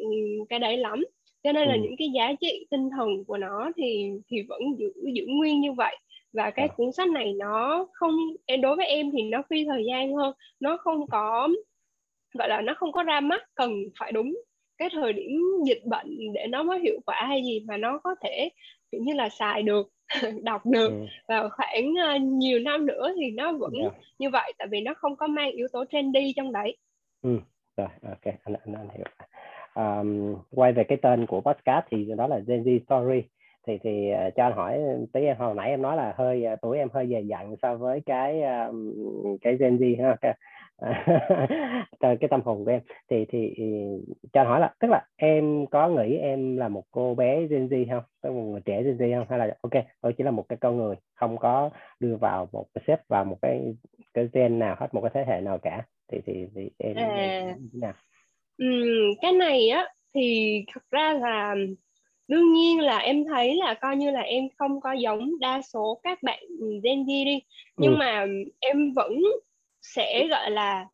cái 0.50 0.60
đấy 0.60 0.78
lắm 0.78 1.04
cho 1.44 1.52
nên 1.52 1.68
là 1.68 1.74
ừ. 1.74 1.80
những 1.84 1.96
cái 1.98 2.08
giá 2.16 2.34
trị 2.42 2.66
tinh 2.72 2.90
thần 2.98 3.24
của 3.28 3.38
nó 3.38 3.72
thì 3.78 4.12
thì 4.30 4.38
vẫn 4.50 4.62
giữ 4.78 4.94
giữ 5.14 5.26
nguyên 5.28 5.62
như 5.62 5.72
vậy 5.72 5.98
và 6.34 6.52
cái 6.52 6.68
à. 6.68 6.74
cuốn 6.78 6.92
sách 6.92 7.10
này 7.10 7.34
nó 7.34 7.88
không 7.94 8.16
đối 8.62 8.76
với 8.76 8.86
em 8.86 9.12
thì 9.12 9.24
nó 9.24 9.42
phi 9.50 9.66
thời 9.66 9.86
gian 9.88 10.16
hơn 10.16 10.34
nó 10.60 10.78
không 10.78 11.08
có 11.08 11.50
gọi 12.34 12.50
là 12.50 12.62
nó 12.62 12.74
không 12.78 12.92
có 12.92 13.04
ra 13.04 13.20
mắt 13.20 13.42
cần 13.56 13.72
phải 14.00 14.12
đúng 14.12 14.34
cái 14.82 14.90
thời 14.94 15.14
điểm 15.14 15.42
dịch 15.66 15.86
bệnh 15.86 16.34
để 16.34 16.48
nó 16.50 16.64
mới 16.64 16.80
hiệu 16.80 17.00
quả 17.06 17.24
hay 17.28 17.44
gì 17.44 17.66
mà 17.68 17.78
nó 17.78 18.00
có 18.04 18.16
thể 18.22 18.50
kiểu 18.92 19.02
như 19.04 19.14
là 19.14 19.30
xài 19.30 19.64
được 19.64 19.90
đọc 20.44 20.66
được 20.66 20.90
ừ. 20.90 21.06
và 21.28 21.50
khoảng 21.50 21.90
uh, 22.16 22.22
nhiều 22.22 22.60
năm 22.60 22.86
nữa 22.86 23.14
thì 23.16 23.32
nó 23.32 23.52
vẫn 23.52 23.74
yeah. 23.74 23.94
Dạ. 23.94 24.00
như 24.20 24.30
vậy 24.30 24.54
tại 24.58 24.68
vì 24.72 24.82
nó 24.82 24.94
không 24.94 25.16
có 25.16 25.28
mang 25.28 25.52
yếu 25.52 25.68
tố 25.74 25.86
trendy 25.92 26.34
trong 26.36 26.52
đấy 26.52 26.78
ừ. 27.22 27.40
rồi 27.78 27.88
ok 28.10 28.24
anh 28.44 28.56
anh, 28.66 28.74
anh 28.74 28.88
hiểu 28.96 29.06
um, 29.76 30.36
quay 30.52 30.74
về 30.74 30.84
cái 30.84 30.98
tên 31.02 31.26
của 31.26 31.42
podcast 31.42 31.86
thì 31.92 32.08
đó 32.18 32.28
là 32.28 32.40
Gen 32.48 32.64
Z 32.64 32.80
Story 32.86 33.22
thì 33.68 33.78
thì 33.84 34.12
uh, 34.28 34.36
cho 34.36 34.44
anh 34.44 34.54
hỏi 34.54 34.80
tí 35.14 35.22
em 35.22 35.38
hồi 35.38 35.56
nãy 35.56 35.70
em 35.70 35.82
nói 35.82 35.98
là 35.98 36.14
hơi 36.18 36.46
uh, 36.54 36.60
tuổi 36.62 36.78
em 36.78 36.88
hơi 36.94 37.08
dày 37.12 37.28
dặn 37.28 37.56
so 37.62 37.76
với 37.76 38.02
cái 38.06 38.42
um, 38.42 38.94
cái 39.42 39.58
Gen 39.60 39.78
Z 39.78 40.04
ha 40.04 40.16
cái, 40.22 40.38
cái 42.00 42.28
tâm 42.30 42.42
hồn 42.46 42.66
của 42.66 42.72
em. 42.72 42.82
Thì 43.10 43.26
thì 43.30 43.56
cho 44.34 44.44
hỏi 44.44 44.60
là 44.60 44.74
tức 44.80 44.88
là 44.92 45.06
em 45.16 45.66
có 45.72 45.90
nghĩ 45.90 46.18
em 46.18 46.58
là 46.58 46.70
một 46.70 46.84
cô 46.92 47.16
bé 47.16 47.48
Gen 47.48 47.68
Z 47.68 47.86
không? 47.90 48.04
Có 48.22 48.32
một 48.32 48.42
người 48.42 48.62
trẻ 48.66 48.84
Gen 48.84 48.98
Z 48.98 49.20
không? 49.20 49.28
Hay 49.30 49.40
là 49.40 49.56
ok 49.62 49.84
tôi 50.02 50.14
chỉ 50.18 50.24
là 50.24 50.32
một 50.32 50.46
cái 50.50 50.58
con 50.62 50.78
người 50.78 50.96
không 51.16 51.38
có 51.38 51.70
đưa 52.00 52.16
vào 52.16 52.50
một 52.52 52.66
cái 52.74 52.84
xếp 52.88 53.02
vào 53.08 53.26
một 53.26 53.38
cái 53.42 53.62
cái 54.14 54.28
gen 54.34 54.60
nào 54.60 54.76
hết 54.80 54.94
một 54.94 55.02
cái 55.02 55.12
thế 55.14 55.34
hệ 55.34 55.42
nào 55.42 55.58
cả. 55.58 55.86
Thì 56.12 56.18
thì, 56.26 56.46
thì 56.56 56.70
em, 56.78 56.96
à, 56.98 57.06
em 57.10 57.70
nào? 57.74 57.94
Cái 59.22 59.32
này 59.34 59.70
á 59.70 59.88
thì 60.14 60.64
thật 60.74 60.82
ra 60.92 61.14
là 61.14 61.56
đương 62.28 62.54
nhiên 62.54 62.80
là 62.80 62.98
em 62.98 63.26
thấy 63.26 63.56
là 63.56 63.74
coi 63.74 63.96
như 63.96 64.12
là 64.12 64.22
em 64.22 64.44
không 64.58 64.82
có 64.82 64.92
giống 64.92 65.40
đa 65.40 65.62
số 65.62 66.00
các 66.04 66.24
bạn 66.24 66.44
Gen 66.84 67.04
Z 67.04 67.26
đi. 67.26 67.40
Nhưng 67.78 67.92
ừ. 67.92 67.98
mà 67.98 68.26
em 68.60 68.94
vẫn 68.94 69.14
sẽ 69.82 70.28
gọi 70.28 70.52
là 70.52 70.86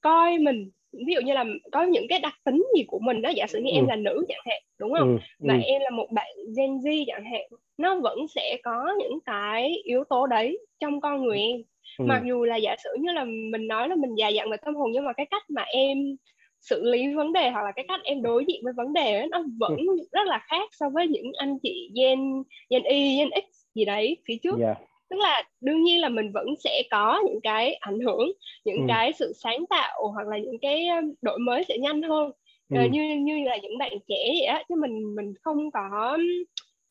coi 0.00 0.38
mình 0.38 0.70
ví 0.92 1.14
dụ 1.14 1.20
như 1.20 1.32
là 1.32 1.44
có 1.72 1.82
những 1.82 2.06
cái 2.08 2.18
đặc 2.18 2.34
tính 2.44 2.64
gì 2.76 2.84
của 2.86 2.98
mình 2.98 3.22
đó 3.22 3.30
giả 3.30 3.46
sử 3.46 3.58
như 3.58 3.70
ừ. 3.70 3.74
em 3.74 3.86
là 3.86 3.96
nữ 3.96 4.24
chẳng 4.28 4.42
hạn 4.46 4.62
đúng 4.78 4.92
không 4.98 5.08
ừ. 5.08 5.18
và 5.38 5.54
ừ. 5.54 5.60
em 5.64 5.82
là 5.82 5.90
một 5.90 6.06
bạn 6.12 6.26
Gen 6.56 6.76
Z 6.76 7.04
chẳng 7.06 7.24
hạn 7.24 7.40
nó 7.78 8.00
vẫn 8.00 8.18
sẽ 8.34 8.56
có 8.62 8.94
những 8.98 9.18
cái 9.24 9.74
yếu 9.84 10.04
tố 10.04 10.26
đấy 10.26 10.58
trong 10.80 11.00
con 11.00 11.22
người 11.22 11.38
em 11.38 11.62
ừ. 11.98 12.04
mặc 12.08 12.22
dù 12.26 12.44
là 12.44 12.56
giả 12.56 12.76
sử 12.84 12.90
như 13.00 13.12
là 13.12 13.24
mình 13.24 13.68
nói 13.68 13.88
là 13.88 13.96
mình 13.96 14.14
già 14.14 14.28
dặn 14.28 14.50
về 14.50 14.56
tâm 14.64 14.74
hồn 14.74 14.90
nhưng 14.92 15.04
mà 15.04 15.12
cái 15.12 15.26
cách 15.30 15.42
mà 15.50 15.62
em 15.62 16.16
xử 16.60 16.84
lý 16.84 17.14
vấn 17.14 17.32
đề 17.32 17.50
hoặc 17.50 17.62
là 17.62 17.72
cái 17.76 17.84
cách 17.88 18.00
em 18.04 18.22
đối 18.22 18.44
diện 18.48 18.60
với 18.64 18.72
vấn 18.76 18.92
đề 18.92 19.18
ấy, 19.18 19.28
nó 19.30 19.44
vẫn 19.58 19.76
ừ. 19.76 19.96
rất 20.12 20.26
là 20.26 20.38
khác 20.38 20.68
so 20.72 20.90
với 20.90 21.06
những 21.06 21.32
anh 21.36 21.58
chị 21.62 21.90
gen 21.94 22.42
gen 22.70 22.82
y 22.82 23.18
gen 23.18 23.28
x 23.30 23.58
gì 23.74 23.84
đấy 23.84 24.16
phía 24.24 24.36
trước 24.42 24.58
yeah. 24.60 24.78
Tức 25.10 25.16
là 25.16 25.42
đương 25.60 25.82
nhiên 25.82 26.00
là 26.00 26.08
mình 26.08 26.32
vẫn 26.32 26.46
sẽ 26.64 26.82
có 26.90 27.20
những 27.26 27.40
cái 27.42 27.74
ảnh 27.74 28.00
hưởng 28.00 28.32
những 28.64 28.76
ừ. 28.76 28.84
cái 28.88 29.12
sự 29.12 29.32
sáng 29.42 29.66
tạo 29.70 30.08
hoặc 30.14 30.26
là 30.26 30.38
những 30.38 30.58
cái 30.62 30.86
đổi 31.22 31.38
mới 31.38 31.64
sẽ 31.64 31.78
nhanh 31.78 32.02
hơn 32.02 32.30
ừ. 32.70 32.76
uh, 32.84 32.90
như 32.90 33.16
như 33.16 33.44
là 33.44 33.56
những 33.56 33.78
bạn 33.78 33.92
trẻ 34.08 34.24
vậy 34.26 34.44
á 34.44 34.62
chứ 34.68 34.74
mình 34.74 35.14
mình 35.14 35.34
không 35.42 35.70
có 35.70 36.18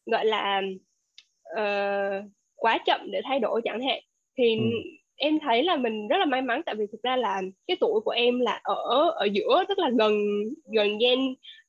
gọi 0.06 0.26
là 0.26 0.62
uh, 1.54 2.26
quá 2.56 2.78
chậm 2.86 3.12
để 3.12 3.22
thay 3.24 3.40
đổi 3.40 3.62
chẳng 3.64 3.82
hạn 3.82 4.00
thì 4.38 4.58
ừ 4.58 4.98
em 5.18 5.40
thấy 5.40 5.64
là 5.64 5.76
mình 5.76 6.08
rất 6.08 6.18
là 6.18 6.26
may 6.26 6.42
mắn 6.42 6.62
tại 6.66 6.76
vì 6.76 6.86
thực 6.92 7.02
ra 7.04 7.16
là 7.16 7.42
cái 7.68 7.78
tuổi 7.80 8.02
của 8.06 8.12
em 8.12 8.40
là 8.40 8.60
ở 8.64 9.10
ở 9.16 9.26
giữa 9.32 9.64
tức 9.70 9.80
là 9.80 9.90
gần 10.00 10.14
gần 10.74 10.98
gen 10.98 11.20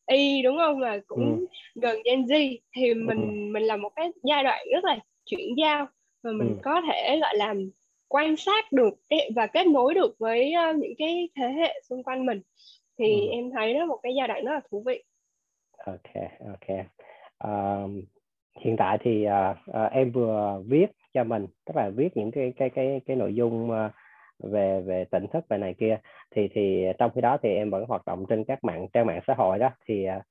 y 0.07 0.43
đúng 0.43 0.57
không 0.57 0.81
là 0.81 0.99
cũng 1.07 1.39
ừ. 1.39 1.47
gần 1.75 1.97
gen 2.05 2.23
z 2.23 2.57
thì 2.77 2.95
mình 2.95 3.21
ừ. 3.21 3.53
mình 3.53 3.63
là 3.63 3.77
một 3.77 3.91
cái 3.97 4.11
giai 4.23 4.45
đoạn 4.45 4.67
rất 4.73 4.85
là 4.85 4.99
chuyển 5.27 5.55
giao 5.59 5.87
và 6.23 6.31
mình 6.33 6.49
ừ. 6.49 6.61
có 6.63 6.83
thể 6.89 7.19
gọi 7.21 7.37
là 7.37 7.55
quan 8.09 8.37
sát 8.37 8.73
được 8.73 8.95
và 9.35 9.47
kết 9.47 9.67
nối 9.67 9.95
được 9.95 10.17
với 10.19 10.55
uh, 10.71 10.77
những 10.77 10.95
cái 10.99 11.29
thế 11.37 11.49
hệ 11.49 11.81
xung 11.89 12.03
quanh 12.03 12.27
mình. 12.27 12.41
Thì 12.99 13.21
ừ. 13.21 13.29
em 13.33 13.51
thấy 13.51 13.75
đó 13.75 13.87
một 13.87 13.99
cái 14.03 14.15
giai 14.17 14.29
đoạn 14.29 14.45
rất 14.45 14.53
là 14.53 14.61
thú 14.71 14.83
vị. 14.87 15.03
Ok 15.87 16.15
ok. 16.47 16.87
Um, 17.45 18.03
hiện 18.61 18.77
tại 18.77 18.99
thì 19.01 19.27
uh, 19.27 19.57
uh, 19.71 19.93
em 19.93 20.13
vừa 20.13 20.63
viết 20.67 20.87
cho 21.15 21.25
mình 21.25 21.47
tức 21.67 21.77
là 21.77 21.91
viết 21.97 22.17
những 22.17 22.31
cái 22.31 22.53
cái 22.57 22.71
cái 22.71 23.01
cái 23.07 23.17
nội 23.17 23.35
dung 23.35 23.71
uh, 23.71 23.93
về 24.39 24.81
về 24.81 25.05
tỉnh 25.05 25.27
thức 25.33 25.45
về 25.49 25.59
này 25.59 25.75
kia. 25.79 25.99
Thì 26.31 26.49
thì 26.55 26.85
trong 26.99 27.11
khi 27.15 27.21
đó 27.21 27.39
thì 27.43 27.55
em 27.55 27.71
vẫn 27.71 27.85
hoạt 27.89 28.07
động 28.07 28.27
trên 28.29 28.45
các 28.45 28.65
mạng 28.65 28.87
trang 28.93 29.07
mạng 29.07 29.21
xã 29.27 29.35
hội 29.35 29.59
đó. 29.59 29.71
Thì 29.87 30.07
uh, 30.17 30.23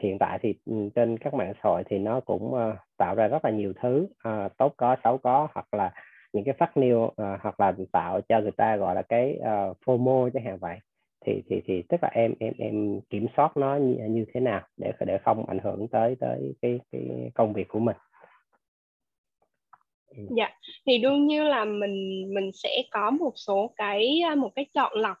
hiện 0.00 0.18
tại 0.18 0.38
thì 0.42 0.54
ừ, 0.66 0.74
trên 0.94 1.18
các 1.18 1.34
mạng 1.34 1.52
xã 1.54 1.60
hội 1.62 1.82
thì 1.90 1.98
nó 1.98 2.20
cũng 2.20 2.54
uh, 2.54 2.74
tạo 2.96 3.14
ra 3.14 3.28
rất 3.28 3.44
là 3.44 3.50
nhiều 3.50 3.72
thứ 3.82 4.06
uh, 4.28 4.56
tốt 4.56 4.74
có 4.76 4.96
xấu 5.04 5.18
có 5.18 5.48
hoặc 5.54 5.74
là 5.74 5.92
những 6.32 6.44
cái 6.44 6.54
phát 6.58 6.70
new 6.74 7.04
uh, 7.04 7.14
hoặc 7.40 7.60
là 7.60 7.74
tạo 7.92 8.20
cho 8.20 8.40
người 8.40 8.50
ta 8.50 8.76
gọi 8.76 8.94
là 8.94 9.02
cái 9.02 9.38
uh, 9.38 9.76
FOMO 9.86 10.30
chẳng 10.34 10.44
hạn 10.44 10.58
vậy 10.58 10.78
thì 11.26 11.42
thì 11.48 11.60
thì 11.66 11.82
tức 11.88 11.96
là 12.02 12.08
em 12.12 12.34
em 12.40 12.54
em 12.58 13.00
kiểm 13.10 13.26
soát 13.36 13.56
nó 13.56 13.76
như, 13.76 13.96
như 14.08 14.24
thế 14.34 14.40
nào 14.40 14.60
để 14.76 14.92
để 15.06 15.18
không 15.24 15.46
ảnh 15.48 15.58
hưởng 15.58 15.88
tới 15.88 16.16
tới 16.20 16.54
cái 16.62 16.80
cái 16.92 17.30
công 17.34 17.52
việc 17.52 17.68
của 17.68 17.78
mình 17.78 17.96
ừ. 20.16 20.22
dạ 20.36 20.50
thì 20.86 20.98
đương 20.98 21.26
nhiên 21.26 21.44
là 21.44 21.64
mình 21.64 22.26
mình 22.34 22.50
sẽ 22.54 22.82
có 22.90 23.10
một 23.10 23.32
số 23.36 23.70
cái 23.76 24.20
một 24.36 24.50
cái 24.56 24.66
chọn 24.74 24.92
lọc 24.94 25.16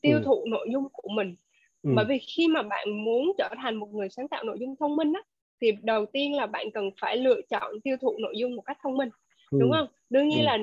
tiêu 0.00 0.18
ừ. 0.18 0.22
thụ 0.24 0.44
nội 0.50 0.68
dung 0.72 0.88
của 0.92 1.08
mình 1.08 1.36
ừ. 1.82 1.90
bởi 1.96 2.04
vì 2.08 2.18
khi 2.18 2.48
mà 2.48 2.62
bạn 2.62 3.04
muốn 3.04 3.32
trở 3.38 3.48
thành 3.62 3.76
một 3.76 3.88
người 3.92 4.08
sáng 4.08 4.28
tạo 4.28 4.44
nội 4.44 4.56
dung 4.60 4.74
thông 4.80 4.96
minh 4.96 5.12
á 5.12 5.22
thì 5.60 5.72
đầu 5.82 6.06
tiên 6.06 6.36
là 6.36 6.46
bạn 6.46 6.70
cần 6.70 6.90
phải 7.00 7.16
lựa 7.16 7.40
chọn 7.50 7.80
tiêu 7.84 7.96
thụ 8.00 8.16
nội 8.18 8.34
dung 8.36 8.56
một 8.56 8.62
cách 8.62 8.78
thông 8.82 8.96
minh 8.96 9.08
ừ. 9.50 9.58
đúng 9.60 9.70
không 9.72 9.86
đương 10.10 10.28
nhiên 10.28 10.40
ừ. 10.40 10.44
là 10.44 10.58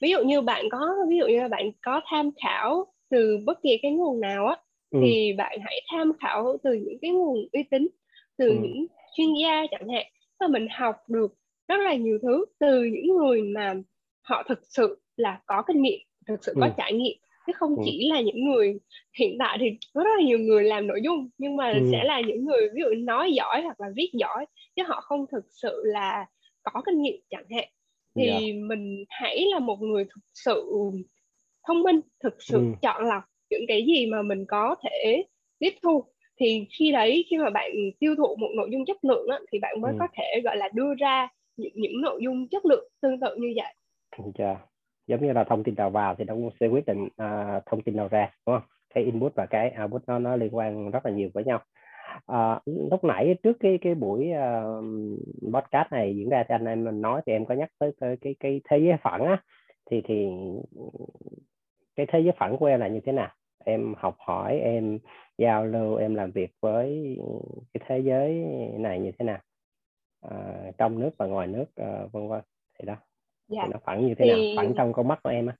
ví 0.00 0.10
dụ 0.10 0.22
như 0.24 0.40
bạn 0.40 0.68
có 0.70 0.96
ví 1.08 1.16
dụ 1.16 1.26
như 1.26 1.40
là 1.40 1.48
bạn 1.48 1.70
có 1.82 2.00
tham 2.10 2.30
khảo 2.42 2.86
từ 3.10 3.38
bất 3.44 3.62
kỳ 3.62 3.78
cái 3.82 3.92
nguồn 3.92 4.20
nào 4.20 4.46
á 4.46 4.56
ừ. 4.90 4.98
thì 5.02 5.32
bạn 5.32 5.58
hãy 5.62 5.80
tham 5.92 6.12
khảo 6.20 6.56
từ 6.62 6.72
những 6.72 6.98
cái 7.02 7.10
nguồn 7.10 7.48
uy 7.52 7.62
tín 7.70 7.88
từ 8.38 8.48
ừ. 8.48 8.56
những 8.62 8.86
chuyên 9.16 9.28
gia 9.42 9.62
chẳng 9.70 9.88
hạn 9.88 10.06
và 10.40 10.46
mình 10.46 10.68
học 10.70 10.96
được 11.08 11.34
rất 11.68 11.76
là 11.80 11.94
nhiều 11.94 12.18
thứ 12.22 12.44
từ 12.58 12.84
những 12.84 13.16
người 13.16 13.42
mà 13.42 13.74
họ 14.22 14.42
thực 14.48 14.60
sự 14.62 15.00
là 15.16 15.40
có 15.46 15.62
kinh 15.66 15.82
nghiệm 15.82 16.00
thực 16.26 16.44
sự 16.44 16.52
có 16.60 16.66
ừ. 16.66 16.72
trải 16.76 16.92
nghiệm 16.92 17.16
chứ 17.46 17.52
không 17.56 17.76
ừ. 17.76 17.82
chỉ 17.84 18.08
là 18.10 18.20
những 18.20 18.44
người 18.44 18.78
hiện 19.18 19.36
tại 19.38 19.58
thì 19.60 19.66
có 19.94 20.04
rất 20.04 20.10
là 20.18 20.26
nhiều 20.26 20.38
người 20.38 20.64
làm 20.64 20.86
nội 20.86 21.00
dung 21.04 21.28
nhưng 21.38 21.56
mà 21.56 21.72
ừ. 21.72 21.88
sẽ 21.92 22.04
là 22.04 22.20
những 22.20 22.44
người 22.44 22.68
ví 22.74 22.82
dụ 22.82 22.94
nói 22.98 23.32
giỏi 23.32 23.62
hoặc 23.62 23.80
là 23.80 23.86
viết 23.96 24.10
giỏi 24.12 24.46
chứ 24.76 24.82
họ 24.86 25.00
không 25.00 25.26
thực 25.32 25.44
sự 25.62 25.82
là 25.84 26.26
có 26.62 26.82
kinh 26.86 27.02
nghiệm 27.02 27.20
chẳng 27.30 27.44
hạn 27.50 27.68
thì 28.16 28.26
yeah. 28.26 28.40
Dạ. 28.42 28.46
mình 28.66 29.04
hãy 29.08 29.46
là 29.52 29.58
một 29.58 29.80
người 29.80 30.04
thực 30.04 30.22
sự 30.34 30.64
thông 31.66 31.82
minh 31.82 32.00
thực 32.22 32.42
sự 32.42 32.58
ừ. 32.58 32.64
chọn 32.82 33.04
lọc 33.04 33.22
những 33.50 33.64
cái 33.68 33.84
gì 33.86 34.06
mà 34.06 34.22
mình 34.22 34.44
có 34.48 34.76
thể 34.82 35.24
tiếp 35.58 35.74
thu 35.82 36.04
thì 36.40 36.66
khi 36.78 36.92
đấy 36.92 37.24
khi 37.30 37.38
mà 37.38 37.50
bạn 37.50 37.70
tiêu 37.98 38.14
thụ 38.16 38.36
một 38.36 38.48
nội 38.56 38.68
dung 38.72 38.84
chất 38.84 39.04
lượng 39.04 39.28
á, 39.28 39.38
thì 39.52 39.58
bạn 39.58 39.80
mới 39.80 39.92
ừ. 39.92 39.96
có 40.00 40.06
thể 40.12 40.40
gọi 40.44 40.56
là 40.56 40.68
đưa 40.74 40.94
ra 40.98 41.28
những, 41.56 41.72
những 41.74 42.00
nội 42.00 42.20
dung 42.22 42.48
chất 42.48 42.64
lượng 42.66 42.88
tương 43.02 43.20
tự 43.20 43.36
như 43.36 43.52
vậy. 43.56 43.74
Dạ. 44.38 44.56
Giống 45.10 45.26
như 45.26 45.32
là 45.32 45.44
thông 45.44 45.64
tin 45.64 45.74
nào 45.74 45.90
vào 45.90 46.14
thì 46.14 46.24
nó 46.24 46.34
cũng 46.34 46.50
sẽ 46.60 46.66
quyết 46.66 46.86
định 46.86 47.04
uh, 47.04 47.66
thông 47.66 47.82
tin 47.82 47.96
nào 47.96 48.08
ra, 48.08 48.30
đúng 48.46 48.56
không? 48.56 48.68
Cái 48.94 49.04
input 49.04 49.34
và 49.34 49.46
cái 49.46 49.74
output 49.82 50.02
nó 50.06 50.18
nó 50.18 50.36
liên 50.36 50.56
quan 50.56 50.90
rất 50.90 51.06
là 51.06 51.12
nhiều 51.12 51.28
với 51.34 51.44
nhau. 51.44 51.60
À, 52.26 52.60
lúc 52.66 53.04
nãy 53.04 53.36
trước 53.42 53.56
cái 53.60 53.78
cái 53.80 53.94
buổi 53.94 54.30
uh, 54.30 54.84
podcast 55.54 55.92
này 55.92 56.16
diễn 56.16 56.28
ra 56.28 56.44
thì 56.48 56.54
anh 56.54 56.64
em 56.64 56.84
mình 56.84 57.00
nói 57.00 57.22
thì 57.26 57.32
em 57.32 57.46
có 57.46 57.54
nhắc 57.54 57.70
tới 57.78 57.92
cái 58.00 58.16
cái, 58.20 58.34
cái 58.40 58.60
thế 58.68 58.78
giới 58.78 58.96
phẳng 59.02 59.24
á. 59.24 59.42
Thì 59.90 60.02
thì 60.04 60.28
cái 61.96 62.06
thế 62.12 62.20
giới 62.20 62.32
phẳng 62.38 62.56
của 62.56 62.66
em 62.66 62.80
là 62.80 62.88
như 62.88 63.00
thế 63.00 63.12
nào? 63.12 63.30
Em 63.64 63.94
học 63.98 64.16
hỏi 64.18 64.58
em 64.58 64.98
giao 65.38 65.64
lưu 65.64 65.96
em 65.96 66.14
làm 66.14 66.30
việc 66.30 66.50
với 66.60 67.16
cái 67.74 67.82
thế 67.88 67.98
giới 67.98 68.34
này 68.78 69.00
như 69.00 69.12
thế 69.18 69.24
nào? 69.24 69.38
À, 70.30 70.36
trong 70.78 71.00
nước 71.00 71.10
và 71.18 71.26
ngoài 71.26 71.46
nước 71.46 71.64
à, 71.76 72.06
vân 72.12 72.28
vân. 72.28 72.40
Thì 72.78 72.86
đó 72.86 72.96
dạ. 73.50 73.66
nó 73.70 73.78
phẳng 73.84 74.06
như 74.06 74.14
thế 74.18 74.24
thì... 74.24 74.54
nào 74.54 74.62
phẳng 74.62 74.74
trong 74.76 74.92
con 74.92 75.08
mắt 75.08 75.20
của 75.22 75.30
em 75.30 75.46
á 75.46 75.56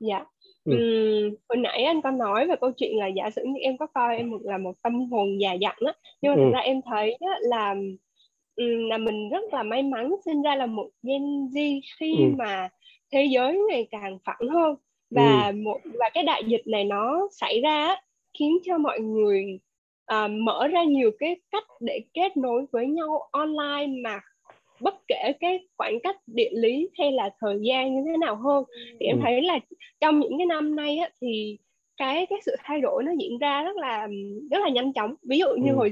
dạ 0.00 0.24
ừ. 0.64 0.72
uhm, 0.72 1.34
hồi 1.48 1.56
nãy 1.56 1.82
anh 1.82 2.02
có 2.02 2.10
nói 2.10 2.46
về 2.46 2.54
câu 2.60 2.72
chuyện 2.72 2.98
là 2.98 3.06
giả 3.06 3.30
sử 3.30 3.42
như 3.44 3.60
em 3.60 3.76
có 3.76 3.86
coi 3.86 4.16
em 4.16 4.30
là 4.42 4.58
một 4.58 4.72
tâm 4.82 5.10
hồn 5.10 5.40
già 5.40 5.52
dặn 5.52 5.76
á 5.86 5.92
nhưng 6.22 6.32
mà 6.32 6.42
ừ. 6.42 6.44
thực 6.44 6.52
ra 6.52 6.60
em 6.60 6.80
thấy 6.82 7.12
á, 7.20 7.36
là 7.40 7.74
là 8.56 8.98
mình 8.98 9.28
rất 9.28 9.52
là 9.52 9.62
may 9.62 9.82
mắn 9.82 10.14
sinh 10.24 10.42
ra 10.42 10.54
là 10.54 10.66
một 10.66 10.88
Gen 11.02 11.22
Z 11.22 11.80
khi 11.98 12.16
ừ. 12.18 12.24
mà 12.38 12.68
thế 13.12 13.24
giới 13.24 13.60
ngày 13.68 13.88
càng 13.90 14.18
phẳng 14.24 14.48
hơn 14.48 14.76
và 15.10 15.46
ừ. 15.46 15.52
một 15.56 15.80
và 15.84 16.10
cái 16.14 16.24
đại 16.24 16.44
dịch 16.46 16.62
này 16.66 16.84
nó 16.84 17.28
xảy 17.32 17.60
ra 17.60 17.96
khiến 18.38 18.58
cho 18.64 18.78
mọi 18.78 19.00
người 19.00 19.58
uh, 20.14 20.30
mở 20.30 20.68
ra 20.68 20.84
nhiều 20.84 21.10
cái 21.18 21.36
cách 21.50 21.64
để 21.80 22.00
kết 22.14 22.36
nối 22.36 22.64
với 22.72 22.86
nhau 22.86 23.28
online 23.30 24.00
mà 24.04 24.20
bất 24.82 24.94
kể 25.08 25.32
cái 25.40 25.66
khoảng 25.76 26.00
cách 26.02 26.16
địa 26.26 26.50
lý 26.52 26.88
hay 26.98 27.12
là 27.12 27.30
thời 27.40 27.58
gian 27.62 27.94
như 27.94 28.02
thế 28.06 28.16
nào 28.16 28.36
hơn 28.36 28.64
thì 29.00 29.06
em 29.06 29.16
ừ. 29.16 29.22
thấy 29.24 29.42
là 29.42 29.58
trong 30.00 30.20
những 30.20 30.38
cái 30.38 30.46
năm 30.46 30.76
nay 30.76 30.96
á, 30.98 31.10
thì 31.20 31.58
cái 31.96 32.26
cái 32.30 32.38
sự 32.46 32.56
thay 32.64 32.80
đổi 32.80 33.02
nó 33.02 33.12
diễn 33.18 33.38
ra 33.38 33.62
rất 33.62 33.76
là 33.76 34.08
rất 34.50 34.58
là 34.62 34.68
nhanh 34.68 34.92
chóng 34.92 35.14
ví 35.22 35.38
dụ 35.38 35.46
như 35.58 35.70
ừ. 35.70 35.76
hồi 35.76 35.90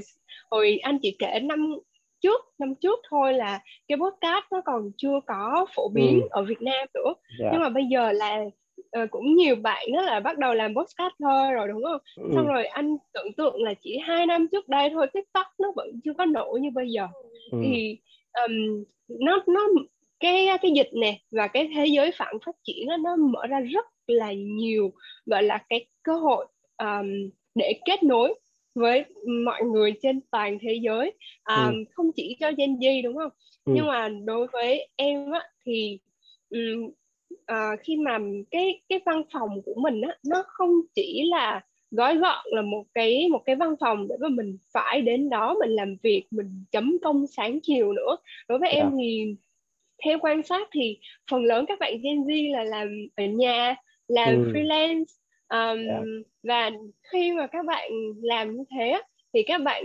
hồi 0.51 0.79
anh 0.81 0.99
chị 1.01 1.15
kể 1.19 1.39
năm 1.43 1.73
trước 2.21 2.41
năm 2.59 2.75
trước 2.75 2.99
thôi 3.09 3.33
là 3.33 3.59
cái 3.87 3.97
podcast 3.97 4.45
nó 4.51 4.61
còn 4.65 4.91
chưa 4.97 5.19
có 5.27 5.65
phổ 5.75 5.89
biến 5.89 6.21
ừ. 6.21 6.27
ở 6.31 6.43
Việt 6.43 6.61
Nam 6.61 6.87
nữa 6.93 7.03
yeah. 7.05 7.15
Dạ. 7.39 7.49
nhưng 7.51 7.61
mà 7.61 7.69
bây 7.69 7.85
giờ 7.85 8.11
là 8.11 8.45
uh, 9.03 9.11
cũng 9.11 9.35
nhiều 9.35 9.55
bạn 9.55 9.91
đó 9.93 10.01
là 10.01 10.19
bắt 10.19 10.37
đầu 10.37 10.53
làm 10.53 10.75
podcast 10.75 11.13
thôi 11.19 11.51
rồi 11.51 11.67
đúng 11.67 11.83
không 11.83 12.01
ừ. 12.15 12.31
xong 12.35 12.47
rồi 12.47 12.65
anh 12.65 12.97
tưởng 13.13 13.33
tượng 13.33 13.63
là 13.63 13.73
chỉ 13.73 13.97
hai 13.97 14.25
năm 14.25 14.47
trước 14.51 14.69
đây 14.69 14.89
thôi 14.89 15.07
tiktok 15.13 15.47
nó 15.59 15.71
vẫn 15.75 15.99
chưa 16.03 16.13
có 16.17 16.25
nổi 16.25 16.59
như 16.59 16.69
bây 16.73 16.89
giờ 16.89 17.07
ừ. 17.51 17.57
thì 17.63 17.97
um, 18.33 18.83
nó 19.07 19.43
nó 19.47 19.67
cái 20.19 20.47
cái 20.61 20.71
dịch 20.75 20.89
nè 20.93 21.19
và 21.31 21.47
cái 21.47 21.69
thế 21.75 21.85
giới 21.85 22.11
phản 22.17 22.35
phát 22.45 22.55
triển 22.63 22.87
đó, 22.87 22.97
nó 22.97 23.15
mở 23.15 23.47
ra 23.47 23.59
rất 23.59 23.85
là 24.07 24.33
nhiều 24.33 24.91
gọi 25.25 25.43
là 25.43 25.57
cái 25.69 25.85
cơ 26.03 26.13
hội 26.13 26.45
um, 26.77 27.29
để 27.55 27.79
kết 27.85 28.03
nối 28.03 28.33
với 28.75 29.05
mọi 29.45 29.63
người 29.63 29.93
trên 30.01 30.21
toàn 30.31 30.57
thế 30.61 30.79
giới 30.81 31.13
um, 31.45 31.69
ừ. 31.69 31.83
không 31.93 32.11
chỉ 32.15 32.37
cho 32.39 32.51
Gen 32.57 32.75
Z 32.75 33.03
đúng 33.03 33.17
không 33.17 33.31
ừ. 33.65 33.73
nhưng 33.75 33.87
mà 33.87 34.09
đối 34.25 34.47
với 34.47 34.87
em 34.95 35.31
á 35.31 35.41
thì 35.65 35.99
um, 36.49 36.89
uh, 37.33 37.79
khi 37.83 37.97
mà 37.97 38.19
cái 38.51 38.81
cái 38.89 38.99
văn 39.05 39.23
phòng 39.33 39.61
của 39.65 39.75
mình 39.77 40.01
á 40.01 40.17
nó 40.25 40.43
không 40.47 40.69
chỉ 40.95 41.23
là 41.25 41.61
gói 41.91 42.17
gọn 42.17 42.45
là 42.45 42.61
một 42.61 42.83
cái 42.93 43.27
một 43.31 43.41
cái 43.45 43.55
văn 43.55 43.75
phòng 43.79 44.07
để 44.07 44.15
mà 44.19 44.29
mình 44.29 44.57
phải 44.73 45.01
đến 45.01 45.29
đó 45.29 45.55
mình 45.59 45.69
làm 45.69 45.95
việc 46.03 46.25
mình 46.31 46.65
chấm 46.71 46.97
công 47.03 47.27
sáng 47.27 47.59
chiều 47.63 47.93
nữa 47.93 48.17
đối 48.47 48.59
với 48.59 48.69
yeah. 48.69 48.83
em 48.83 48.89
dạ. 48.91 48.97
thì 48.99 49.35
theo 50.05 50.17
quan 50.21 50.43
sát 50.43 50.67
thì 50.71 50.97
phần 51.31 51.43
lớn 51.43 51.65
các 51.67 51.79
bạn 51.79 51.93
Gen 52.03 52.21
Z 52.23 52.51
là 52.51 52.63
làm 52.63 53.07
ở 53.15 53.25
nhà 53.25 53.75
làm 54.07 54.43
ừ. 54.43 54.51
freelance 54.53 55.05
um, 55.49 55.87
yeah. 55.87 56.03
và 56.43 56.71
khi 57.11 57.31
mà 57.31 57.47
các 57.47 57.65
bạn 57.65 57.91
làm 58.21 58.57
như 58.57 58.63
thế 58.77 59.01
thì 59.33 59.43
các 59.43 59.61
bạn 59.61 59.83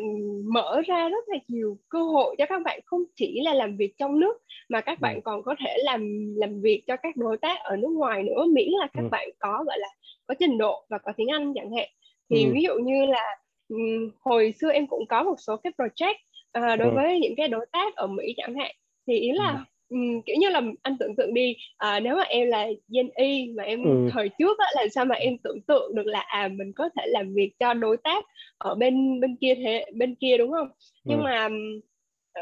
mở 0.52 0.82
ra 0.86 1.08
rất 1.08 1.28
là 1.28 1.38
nhiều 1.48 1.78
cơ 1.88 2.02
hội 2.02 2.34
cho 2.38 2.46
các 2.48 2.62
bạn 2.64 2.80
không 2.84 3.02
chỉ 3.14 3.40
là 3.40 3.54
làm 3.54 3.76
việc 3.76 3.94
trong 3.98 4.20
nước 4.20 4.38
mà 4.68 4.80
các 4.80 5.00
bạn 5.00 5.14
ừ. 5.14 5.20
còn 5.24 5.42
có 5.42 5.54
thể 5.64 5.76
làm 5.84 6.34
làm 6.36 6.60
việc 6.60 6.82
cho 6.86 6.96
các 6.96 7.16
đối 7.16 7.36
tác 7.36 7.60
ở 7.60 7.76
nước 7.76 7.88
ngoài 7.88 8.22
nữa 8.22 8.44
miễn 8.52 8.68
là 8.68 8.86
các 8.92 9.02
ừ. 9.02 9.08
bạn 9.10 9.28
có 9.38 9.64
gọi 9.66 9.78
là 9.78 9.88
có 10.26 10.34
trình 10.38 10.58
độ 10.58 10.86
và 10.88 10.98
có 10.98 11.12
tiếng 11.16 11.28
Anh 11.28 11.52
chẳng 11.54 11.70
hạn 11.76 11.88
thì 12.30 12.44
ừ. 12.44 12.50
ví 12.54 12.62
dụ 12.62 12.74
như 12.74 13.06
là 13.06 13.36
um, 13.68 14.10
hồi 14.20 14.54
xưa 14.60 14.70
em 14.70 14.86
cũng 14.86 15.06
có 15.06 15.22
một 15.22 15.36
số 15.38 15.56
cái 15.56 15.72
project 15.76 16.14
uh, 16.58 16.78
đối 16.78 16.88
ừ. 16.88 16.94
với 16.94 17.20
những 17.20 17.34
cái 17.36 17.48
đối 17.48 17.66
tác 17.72 17.96
ở 17.96 18.06
Mỹ 18.06 18.34
chẳng 18.36 18.54
hạn 18.54 18.74
thì 19.06 19.18
ý 19.18 19.32
là 19.32 19.50
ừ 19.50 19.75
um, 19.88 20.22
kiểu 20.26 20.36
như 20.38 20.48
là 20.48 20.62
anh 20.82 20.96
tưởng 21.00 21.16
tượng 21.16 21.34
đi 21.34 21.56
à, 21.76 22.00
nếu 22.00 22.16
mà 22.16 22.22
em 22.22 22.48
là 22.48 22.68
Gen 22.88 23.10
Y 23.14 23.52
mà 23.56 23.62
em 23.62 23.84
ừ. 23.84 24.08
thời 24.12 24.28
trước 24.38 24.58
á 24.58 24.66
làm 24.76 24.88
sao 24.88 25.04
mà 25.04 25.14
em 25.14 25.38
tưởng 25.38 25.60
tượng 25.60 25.94
được 25.94 26.06
là 26.06 26.20
à 26.20 26.48
mình 26.48 26.72
có 26.72 26.88
thể 26.96 27.02
làm 27.06 27.34
việc 27.34 27.52
cho 27.58 27.74
đối 27.74 27.96
tác 27.96 28.24
ở 28.58 28.74
bên 28.74 29.20
bên 29.20 29.36
kia 29.36 29.54
thế 29.54 29.84
bên 29.94 30.14
kia 30.14 30.36
đúng 30.38 30.52
không 30.52 30.68
nhưng 31.04 31.18
ừ. 31.18 31.24
mà 31.24 31.48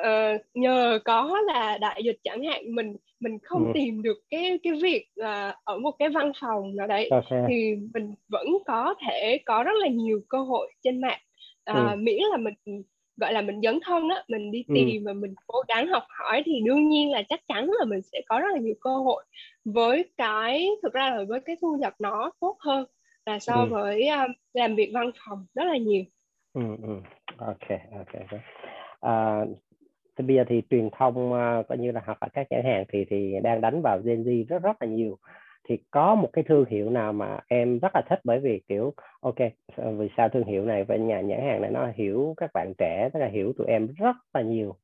uh, 0.00 0.40
nhờ 0.54 0.98
có 1.04 1.40
là 1.46 1.78
đại 1.78 2.02
dịch 2.04 2.16
chẳng 2.24 2.44
hạn 2.44 2.74
mình 2.74 2.96
mình 3.20 3.38
không 3.42 3.64
ừ. 3.64 3.70
tìm 3.74 4.02
được 4.02 4.18
cái 4.30 4.58
cái 4.62 4.72
việc 4.82 5.06
uh, 5.20 5.54
ở 5.64 5.78
một 5.78 5.90
cái 5.98 6.08
văn 6.08 6.32
phòng 6.40 6.76
nào 6.76 6.86
đấy 6.86 7.08
okay. 7.08 7.42
thì 7.48 7.74
mình 7.94 8.14
vẫn 8.28 8.46
có 8.66 8.94
thể 9.06 9.38
có 9.46 9.62
rất 9.62 9.76
là 9.80 9.88
nhiều 9.88 10.20
cơ 10.28 10.38
hội 10.38 10.72
trên 10.82 11.00
mạng 11.00 11.20
uh, 11.70 11.76
ừ. 11.76 11.96
miễn 11.98 12.20
là 12.30 12.36
mình 12.36 12.82
gọi 13.16 13.32
là 13.32 13.42
mình 13.42 13.60
dấn 13.60 13.78
thân 13.84 14.08
á 14.08 14.22
mình 14.28 14.50
đi 14.50 14.64
ừ. 14.68 14.74
tìm 14.74 15.04
ừ. 15.04 15.06
và 15.06 15.12
mình 15.12 15.34
cố 15.46 15.58
gắng 15.68 15.88
học 15.88 16.02
hỏi 16.08 16.42
thì 16.46 16.52
đương 16.64 16.88
nhiên 16.88 17.10
là 17.10 17.22
chắc 17.28 17.40
chắn 17.48 17.70
là 17.78 17.84
mình 17.84 18.02
sẽ 18.02 18.20
có 18.28 18.38
rất 18.38 18.48
là 18.52 18.58
nhiều 18.58 18.74
cơ 18.80 18.96
hội 18.96 19.24
với 19.64 20.10
cái 20.16 20.68
thực 20.82 20.92
ra 20.92 21.10
là 21.10 21.24
với 21.28 21.40
cái 21.40 21.56
thu 21.60 21.76
nhập 21.80 21.94
nó 21.98 22.30
tốt 22.40 22.56
hơn 22.60 22.84
là 23.26 23.38
so 23.38 23.54
ừ. 23.54 23.66
với 23.70 24.08
um, 24.08 24.32
làm 24.52 24.74
việc 24.74 24.90
văn 24.94 25.10
phòng 25.28 25.46
rất 25.54 25.64
là 25.64 25.76
nhiều 25.76 26.04
ừ, 26.52 26.62
ừ. 26.82 27.00
ok 27.38 27.68
ok. 27.92 28.40
À, 29.00 29.44
thì 30.16 30.24
bây 30.24 30.36
giờ 30.36 30.44
thì 30.48 30.62
truyền 30.70 30.88
thông 30.98 31.32
uh, 31.32 31.68
coi 31.68 31.78
như 31.78 31.92
là 31.92 32.02
hoặc 32.06 32.22
là 32.22 32.28
các 32.28 32.46
nhãn 32.50 32.64
hàng 32.64 32.84
thì 32.92 33.04
thì 33.10 33.32
đang 33.42 33.60
đánh 33.60 33.82
vào 33.82 34.00
Gen 34.04 34.22
Z 34.22 34.44
rất 34.48 34.62
rất 34.62 34.82
là 34.82 34.88
nhiều 34.88 35.18
thì 35.68 35.78
có 35.90 36.14
một 36.14 36.28
cái 36.32 36.44
thương 36.44 36.64
hiệu 36.64 36.90
nào 36.90 37.12
mà 37.12 37.38
em 37.48 37.78
rất 37.78 37.94
là 37.94 38.02
thích 38.08 38.20
bởi 38.24 38.40
vì 38.40 38.62
kiểu 38.68 38.94
ok 39.20 39.38
vì 39.76 40.08
sao 40.16 40.28
thương 40.28 40.44
hiệu 40.44 40.64
này? 40.64 40.84
Và 40.84 40.96
nhà 40.96 41.20
nhãn 41.20 41.40
hàng 41.40 41.62
này 41.62 41.70
nó 41.70 41.92
hiểu 41.94 42.34
các 42.36 42.50
bạn 42.54 42.72
trẻ 42.78 43.08
tức 43.12 43.20
là 43.20 43.26
hiểu 43.26 43.52
tụi 43.58 43.66
em 43.66 43.88
rất 43.96 44.16
là 44.34 44.42
nhiều. 44.42 44.74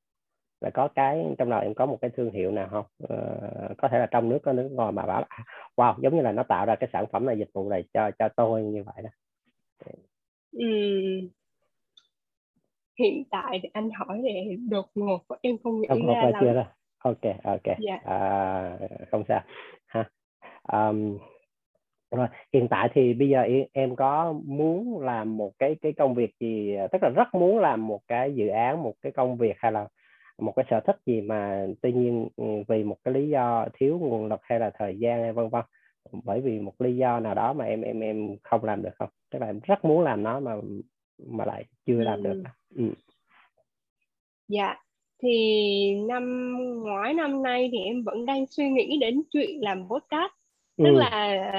Và 0.60 0.70
có 0.70 0.88
cái 0.88 1.26
trong 1.38 1.50
đầu 1.50 1.60
em 1.60 1.74
có 1.74 1.86
một 1.86 1.98
cái 2.00 2.10
thương 2.10 2.30
hiệu 2.30 2.50
nào 2.50 2.68
không? 2.70 2.84
Uh, 3.04 3.78
có 3.78 3.88
thể 3.88 3.98
là 3.98 4.06
trong 4.10 4.28
nước 4.28 4.38
có 4.42 4.52
nước 4.52 4.68
ngoài 4.72 4.92
mà 4.92 5.06
bảo 5.06 5.20
là 5.20 5.28
wow 5.76 5.94
giống 6.02 6.16
như 6.16 6.22
là 6.22 6.32
nó 6.32 6.42
tạo 6.42 6.66
ra 6.66 6.76
cái 6.76 6.88
sản 6.92 7.04
phẩm 7.12 7.26
này 7.26 7.38
dịch 7.38 7.50
vụ 7.54 7.68
này 7.68 7.84
cho 7.94 8.10
cho 8.18 8.28
tôi 8.28 8.62
như 8.62 8.84
vậy 8.84 9.02
đó. 9.02 9.10
Uhm. 10.56 11.28
hiện 12.98 13.24
tại 13.30 13.60
thì 13.62 13.68
anh 13.72 13.90
hỏi 13.90 14.20
thì 14.22 14.56
đột 14.70 14.86
ngột 14.94 15.20
em 15.42 15.56
không 15.64 15.80
nghĩ 15.80 15.88
ra 15.88 16.22
là 16.22 16.38
chưa 16.40 16.54
đó 16.54 16.64
ok 16.98 17.22
ok. 17.44 17.64
Yeah. 17.64 17.78
Dạ. 17.80 18.00
à, 18.04 18.78
không 19.10 19.24
sao. 19.28 19.40
Ha 19.86 20.10
um, 20.72 21.18
rồi 22.10 22.26
hiện 22.52 22.68
tại 22.70 22.88
thì 22.94 23.14
bây 23.14 23.28
giờ 23.28 23.44
em 23.72 23.96
có 23.96 24.34
muốn 24.44 25.00
làm 25.00 25.36
một 25.36 25.52
cái 25.58 25.76
cái 25.82 25.92
công 25.92 26.14
việc 26.14 26.30
gì 26.40 26.76
tức 26.92 27.02
là 27.02 27.08
rất 27.08 27.34
muốn 27.34 27.58
làm 27.58 27.86
một 27.86 28.00
cái 28.08 28.34
dự 28.34 28.48
án 28.48 28.82
một 28.82 28.94
cái 29.02 29.12
công 29.12 29.36
việc 29.36 29.54
hay 29.58 29.72
là 29.72 29.88
một 30.38 30.52
cái 30.56 30.64
sở 30.70 30.80
thích 30.80 30.96
gì 31.06 31.20
mà 31.20 31.66
tuy 31.82 31.92
nhiên 31.92 32.28
ừ, 32.36 32.44
vì 32.68 32.84
một 32.84 32.96
cái 33.04 33.14
lý 33.14 33.28
do 33.28 33.66
thiếu 33.72 33.98
nguồn 33.98 34.26
lực 34.26 34.40
hay 34.42 34.60
là 34.60 34.70
thời 34.78 34.98
gian 34.98 35.22
hay 35.22 35.32
vân 35.32 35.48
vân 35.48 35.64
bởi 36.24 36.40
vì 36.40 36.58
một 36.58 36.80
lý 36.80 36.96
do 36.96 37.20
nào 37.20 37.34
đó 37.34 37.52
mà 37.52 37.64
em 37.64 37.82
em 37.82 38.00
em 38.00 38.36
không 38.42 38.64
làm 38.64 38.82
được 38.82 38.94
không? 38.98 39.08
Tức 39.30 39.38
là 39.38 39.46
em 39.46 39.60
rất 39.62 39.84
muốn 39.84 40.02
làm 40.02 40.22
nó 40.22 40.40
mà 40.40 40.52
mà 41.26 41.44
lại 41.44 41.64
chưa 41.86 42.00
làm 42.00 42.22
được. 42.22 42.42
Ừ. 42.74 42.84
dạ 44.48 44.76
thì 45.22 45.94
năm 46.08 46.54
ngoái 46.82 47.14
năm 47.14 47.42
nay 47.42 47.68
thì 47.72 47.78
em 47.78 48.02
vẫn 48.04 48.26
đang 48.26 48.46
suy 48.46 48.70
nghĩ 48.70 48.98
đến 49.00 49.22
chuyện 49.30 49.60
làm 49.60 49.88
podcast 49.88 50.32
tức 50.84 50.90
ừ. 50.90 50.98
là 50.98 51.52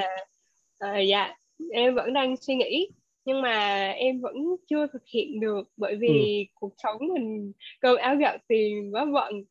uh, 0.84 1.08
dạ 1.08 1.34
em 1.72 1.94
vẫn 1.94 2.12
đang 2.12 2.36
suy 2.36 2.54
nghĩ 2.54 2.88
nhưng 3.24 3.42
mà 3.42 3.88
em 3.90 4.20
vẫn 4.20 4.34
chưa 4.70 4.86
thực 4.86 5.02
hiện 5.14 5.40
được 5.40 5.68
bởi 5.76 5.96
vì 5.96 6.46
ừ. 6.48 6.52
cuộc 6.54 6.72
sống 6.82 6.98
mình 7.14 7.52
cơm 7.80 7.96
áo 7.96 8.16
gạo 8.16 8.38
tiền 8.48 8.94
quá 8.94 9.04
bận 9.04 9.44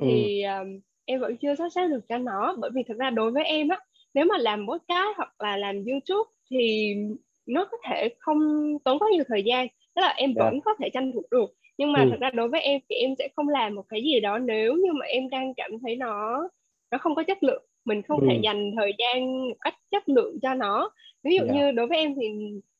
thì 0.00 0.42
ừ. 0.42 0.58
um, 0.58 0.80
em 1.04 1.20
vẫn 1.20 1.36
chưa 1.36 1.54
sắp 1.54 1.68
xếp 1.68 1.88
được 1.88 2.00
cho 2.08 2.18
nó 2.18 2.56
bởi 2.58 2.70
vì 2.74 2.82
thực 2.88 2.98
ra 2.98 3.10
đối 3.10 3.30
với 3.30 3.44
em 3.44 3.68
á 3.68 3.78
nếu 4.14 4.24
mà 4.24 4.38
làm 4.38 4.66
podcast 4.68 5.16
hoặc 5.16 5.34
là 5.38 5.56
làm 5.56 5.84
youtube 5.84 6.30
thì 6.50 6.94
nó 7.46 7.64
có 7.70 7.76
thể 7.88 8.08
không 8.18 8.38
tốn 8.84 8.98
quá 8.98 9.08
nhiều 9.12 9.24
thời 9.28 9.42
gian 9.42 9.66
tức 9.94 10.02
là 10.02 10.14
em 10.16 10.34
vẫn 10.34 10.44
yeah. 10.44 10.54
Dạ. 10.54 10.60
có 10.64 10.74
thể 10.80 10.90
tranh 10.92 11.12
thủ 11.12 11.22
được 11.30 11.50
nhưng 11.78 11.92
mà 11.92 12.02
ừ. 12.02 12.08
thật 12.10 12.16
ra 12.20 12.30
đối 12.30 12.48
với 12.48 12.60
em 12.60 12.80
thì 12.90 12.96
em 12.96 13.14
sẽ 13.18 13.28
không 13.36 13.48
làm 13.48 13.74
một 13.74 13.84
cái 13.88 14.02
gì 14.02 14.20
đó 14.20 14.38
nếu 14.38 14.74
như 14.74 14.92
mà 14.92 15.06
em 15.06 15.30
đang 15.30 15.54
cảm 15.54 15.70
thấy 15.82 15.96
nó 15.96 16.48
nó 16.90 16.98
không 16.98 17.14
có 17.14 17.22
chất 17.22 17.42
lượng 17.42 17.64
mình 17.88 18.02
không 18.02 18.20
ừ. 18.20 18.26
thể 18.30 18.40
dành 18.42 18.72
thời 18.76 18.92
gian 18.98 19.48
một 19.48 19.56
cách 19.60 19.74
chất 19.90 20.08
lượng 20.08 20.38
cho 20.42 20.54
nó 20.54 20.90
ví 21.22 21.36
dụ 21.36 21.44
yeah. 21.44 21.48
Dạ. 21.48 21.54
như 21.54 21.72
đối 21.72 21.86
với 21.86 21.98
em 21.98 22.14
thì 22.20 22.28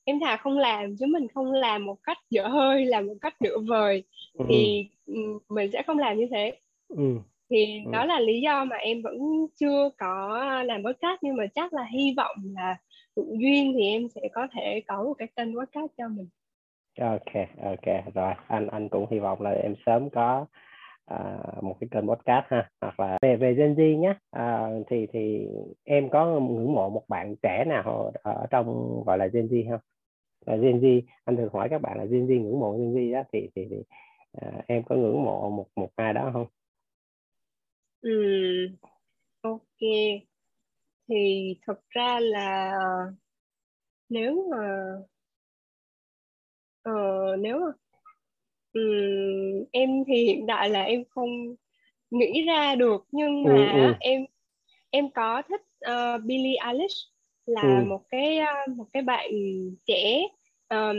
em 0.05 0.21
thà 0.21 0.37
không 0.37 0.59
làm 0.59 0.97
chứ 0.97 1.07
mình 1.07 1.29
không 1.35 1.53
làm 1.53 1.87
một 1.87 1.97
cách 2.03 2.19
dở 2.31 2.47
hơi 2.47 2.85
làm 2.85 3.07
một 3.07 3.15
cách 3.21 3.43
nửa 3.43 3.59
vời 3.59 4.03
ừ. 4.39 4.45
thì 4.49 4.89
ừ, 5.07 5.39
mình 5.49 5.71
sẽ 5.73 5.83
không 5.83 5.99
làm 5.99 6.17
như 6.17 6.27
thế 6.31 6.53
ừ. 6.89 7.19
thì 7.51 7.81
ừ. 7.85 7.91
đó 7.93 8.05
là 8.05 8.21
lý 8.21 8.41
do 8.41 8.65
mà 8.65 8.77
em 8.77 9.03
vẫn 9.03 9.47
chưa 9.61 9.91
có 9.99 10.39
làm 10.65 10.83
podcast 10.85 11.19
nhưng 11.23 11.37
mà 11.37 11.45
chắc 11.55 11.73
là 11.73 11.85
hy 11.93 12.15
vọng 12.17 12.37
là 12.55 12.77
tự 13.17 13.25
duyên 13.39 13.73
thì 13.77 13.87
em 13.87 14.09
sẽ 14.15 14.21
có 14.33 14.47
thể 14.53 14.83
có 14.87 15.03
một 15.03 15.15
cái 15.15 15.29
kênh 15.37 15.55
podcast 15.55 15.91
cho 15.99 16.09
mình 16.09 16.29
ok 17.01 17.47
ok 17.63 18.15
rồi 18.15 18.33
anh 18.49 18.69
anh 18.69 18.89
cũng 18.89 19.07
hy 19.11 19.19
vọng 19.19 19.43
là 19.43 19.51
em 19.51 19.75
sớm 19.87 20.11
có 20.11 20.47
à, 21.09 21.39
một 21.63 21.77
cái 21.81 21.89
kênh 21.91 22.07
podcast 22.09 22.45
ha 22.49 22.71
hoặc 22.81 23.01
là 23.01 23.19
về 23.23 23.37
về 23.37 23.55
Gen 23.55 23.75
Z 23.75 23.99
nhé 23.99 24.15
à, 24.31 24.69
thì 24.89 25.07
thì 25.13 25.49
em 25.85 26.11
có 26.11 26.41
ngưỡng 26.41 26.73
mộ 26.75 26.91
một 26.91 27.05
bạn 27.09 27.37
trẻ 27.43 27.65
nào 27.69 28.13
ở 28.23 28.47
trong 28.51 28.67
gọi 29.07 29.19
là 29.19 29.27
Gen 29.27 29.47
Z 29.47 29.71
không? 29.71 29.81
Là 30.47 30.57
Gen 30.57 30.81
Z 30.81 31.01
anh 31.25 31.37
thường 31.37 31.53
hỏi 31.53 31.69
các 31.71 31.83
bạn 31.83 31.99
là 31.99 32.05
Gen 32.05 32.27
Z 32.27 32.43
ngưỡng 32.43 32.61
mộ 32.61 32.73
Gen 32.73 32.95
Z 32.95 33.15
đó 33.15 33.23
thì 33.33 33.49
thì, 33.55 33.67
thì 33.71 33.77
à, 34.33 34.53
em 34.67 34.83
có 34.85 34.97
ngưỡng 34.97 35.25
mộ 35.25 35.51
một 35.51 35.67
một 35.77 35.91
ai 35.97 36.13
đó 36.15 36.31
không? 36.33 36.47
Ừ, 38.01 38.11
ok. 39.41 39.61
Thì 41.09 41.55
thật 41.67 41.81
ra 41.91 42.21
là 42.21 42.71
ờ, 42.71 43.13
nếu 44.09 44.49
mà 44.51 44.93
uh, 46.91 47.39
nếu 47.39 47.59
mà 47.59 47.67
um, 48.79 49.65
em 49.73 50.05
thì 50.07 50.25
hiện 50.25 50.45
tại 50.49 50.71
là 50.71 50.83
em 50.83 51.05
không 51.11 51.55
nghĩ 52.11 52.43
ra 52.43 52.75
được 52.75 53.05
nhưng 53.13 53.45
ừ, 53.45 53.53
mà 53.53 53.73
ừ, 53.73 53.81
ừ. 53.87 53.95
em 54.01 54.25
em 54.91 55.11
có 55.11 55.43
thích 55.49 55.63
uh, 55.91 56.25
Billie 56.25 56.57
Eilish 56.67 56.97
là 57.47 57.63
ừ. 57.63 57.85
một 57.89 58.03
cái 58.09 58.39
uh, 58.39 58.77
một 58.77 58.85
cái 58.93 59.03
bạn 59.03 59.31
trẻ 59.87 60.23
um, 60.69 60.97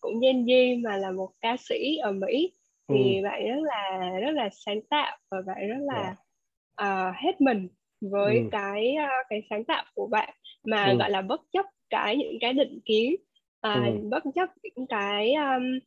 cũng 0.00 0.20
Gen 0.20 0.44
Z 0.44 0.82
mà 0.82 0.96
là 0.96 1.10
một 1.10 1.30
ca 1.40 1.56
sĩ 1.56 1.96
ở 1.96 2.12
Mỹ 2.12 2.52
thì 2.88 3.16
ừ. 3.16 3.22
bạn 3.24 3.44
rất 3.46 3.62
là 3.62 4.10
rất 4.20 4.30
là 4.30 4.48
sáng 4.52 4.80
tạo 4.90 5.16
và 5.30 5.38
bạn 5.46 5.68
rất 5.68 5.80
là 5.80 6.16
uh, 6.82 7.14
hết 7.16 7.40
mình 7.40 7.68
với 8.00 8.36
ừ. 8.36 8.42
cái 8.52 8.94
uh, 9.04 9.26
cái 9.28 9.42
sáng 9.50 9.64
tạo 9.64 9.84
của 9.94 10.06
bạn 10.06 10.34
mà 10.64 10.84
ừ. 10.84 10.96
gọi 10.98 11.10
là 11.10 11.22
bất 11.22 11.40
chấp 11.52 11.66
cái 11.90 12.16
những 12.16 12.38
cái 12.40 12.52
định 12.52 12.80
kiến 12.84 13.14
uh, 13.66 13.74
ừ. 13.74 14.08
bất 14.10 14.22
chấp 14.34 14.48
những 14.62 14.86
cái 14.86 15.34
um, 15.34 15.78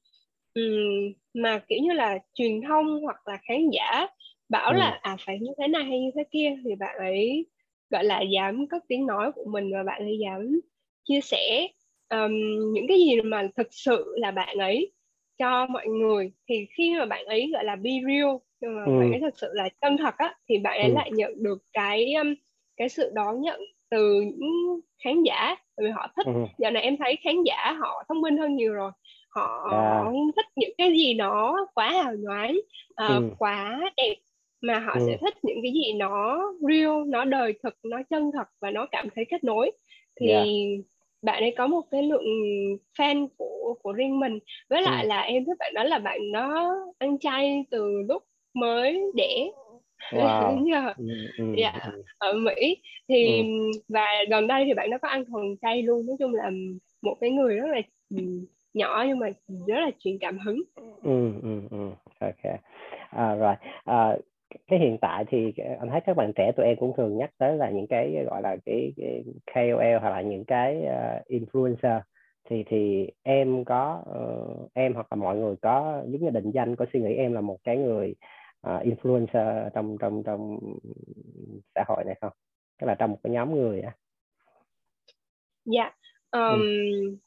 um, 0.58 1.14
mà 1.34 1.60
kiểu 1.68 1.80
như 1.82 1.94
là 1.94 2.20
truyền 2.34 2.62
thông 2.62 3.02
hoặc 3.04 3.28
là 3.28 3.38
khán 3.48 3.70
giả 3.70 4.08
bảo 4.50 4.72
ừ. 4.72 4.78
là 4.78 5.00
à 5.02 5.18
phải 5.26 5.40
như 5.40 5.52
thế 5.58 5.68
này 5.68 5.84
hay 5.84 6.00
như 6.00 6.12
thế 6.16 6.24
kia 6.32 6.56
thì 6.64 6.76
bạn 6.76 6.98
ấy 6.98 7.46
gọi 7.90 8.04
là 8.04 8.22
dám 8.22 8.68
cất 8.68 8.84
tiếng 8.88 9.06
nói 9.06 9.32
của 9.32 9.46
mình 9.52 9.72
và 9.74 9.84
bạn 9.84 10.02
ấy 10.02 10.20
dám 10.20 10.60
chia 11.04 11.22
sẻ 11.22 11.68
um, 12.10 12.32
những 12.74 12.88
cái 12.88 12.98
gì 12.98 13.22
mà 13.22 13.48
thực 13.58 13.68
sự 13.72 14.16
là 14.18 14.32
bạn 14.32 14.58
ấy 14.58 14.92
cho 15.38 15.66
mọi 15.66 15.88
người 15.88 16.32
thì 16.50 16.68
khi 16.78 16.96
mà 17.00 17.06
bạn 17.06 17.26
ấy 17.26 17.50
gọi 17.54 17.64
là 17.66 17.76
be 17.76 17.92
real 18.08 18.36
nhưng 18.62 18.76
mà 18.76 18.84
ừ. 18.86 18.92
bạn 19.00 19.12
ấy 19.12 19.22
thực 19.22 19.40
sự 19.40 19.48
là 19.54 19.70
chân 19.82 19.98
thật 19.98 20.16
á 20.18 20.36
thì 20.50 20.58
bạn 20.58 20.80
ấy 20.80 20.90
ừ. 20.90 20.94
lại 20.96 21.12
nhận 21.14 21.44
được 21.44 21.58
cái 21.74 22.14
um, 22.14 22.34
cái 22.78 22.90
sự 22.90 23.12
đón 23.16 23.42
nhận 23.42 23.62
từ 23.90 24.22
những 24.22 24.80
khán 25.04 25.24
giả 25.24 25.56
vì 25.78 25.90
họ 25.90 26.08
thích 26.16 26.26
ừ. 26.26 26.34
giờ 26.58 26.72
này 26.72 26.84
em 26.84 26.98
thấy 26.98 27.18
khán 27.24 27.44
giả 27.44 27.72
họ 27.80 28.04
thông 28.10 28.22
minh 28.22 28.38
hơn 28.38 28.56
nhiều 28.56 28.74
rồi 28.74 28.92
họ 29.38 29.68
à. 29.72 30.02
không 30.04 30.32
thích 30.36 30.46
những 30.56 30.74
cái 30.78 30.92
gì 30.98 31.14
nó 31.14 31.68
quá 31.74 31.90
hào 32.04 32.14
nhoáng 32.16 32.60
uh, 33.06 33.10
ừ. 33.10 33.30
quá 33.40 33.80
đẹp 33.98 34.16
mà 34.62 34.80
họ 34.80 34.94
ừ. 34.94 35.04
sẽ 35.08 35.18
thích 35.22 35.34
những 35.44 35.60
cái 35.64 35.72
gì 35.74 35.94
nó 35.94 36.44
real 36.70 37.06
nó 37.08 37.26
đời 37.26 37.54
thực 37.64 37.74
nó 37.84 37.98
chân 38.10 38.32
thật 38.34 38.48
và 38.62 38.72
nó 38.72 38.86
cảm 38.92 39.08
thấy 39.16 39.26
kết 39.30 39.44
nối 39.44 39.72
thì 40.20 40.28
yeah 40.28 40.48
bạn 41.22 41.44
ấy 41.44 41.54
có 41.58 41.68
một 41.68 41.82
cái 41.92 42.04
lượng 42.04 42.26
fan 42.98 43.28
của 43.38 43.76
của 43.84 43.92
riêng 43.92 44.20
mình 44.20 44.40
với 44.70 44.82
lại 44.82 45.04
ừ. 45.04 45.08
là 45.08 45.22
em 45.22 45.46
thích 45.46 45.58
bạn 45.60 45.74
đó 45.74 45.84
là 45.84 46.00
bạn 46.00 46.32
đó 46.32 46.76
ăn 46.98 47.20
chay 47.20 47.66
từ 47.72 48.02
lúc 48.08 48.24
mới 48.54 49.02
đẻ 49.16 49.50
wow. 50.12 50.72
giờ 50.72 50.94
ừ, 50.98 51.06
ừ, 51.38 51.46
dạ, 51.58 51.80
ừ. 51.94 52.04
ở 52.18 52.34
Mỹ 52.34 52.78
thì 53.10 53.38
ừ. 53.38 53.44
và 53.88 54.06
gần 54.30 54.48
đây 54.48 54.64
thì 54.66 54.74
bạn 54.74 54.90
đó 54.90 54.98
có 55.02 55.08
ăn 55.08 55.26
thuần 55.26 55.56
chay 55.62 55.82
luôn 55.82 56.06
nói 56.06 56.16
chung 56.20 56.34
là 56.34 56.52
một 57.02 57.18
cái 57.22 57.30
người 57.30 57.56
rất 57.56 57.68
là 57.68 57.82
ừ, 58.10 58.24
nhỏ 58.74 59.04
nhưng 59.08 59.20
mà 59.20 59.28
rất 59.68 59.80
là 59.80 59.92
truyền 60.00 60.18
cảm 60.18 60.40
hứng 60.40 60.62
ừ, 61.04 61.32
ừ, 61.42 61.62
ừ. 61.72 61.92
ok 62.20 62.60
à, 63.10 63.36
rồi 63.36 63.56
à, 63.84 64.18
cái 64.68 64.80
hiện 64.80 64.98
tại 65.02 65.26
thì 65.28 65.54
anh 65.80 65.90
thấy 65.90 66.02
các 66.06 66.18
bạn 66.18 66.32
trẻ 66.36 66.52
tụi 66.52 66.66
em 66.66 66.78
cũng 66.80 66.94
thường 66.98 67.18
nhắc 67.18 67.30
tới 67.38 67.58
là 67.58 67.70
những 67.70 67.88
cái 67.88 68.26
gọi 68.30 68.42
là 68.42 68.58
cái, 68.66 68.94
cái 68.98 69.24
KOL 69.54 69.98
hoặc 70.02 70.10
là 70.10 70.22
những 70.22 70.46
cái 70.46 70.78
uh, 70.78 71.28
influencer 71.28 72.02
thì 72.50 72.64
thì 72.68 73.10
em 73.24 73.66
có 73.66 74.04
uh, 74.10 74.72
em 74.74 74.94
hoặc 74.94 75.08
là 75.12 75.16
mọi 75.16 75.36
người 75.36 75.56
có 75.62 76.04
giống 76.08 76.24
như 76.24 76.30
định 76.30 76.52
danh 76.52 76.76
có 76.76 76.86
suy 76.94 77.02
nghĩ 77.02 77.14
em 77.16 77.34
là 77.34 77.42
một 77.42 77.58
cái 77.64 77.78
người 77.78 78.16
uh, 78.68 78.84
influencer 78.84 79.70
trong 79.70 79.98
trong 79.98 80.24
trong 80.24 80.60
xã 81.76 81.84
hội 81.88 82.04
này 82.06 82.16
không? 82.22 82.32
Tức 82.82 82.88
là 82.88 82.96
trong 82.96 83.12
một 83.12 83.20
cái 83.24 83.34
nhóm 83.34 83.56
người 83.56 83.82
á. 83.82 83.96
Dạ. 85.66 85.92
Um, 86.32 86.62
ừ. 86.62 87.18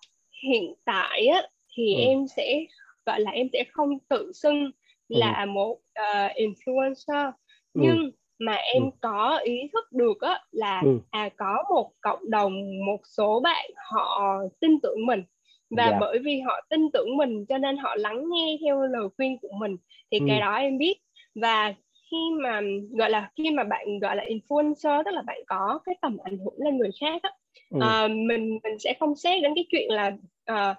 Hiện 0.42 0.74
tại 0.84 1.26
á 1.26 1.42
thì 1.74 1.94
ừ. 1.94 2.00
em 2.00 2.26
sẽ 2.36 2.64
gọi 3.06 3.20
là 3.20 3.30
em 3.30 3.48
sẽ 3.52 3.64
không 3.72 3.98
tự 4.08 4.32
xưng 4.34 4.70
Ừ. 5.10 5.18
là 5.18 5.44
một 5.44 5.72
uh, 5.72 6.36
influencer 6.36 7.32
ừ. 7.74 7.80
nhưng 7.82 7.96
ừ. 7.96 8.10
mà 8.38 8.52
em 8.52 8.82
ừ. 8.82 8.90
có 9.00 9.40
ý 9.44 9.60
thức 9.72 9.92
được 9.92 10.20
á 10.20 10.40
là 10.50 10.80
ừ. 10.84 10.98
à 11.10 11.28
có 11.36 11.64
một 11.74 11.92
cộng 12.00 12.30
đồng 12.30 12.52
một 12.86 13.00
số 13.16 13.40
bạn 13.40 13.70
họ 13.92 14.38
tin 14.60 14.80
tưởng 14.82 15.06
mình 15.06 15.24
và 15.70 15.82
yeah. 15.82 15.92
Dạ. 15.92 15.98
bởi 16.00 16.18
vì 16.24 16.40
họ 16.40 16.60
tin 16.70 16.90
tưởng 16.92 17.16
mình 17.16 17.46
cho 17.48 17.58
nên 17.58 17.76
họ 17.76 17.94
lắng 17.96 18.24
nghe 18.30 18.56
theo 18.64 18.86
lời 18.86 19.08
khuyên 19.16 19.38
của 19.42 19.52
mình 19.58 19.76
thì 20.10 20.18
ừ. 20.18 20.24
cái 20.28 20.40
đó 20.40 20.54
em 20.54 20.78
biết 20.78 20.94
và 21.34 21.74
khi 22.10 22.16
mà 22.42 22.60
gọi 22.98 23.10
là 23.10 23.30
khi 23.36 23.50
mà 23.50 23.64
bạn 23.64 23.98
gọi 23.98 24.16
là 24.16 24.24
influencer 24.24 25.02
tức 25.04 25.10
là 25.10 25.22
bạn 25.26 25.38
có 25.46 25.80
cái 25.84 25.94
tầm 26.02 26.16
ảnh 26.24 26.38
hưởng 26.38 26.54
lên 26.56 26.76
người 26.76 26.90
khác 27.00 27.22
á 27.22 27.30
ừ. 27.70 27.78
uh, 27.78 28.10
mình 28.10 28.58
mình 28.62 28.78
sẽ 28.78 28.94
không 29.00 29.16
xét 29.16 29.42
đến 29.42 29.52
cái 29.54 29.66
chuyện 29.70 29.90
là 29.90 30.16
uh, 30.52 30.76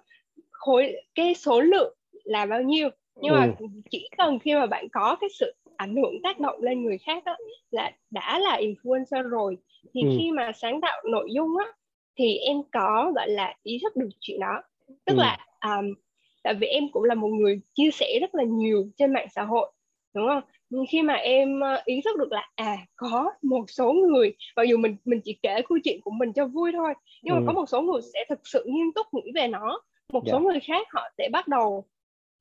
khối 0.52 0.96
cái 1.16 1.34
số 1.36 1.62
lượng 1.62 1.96
là 2.24 2.46
bao 2.46 2.62
nhiêu 2.62 2.90
nhưng 3.16 3.34
mà 3.34 3.54
ừ. 3.60 3.66
chỉ 3.90 4.10
cần 4.18 4.40
khi 4.40 4.56
mà 4.56 4.66
bạn 4.66 4.90
có 4.90 5.18
cái 5.22 5.30
sự 5.40 5.54
ảnh 5.78 5.96
hưởng 5.96 6.22
tác 6.24 6.40
động 6.40 6.62
lên 6.62 6.84
người 6.84 6.98
khác 6.98 7.24
đó 7.26 7.36
là 7.72 7.92
đã 8.12 8.40
là 8.40 8.60
influencer 8.62 9.30
rồi 9.30 9.58
thì 9.94 10.02
ừ. 10.02 10.10
khi 10.18 10.32
mà 10.32 10.52
sáng 10.56 10.82
tạo 10.82 11.02
nội 11.12 11.30
dung 11.36 11.58
á 11.58 11.66
thì 12.18 12.38
em 12.38 12.58
có 12.72 13.12
gọi 13.16 13.30
là 13.30 13.56
ý 13.64 13.80
thức 13.84 13.96
được 13.96 14.10
chuyện 14.20 14.40
đó 14.40 14.62
tức 15.06 15.14
ừ. 15.14 15.20
là 15.20 15.38
um, 15.64 15.94
tại 16.44 16.54
vì 16.54 16.68
em 16.68 16.84
cũng 16.92 17.04
là 17.04 17.16
một 17.16 17.28
người 17.28 17.62
chia 17.74 17.92
sẻ 17.92 18.18
rất 18.22 18.36
là 18.36 18.44
nhiều 18.44 18.88
trên 18.98 19.14
mạng 19.14 19.28
xã 19.36 19.44
hội 19.44 19.72
đúng 20.14 20.28
không 20.28 20.44
nhưng 20.70 20.86
khi 20.90 21.02
mà 21.02 21.14
em 21.14 21.60
ờ, 21.60 21.82
ý 21.86 22.02
thức 22.06 22.18
được 22.20 22.32
là 22.32 22.50
à 22.56 22.78
có 22.96 23.32
một 23.42 23.66
số 23.68 23.94
người 23.94 24.34
mặc 24.56 24.64
dù 24.64 24.78
mình 24.78 24.96
mình 25.06 25.22
chỉ 25.24 25.40
kể 25.44 25.62
câu 25.70 25.78
chuyện 25.84 26.02
của 26.02 26.12
mình 26.12 26.34
cho 26.34 26.46
vui 26.48 26.72
thôi 26.72 26.94
nhưng 27.24 27.36
mà 27.36 27.40
ừ. 27.42 27.44
có 27.48 27.54
một 27.54 27.66
số 27.70 27.82
người 27.82 28.02
sẽ 28.14 28.26
thực 28.30 28.40
sự 28.44 28.66
nghiêm 28.68 28.92
túc 28.96 29.08
nghĩ 29.14 29.32
về 29.36 29.48
nó 29.48 29.82
một 30.14 30.26
yeah. 30.26 30.32
số 30.32 30.40
dạ. 30.40 30.44
người 30.44 30.60
khác 30.60 30.88
họ 30.90 31.10
sẽ 31.18 31.30
bắt 31.32 31.48
đầu 31.48 31.86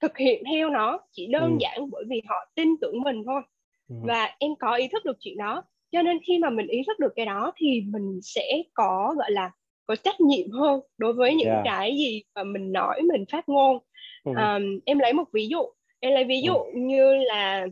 thực 0.00 0.18
hiện 0.18 0.42
theo 0.50 0.70
nó 0.70 0.98
chỉ 1.12 1.26
đơn 1.26 1.50
ừ. 1.50 1.56
giản 1.60 1.90
bởi 1.90 2.04
vì 2.08 2.22
họ 2.28 2.36
tin 2.54 2.76
tưởng 2.80 3.00
mình 3.00 3.22
thôi 3.26 3.42
ừ. 3.88 3.96
và 4.02 4.36
em 4.38 4.50
có 4.58 4.74
ý 4.74 4.88
thức 4.88 5.04
được 5.04 5.16
chuyện 5.20 5.36
đó 5.38 5.62
cho 5.92 6.02
nên 6.02 6.18
khi 6.26 6.38
mà 6.38 6.50
mình 6.50 6.66
ý 6.66 6.82
thức 6.86 6.98
được 6.98 7.12
cái 7.16 7.26
đó 7.26 7.52
thì 7.56 7.82
mình 7.92 8.20
sẽ 8.22 8.62
có 8.74 9.14
gọi 9.18 9.30
là 9.30 9.50
có 9.86 9.96
trách 9.96 10.20
nhiệm 10.20 10.50
hơn 10.50 10.80
đối 10.98 11.12
với 11.12 11.34
những 11.34 11.48
yeah. 11.48 11.62
cái 11.64 11.96
gì 11.96 12.22
mà 12.34 12.44
mình 12.44 12.72
nói 12.72 13.02
mình 13.02 13.24
phát 13.32 13.48
ngôn 13.48 13.78
ừ. 14.24 14.32
um, 14.36 14.80
em 14.84 14.98
lấy 14.98 15.12
một 15.12 15.24
ví 15.32 15.48
dụ 15.48 15.58
em 16.00 16.12
lấy 16.12 16.24
ví 16.24 16.40
dụ 16.44 16.54
ừ. 16.54 16.72
như 16.74 17.14
là 17.14 17.66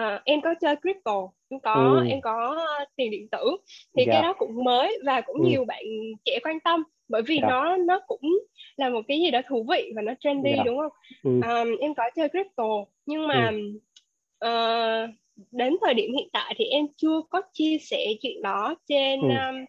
uh, 0.00 0.24
em 0.24 0.40
có 0.40 0.54
chơi 0.60 0.76
crypto 0.82 1.28
em 1.48 1.60
có 1.60 2.00
ừ. 2.02 2.08
em 2.08 2.20
có 2.20 2.66
tiền 2.96 3.10
điện 3.10 3.28
tử 3.28 3.56
thì 3.96 4.04
yeah. 4.04 4.12
cái 4.12 4.22
đó 4.22 4.32
cũng 4.38 4.64
mới 4.64 4.98
và 5.04 5.20
cũng 5.20 5.36
ừ. 5.42 5.48
nhiều 5.48 5.64
bạn 5.64 5.84
trẻ 6.24 6.38
quan 6.42 6.60
tâm 6.60 6.82
bởi 7.08 7.22
vì 7.22 7.36
yeah. 7.36 7.50
nó 7.50 7.76
nó 7.76 8.00
cũng 8.06 8.38
là 8.76 8.88
một 8.88 9.00
cái 9.08 9.20
gì 9.20 9.30
đó 9.30 9.40
thú 9.48 9.66
vị 9.70 9.92
và 9.96 10.02
nó 10.02 10.12
trendy 10.20 10.50
yeah. 10.50 10.66
đúng 10.66 10.78
không 10.78 10.92
ừ. 11.22 11.30
um, 11.30 11.76
em 11.80 11.94
có 11.94 12.04
chơi 12.16 12.28
crypto 12.28 12.68
nhưng 13.06 13.28
mà 13.28 13.52
ừ. 14.40 15.04
uh, 15.04 15.10
đến 15.52 15.76
thời 15.80 15.94
điểm 15.94 16.14
hiện 16.16 16.28
tại 16.32 16.54
thì 16.58 16.64
em 16.64 16.86
chưa 16.96 17.20
có 17.30 17.42
chia 17.52 17.78
sẻ 17.78 18.06
chuyện 18.22 18.42
đó 18.42 18.74
trên 18.88 19.20
ừ. 19.20 19.28
um, 19.28 19.64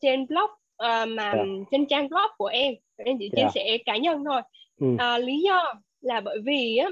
trên 0.00 0.26
blog 0.26 0.50
uh, 0.50 1.08
mà 1.08 1.32
yeah. 1.32 1.36
Dạ. 1.36 1.42
trên 1.70 1.86
trang 1.86 2.08
blog 2.08 2.30
của 2.38 2.46
em 2.46 2.74
em 2.96 3.16
chỉ 3.18 3.30
chia 3.36 3.42
yeah. 3.42 3.52
Dạ. 3.54 3.62
sẻ 3.64 3.78
cá 3.86 3.96
nhân 3.96 4.24
thôi 4.24 4.42
ừ. 4.80 4.86
uh, 4.86 5.24
lý 5.24 5.40
do 5.40 5.74
là 6.00 6.20
bởi 6.20 6.38
vì 6.44 6.76
á 6.76 6.90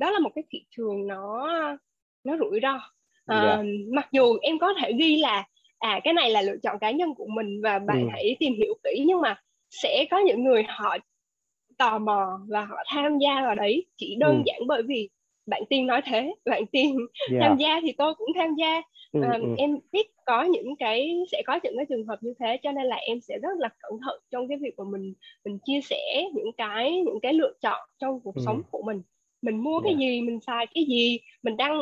đó 0.00 0.10
là 0.10 0.18
một 0.18 0.30
cái 0.34 0.44
thị 0.50 0.64
trường 0.70 1.06
nó 1.06 1.48
nó 2.24 2.36
rủi 2.36 2.60
ro 2.62 2.92
yeah. 3.28 3.60
mặc 3.92 4.08
dù 4.12 4.36
em 4.42 4.58
có 4.58 4.74
thể 4.80 4.92
ghi 4.98 5.16
là 5.16 5.44
à 5.78 6.00
cái 6.04 6.14
này 6.14 6.30
là 6.30 6.42
lựa 6.42 6.56
chọn 6.62 6.78
cá 6.78 6.90
nhân 6.90 7.14
của 7.14 7.26
mình 7.26 7.60
và 7.62 7.78
bạn 7.78 8.02
ừ. 8.02 8.08
hãy 8.12 8.36
tìm 8.40 8.52
hiểu 8.54 8.74
kỹ 8.84 9.04
nhưng 9.06 9.20
mà 9.20 9.42
sẽ 9.70 10.04
có 10.10 10.18
những 10.18 10.44
người 10.44 10.62
họ 10.68 10.96
tò 11.78 11.98
mò 11.98 12.40
và 12.48 12.64
họ 12.64 12.76
tham 12.86 13.18
gia 13.18 13.42
vào 13.42 13.54
đấy 13.54 13.86
chỉ 13.96 14.16
đơn 14.18 14.36
ừ. 14.36 14.42
giản 14.46 14.60
bởi 14.66 14.82
vì 14.82 15.08
bạn 15.46 15.62
tiên 15.68 15.86
nói 15.86 16.00
thế 16.04 16.34
bạn 16.44 16.66
tiên 16.66 16.96
yeah. 17.30 17.42
tham 17.42 17.56
gia 17.56 17.80
thì 17.82 17.92
tôi 17.92 18.14
cũng 18.14 18.28
tham 18.34 18.54
gia 18.58 18.82
ừ, 19.12 19.20
um, 19.20 19.40
ừ. 19.40 19.54
em 19.58 19.78
biết 19.92 20.06
có 20.26 20.42
những 20.42 20.76
cái 20.78 21.16
sẽ 21.32 21.42
có 21.46 21.58
những 21.62 21.76
cái 21.76 21.86
trường 21.88 22.06
hợp 22.06 22.18
như 22.22 22.34
thế 22.38 22.58
cho 22.62 22.72
nên 22.72 22.84
là 22.84 22.96
em 22.96 23.20
sẽ 23.20 23.38
rất 23.42 23.58
là 23.58 23.68
cẩn 23.78 23.92
thận 24.06 24.20
trong 24.30 24.48
cái 24.48 24.58
việc 24.60 24.76
của 24.76 24.84
mình 24.84 25.14
mình 25.44 25.58
chia 25.64 25.80
sẻ 25.80 26.24
những 26.34 26.52
cái 26.56 27.00
những 27.00 27.20
cái 27.22 27.32
lựa 27.32 27.52
chọn 27.62 27.88
trong 27.98 28.20
cuộc 28.20 28.34
ừ. 28.34 28.42
sống 28.46 28.62
của 28.70 28.82
mình 28.82 29.02
mình 29.42 29.56
mua 29.56 29.80
cái 29.80 29.94
gì 29.96 30.20
mình 30.20 30.40
xài 30.40 30.66
cái 30.74 30.84
gì 30.84 31.18
mình 31.42 31.56
đăng 31.56 31.78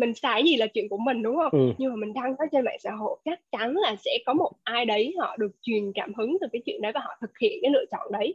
mình 0.00 0.14
xài 0.14 0.44
gì 0.44 0.56
là 0.56 0.66
chuyện 0.66 0.88
của 0.88 0.96
mình 0.96 1.22
đúng 1.22 1.36
không 1.36 1.52
ừ. 1.52 1.72
nhưng 1.78 1.90
mà 1.90 1.96
mình 1.96 2.12
đăng 2.14 2.34
nó 2.38 2.44
trên 2.52 2.64
mạng 2.64 2.78
xã 2.80 2.90
hội 2.90 3.18
chắc 3.24 3.40
chắn 3.52 3.76
là 3.76 3.96
sẽ 3.96 4.18
có 4.26 4.34
một 4.34 4.50
ai 4.64 4.84
đấy 4.84 5.14
họ 5.18 5.36
được 5.36 5.52
truyền 5.62 5.92
cảm 5.94 6.14
hứng 6.14 6.36
từ 6.40 6.46
cái 6.52 6.62
chuyện 6.66 6.82
đấy 6.82 6.92
và 6.94 7.00
họ 7.00 7.16
thực 7.20 7.38
hiện 7.38 7.58
cái 7.62 7.70
lựa 7.70 7.84
chọn 7.90 8.12
đấy 8.12 8.34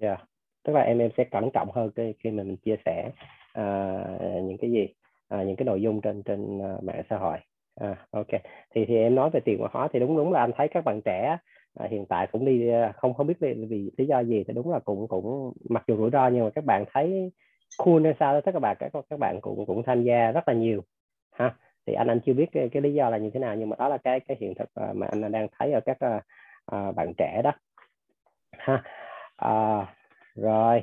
yeah. 0.00 0.20
tức 0.62 0.72
là 0.72 0.80
em 0.80 0.98
em 0.98 1.10
sẽ 1.16 1.24
cẩn 1.24 1.50
trọng 1.54 1.68
hơn 1.74 1.90
khi 1.96 2.12
khi 2.18 2.30
mà 2.30 2.42
mình 2.42 2.56
chia 2.56 2.76
sẻ 2.84 3.10
uh, 3.58 4.44
những 4.44 4.56
cái 4.60 4.70
gì 4.70 4.88
uh, 5.34 5.46
những 5.46 5.56
cái 5.56 5.64
nội 5.64 5.82
dung 5.82 6.00
trên 6.00 6.22
trên 6.22 6.58
uh, 6.58 6.84
mạng 6.84 7.02
xã 7.10 7.16
hội. 7.16 7.38
À, 7.80 7.96
ok. 8.10 8.28
Thì 8.74 8.84
thì 8.84 8.96
em 8.96 9.14
nói 9.14 9.30
về 9.30 9.40
tiền 9.40 9.58
ngoại 9.58 9.70
hóa 9.74 9.88
thì 9.92 9.98
đúng 10.00 10.16
đúng 10.16 10.32
là 10.32 10.40
anh 10.40 10.50
thấy 10.56 10.68
các 10.68 10.84
bạn 10.84 11.00
trẻ 11.04 11.36
à, 11.74 11.86
hiện 11.90 12.06
tại 12.06 12.26
cũng 12.32 12.44
đi 12.44 12.70
không 12.96 13.14
không 13.14 13.26
biết 13.26 13.34
vì, 13.40 13.54
vì 13.54 13.90
lý 13.96 14.06
do 14.06 14.20
gì 14.20 14.44
thì 14.48 14.54
đúng 14.54 14.70
là 14.70 14.78
cũng 14.78 15.08
cũng 15.08 15.52
mặc 15.68 15.84
dù 15.86 15.96
rủi 15.96 16.10
ro 16.10 16.28
nhưng 16.28 16.44
mà 16.44 16.50
các 16.50 16.64
bạn 16.64 16.84
thấy 16.92 17.32
cool 17.78 18.04
hay 18.04 18.14
sao 18.20 18.32
đó 18.32 18.40
tất 18.40 18.52
cả 18.52 18.52
các 18.52 18.58
bạn 18.60 18.76
các 18.80 18.92
các 19.10 19.18
bạn 19.18 19.40
cũng 19.40 19.66
cũng 19.66 19.82
tham 19.82 20.02
gia 20.02 20.32
rất 20.32 20.48
là 20.48 20.54
nhiều 20.54 20.80
ha. 21.32 21.54
Thì 21.86 21.94
anh 21.94 22.08
anh 22.08 22.20
chưa 22.26 22.32
biết 22.32 22.46
cái, 22.52 22.68
cái 22.68 22.82
lý 22.82 22.94
do 22.94 23.10
là 23.10 23.18
như 23.18 23.30
thế 23.34 23.40
nào 23.40 23.56
nhưng 23.56 23.68
mà 23.68 23.76
đó 23.78 23.88
là 23.88 23.98
cái 23.98 24.20
cái 24.20 24.36
hiện 24.40 24.54
thực 24.54 24.68
mà 24.94 25.06
anh 25.06 25.32
đang 25.32 25.48
thấy 25.58 25.72
ở 25.72 25.80
các 25.80 25.98
uh, 26.76 26.94
bạn 26.96 27.12
trẻ 27.18 27.40
đó 27.44 27.52
ha. 28.50 28.82
Uh, 29.44 29.88
rồi. 30.34 30.82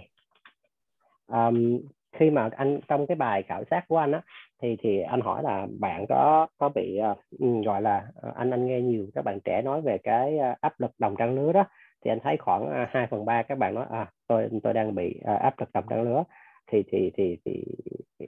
Um, 1.28 1.80
khi 2.12 2.30
mà 2.30 2.50
anh 2.56 2.80
trong 2.88 3.08
cái 3.08 3.16
bài 3.16 3.44
khảo 3.44 3.64
sát 3.72 3.88
của 3.88 3.98
anh 3.98 4.12
á 4.12 4.22
thì 4.62 4.78
thì 4.84 5.02
anh 5.02 5.22
hỏi 5.22 5.44
là 5.44 5.68
bạn 5.80 6.06
có 6.10 6.48
có 6.58 6.70
bị 6.70 7.00
uh, 7.12 7.66
gọi 7.66 7.82
là 7.82 8.08
uh, 8.28 8.36
anh 8.36 8.52
anh 8.52 8.68
nghe 8.68 8.82
nhiều 8.82 9.08
các 9.16 9.26
bạn 9.26 9.40
trẻ 9.40 9.62
nói 9.62 9.82
về 9.82 9.98
cái 9.98 10.36
uh, 10.36 10.62
áp 10.62 10.80
lực 10.80 10.92
đồng 11.00 11.16
trang 11.18 11.36
lứa 11.36 11.52
đó 11.52 11.64
thì 12.06 12.12
anh 12.12 12.20
thấy 12.24 12.38
khoảng 12.38 12.86
hai 12.90 13.08
phần 13.08 13.26
ba 13.26 13.44
các 13.44 13.58
bạn 13.58 13.76
nói 13.76 13.86
à 13.90 14.12
tôi 14.28 14.50
tôi 14.64 14.74
đang 14.74 14.96
bị 14.96 15.20
uh, 15.22 15.40
áp 15.40 15.60
lực 15.60 15.70
đồng 15.74 15.86
trang 15.90 16.02
lứa 16.02 16.24
thì 16.72 16.84
thì 16.92 17.12
thì 17.18 17.38
thì 17.46 17.64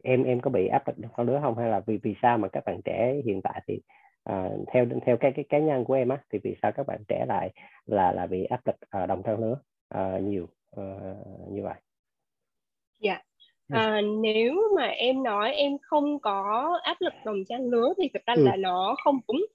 em 0.03 0.23
em 0.23 0.39
có 0.39 0.49
bị 0.49 0.67
áp 0.67 0.87
lực 0.87 0.99
đồng 0.99 1.11
trang 1.17 1.27
lứa 1.27 1.39
không 1.43 1.57
hay 1.57 1.69
là 1.69 1.79
vì 1.79 1.97
vì 2.03 2.15
sao 2.21 2.37
mà 2.37 2.47
các 2.47 2.65
bạn 2.65 2.81
trẻ 2.81 3.15
hiện 3.25 3.41
tại 3.41 3.61
thì 3.67 3.81
uh, 4.29 4.67
theo 4.73 4.85
theo 5.05 5.17
cái 5.17 5.31
cái 5.35 5.45
cá 5.49 5.59
nhân 5.59 5.85
của 5.85 5.93
em 5.93 6.09
á 6.09 6.17
thì 6.33 6.39
vì 6.43 6.55
sao 6.61 6.71
các 6.71 6.87
bạn 6.87 6.99
trẻ 7.07 7.25
lại 7.27 7.51
là 7.85 8.11
là 8.11 8.27
bị 8.27 8.43
áp 8.43 8.67
lực 8.67 8.75
uh, 9.03 9.09
đồng 9.09 9.23
trang 9.23 9.39
lứa 9.39 9.57
uh, 9.95 10.23
nhiều 10.23 10.47
uh, 10.75 11.51
như 11.51 11.63
vậy? 11.63 11.75
Dạ. 12.99 13.11
Yeah 13.11 13.30
à, 13.71 14.01
nếu 14.21 14.53
mà 14.75 14.85
em 14.85 15.23
nói 15.23 15.53
em 15.53 15.77
không 15.81 16.19
có 16.19 16.69
áp 16.83 17.01
lực 17.01 17.13
đồng 17.25 17.43
trang 17.49 17.69
lứa 17.69 17.93
thì 17.97 18.09
thực 18.13 18.25
ra 18.25 18.33
ừ. 18.33 18.43
là 18.43 18.55
nó 18.55 18.95
không 19.03 19.19
đúng 19.27 19.45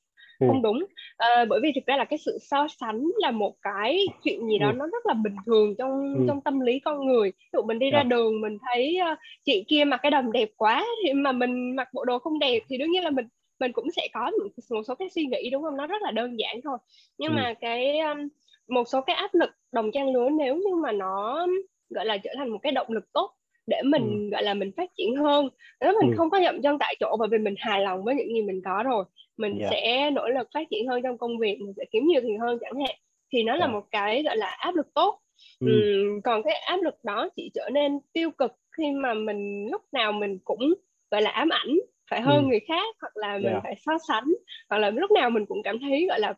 ừ. 0.40 0.46
không 0.48 0.62
đúng 0.62 0.84
à, 1.16 1.44
bởi 1.48 1.60
vì 1.62 1.72
thực 1.74 1.86
ra 1.86 1.96
là 1.96 2.04
cái 2.04 2.18
sự 2.18 2.38
so 2.40 2.66
sánh 2.80 3.04
là 3.16 3.30
một 3.30 3.54
cái 3.62 4.06
chuyện 4.24 4.48
gì 4.48 4.58
đó 4.58 4.68
ừ. 4.68 4.72
nó 4.76 4.86
rất 4.86 5.06
là 5.06 5.14
bình 5.14 5.36
thường 5.46 5.74
trong 5.78 6.14
ừ. 6.18 6.24
trong 6.28 6.40
tâm 6.40 6.60
lý 6.60 6.78
con 6.78 7.06
người 7.06 7.30
ví 7.30 7.48
dụ 7.52 7.62
mình 7.62 7.78
đi 7.78 7.90
ra 7.90 7.98
dạ. 7.98 8.08
đường 8.08 8.40
mình 8.40 8.58
thấy 8.66 8.98
uh, 9.12 9.18
chị 9.44 9.64
kia 9.68 9.84
mặc 9.84 10.00
cái 10.02 10.10
đầm 10.10 10.32
đẹp 10.32 10.48
quá 10.56 10.84
thì 11.04 11.12
mà 11.12 11.32
mình 11.32 11.76
mặc 11.76 11.88
bộ 11.92 12.04
đồ 12.04 12.18
không 12.18 12.38
đẹp 12.38 12.60
thì 12.68 12.78
đương 12.78 12.90
nhiên 12.90 13.04
là 13.04 13.10
mình 13.10 13.26
mình 13.60 13.72
cũng 13.72 13.90
sẽ 13.90 14.08
có 14.14 14.30
một, 14.30 14.48
một 14.70 14.82
số 14.82 14.94
cái 14.94 15.08
suy 15.10 15.24
nghĩ 15.26 15.50
đúng 15.50 15.62
không 15.62 15.76
nó 15.76 15.86
rất 15.86 16.02
là 16.02 16.10
đơn 16.10 16.38
giản 16.38 16.60
thôi 16.64 16.78
nhưng 17.18 17.32
ừ. 17.32 17.36
mà 17.36 17.54
cái 17.60 17.98
um, 17.98 18.28
một 18.68 18.84
số 18.88 19.00
cái 19.00 19.16
áp 19.16 19.34
lực 19.34 19.50
đồng 19.72 19.90
trang 19.92 20.12
lứa 20.12 20.28
nếu 20.30 20.56
như 20.56 20.74
mà 20.74 20.92
nó 20.92 21.46
gọi 21.90 22.06
là 22.06 22.18
trở 22.18 22.30
thành 22.36 22.48
một 22.48 22.58
cái 22.62 22.72
động 22.72 22.86
lực 22.90 23.12
tốt 23.12 23.30
để 23.66 23.82
mình 23.82 24.02
ừ. 24.02 24.30
gọi 24.32 24.42
là 24.42 24.54
mình 24.54 24.70
phát 24.76 24.90
triển 24.96 25.16
hơn 25.16 25.48
nếu 25.80 25.92
mình 26.00 26.10
ừ. 26.10 26.14
không 26.16 26.30
có 26.30 26.40
dậm 26.44 26.62
chân 26.62 26.78
tại 26.78 26.96
chỗ 27.00 27.16
bởi 27.18 27.28
vì 27.32 27.38
mình 27.38 27.54
hài 27.58 27.82
lòng 27.82 28.04
với 28.04 28.14
những 28.14 28.28
gì 28.34 28.42
mình 28.42 28.60
có 28.64 28.82
rồi 28.82 29.04
mình 29.36 29.58
yeah. 29.58 29.62
Dạ. 29.62 29.68
sẽ 29.70 30.10
nỗ 30.10 30.28
lực 30.28 30.48
phát 30.54 30.66
triển 30.70 30.88
hơn 30.88 31.02
trong 31.02 31.18
công 31.18 31.38
việc 31.38 31.58
mình 31.60 31.72
sẽ 31.76 31.84
kiếm 31.90 32.06
nhiều 32.06 32.20
tiền 32.24 32.38
hơn 32.38 32.58
chẳng 32.60 32.80
hạn 32.86 32.96
thì 33.32 33.42
nó 33.42 33.52
yeah. 33.52 33.60
là 33.60 33.66
dạ. 33.66 33.72
một 33.72 33.84
cái 33.90 34.22
gọi 34.22 34.36
là 34.36 34.46
áp 34.46 34.74
lực 34.74 34.86
tốt 34.94 35.20
ừ. 35.60 35.66
Ừ, 35.66 36.04
còn 36.24 36.42
cái 36.42 36.54
áp 36.54 36.82
lực 36.82 36.94
đó 37.04 37.28
chỉ 37.36 37.50
trở 37.54 37.68
nên 37.72 37.98
tiêu 38.12 38.30
cực 38.30 38.52
khi 38.76 38.84
mà 38.92 39.14
mình 39.14 39.68
lúc 39.70 39.82
nào 39.92 40.12
mình 40.12 40.38
cũng 40.44 40.74
gọi 41.10 41.22
là 41.22 41.30
ám 41.30 41.48
ảnh 41.48 41.78
phải 42.10 42.20
hơn 42.20 42.44
ừ. 42.44 42.48
người 42.48 42.60
khác 42.68 42.96
hoặc 43.00 43.16
là 43.16 43.34
mình 43.34 43.44
yeah. 43.44 43.54
Dạ. 43.54 43.60
phải 43.64 43.74
so 43.86 43.92
sánh 44.08 44.32
hoặc 44.70 44.78
là 44.78 44.90
lúc 44.90 45.10
nào 45.10 45.30
mình 45.30 45.46
cũng 45.46 45.62
cảm 45.62 45.78
thấy 45.78 46.06
gọi 46.08 46.20
là 46.20 46.34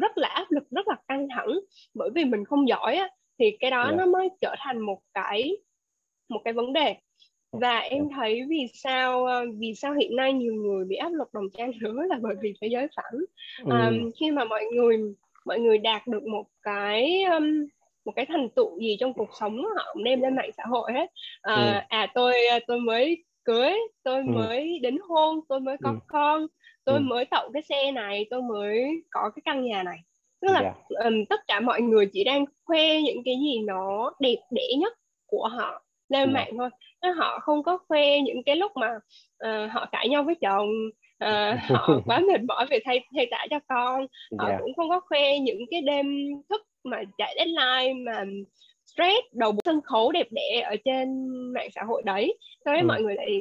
rất 0.00 0.18
là 0.18 0.28
áp 0.28 0.46
lực 0.50 0.70
rất 0.70 0.88
là 0.88 0.96
căng 1.08 1.28
thẳng 1.36 1.58
bởi 1.94 2.10
vì 2.14 2.24
mình 2.24 2.44
không 2.44 2.68
giỏi 2.68 2.96
á 2.96 3.08
thì 3.38 3.56
cái 3.60 3.70
đó 3.70 3.82
yeah. 3.82 3.96
nó 3.96 4.06
mới 4.06 4.28
trở 4.40 4.54
thành 4.58 4.80
một 4.80 5.00
cái 5.14 5.56
một 6.28 6.40
cái 6.44 6.54
vấn 6.54 6.72
đề 6.72 6.96
và 7.52 7.78
em 7.78 8.08
thấy 8.16 8.42
vì 8.48 8.66
sao 8.74 9.26
ờ, 9.26 9.46
vì 9.58 9.74
sao 9.74 9.94
hiện 9.94 10.16
nay 10.16 10.32
nhiều 10.32 10.54
người 10.54 10.84
bị 10.84 10.96
áp 10.96 11.12
lực 11.12 11.34
đồng 11.34 11.50
trang 11.58 11.72
lứa 11.80 12.02
là 12.08 12.18
bởi 12.22 12.34
vì 12.42 12.54
thế 12.60 12.68
giới 12.68 12.86
phẳng 12.96 13.20
um, 13.64 14.10
khi 14.20 14.30
mà 14.30 14.44
mọi 14.44 14.64
người 14.72 14.98
mọi 15.44 15.58
người 15.58 15.78
đạt 15.78 16.06
được 16.06 16.26
một 16.26 16.46
cái 16.62 17.22
um, 17.22 17.66
một 18.04 18.12
cái 18.16 18.26
thành 18.26 18.48
tựu 18.56 18.78
gì 18.80 18.96
trong 19.00 19.14
cuộc 19.14 19.30
sống 19.40 19.64
họ 19.76 19.94
đem 20.04 20.20
lên 20.20 20.36
mạng 20.36 20.50
xã 20.56 20.62
hội 20.66 20.92
hết 20.92 21.10
à, 21.42 21.54
ừ. 21.54 21.96
à 21.96 22.06
tôi 22.14 22.34
tôi 22.66 22.80
mới 22.80 23.24
cưới 23.44 23.74
tôi 24.02 24.16
ừ. 24.16 24.32
mới 24.32 24.78
đính 24.82 24.98
hôn 25.08 25.40
tôi 25.48 25.60
mới 25.60 25.76
có 25.82 25.90
ừ. 25.90 25.96
con 26.06 26.46
tôi 26.84 26.96
ừ. 26.96 27.00
mới 27.00 27.24
tậu 27.24 27.50
cái 27.52 27.62
xe 27.62 27.92
này 27.92 28.26
tôi 28.30 28.42
mới 28.42 29.02
có 29.10 29.30
cái 29.36 29.42
căn 29.44 29.64
nhà 29.64 29.82
này 29.82 29.98
tức 30.40 30.48
là 30.52 30.60
yeah. 30.60 30.76
um, 30.88 31.24
tất 31.28 31.40
cả 31.46 31.60
mọi 31.60 31.80
người 31.80 32.06
chỉ 32.12 32.24
đang 32.24 32.44
khoe 32.64 33.00
những 33.00 33.22
cái 33.24 33.34
gì 33.34 33.60
nó 33.62 34.12
đẹp 34.20 34.38
đẽ 34.50 34.68
nhất 34.78 34.92
của 35.26 35.48
họ 35.52 35.85
lên 36.08 36.22
yeah. 36.22 36.34
mạng 36.34 36.58
thôi 36.58 36.70
Nên 37.02 37.12
họ 37.16 37.38
không 37.38 37.62
có 37.62 37.78
khoe 37.88 38.20
những 38.20 38.42
cái 38.46 38.56
lúc 38.56 38.72
mà 38.74 38.88
uh, 39.46 39.72
họ 39.72 39.86
cãi 39.92 40.08
nhau 40.08 40.22
với 40.22 40.34
chồng 40.40 40.68
uh, 41.24 41.60
họ 41.68 42.00
quá 42.06 42.20
mệt 42.20 42.40
mỏi 42.48 42.66
về 42.70 42.78
thay 42.84 43.04
thay 43.16 43.26
tả 43.30 43.46
cho 43.50 43.58
con 43.68 44.06
họ 44.38 44.48
yeah. 44.48 44.60
cũng 44.60 44.74
không 44.74 44.88
có 44.88 45.00
khoe 45.00 45.38
những 45.38 45.64
cái 45.70 45.82
đêm 45.82 46.06
thức 46.48 46.62
mà 46.84 47.02
chạy 47.18 47.34
deadline 47.38 48.04
mà 48.04 48.24
stress 48.86 49.26
đầu 49.32 49.52
bộ 49.52 49.58
sân 49.64 49.80
khấu 49.80 50.12
đẹp 50.12 50.26
đẽ 50.30 50.60
ở 50.64 50.76
trên 50.84 51.28
mạng 51.54 51.68
xã 51.74 51.82
hội 51.82 52.02
đấy 52.04 52.38
cho 52.64 52.72
nên 52.72 52.82
ừ. 52.82 52.86
mọi 52.86 53.02
người 53.02 53.14
lại 53.14 53.40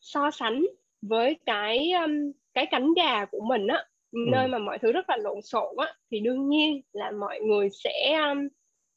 so 0.00 0.30
sánh 0.30 0.64
với 1.02 1.36
cái 1.46 1.90
um, 1.90 2.32
cái 2.54 2.66
cánh 2.70 2.94
gà 2.94 3.24
của 3.24 3.40
mình 3.48 3.66
á 3.66 3.84
ừ. 4.12 4.18
nơi 4.32 4.48
mà 4.48 4.58
mọi 4.58 4.78
thứ 4.78 4.92
rất 4.92 5.10
là 5.10 5.16
lộn 5.16 5.42
xộn 5.42 5.76
á 5.78 5.94
thì 6.10 6.20
đương 6.20 6.48
nhiên 6.48 6.80
là 6.92 7.10
mọi 7.10 7.40
người 7.40 7.68
sẽ 7.84 8.20
um, 8.28 8.48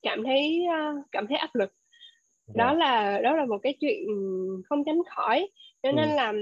cảm 0.02 0.24
thấy 0.24 0.66
uh, 0.68 1.06
cảm 1.12 1.28
thấy 1.28 1.38
áp 1.38 1.56
lực 1.56 1.74
đó 2.56 2.70
dạ. 2.72 2.74
là 2.74 3.22
đó 3.24 3.36
là 3.36 3.46
một 3.46 3.58
cái 3.64 3.74
chuyện 3.74 4.08
không 4.70 4.84
tránh 4.86 5.02
khỏi 5.10 5.50
cho 5.84 5.92
nên 5.92 6.10
ừ. 6.10 6.16
là 6.16 6.34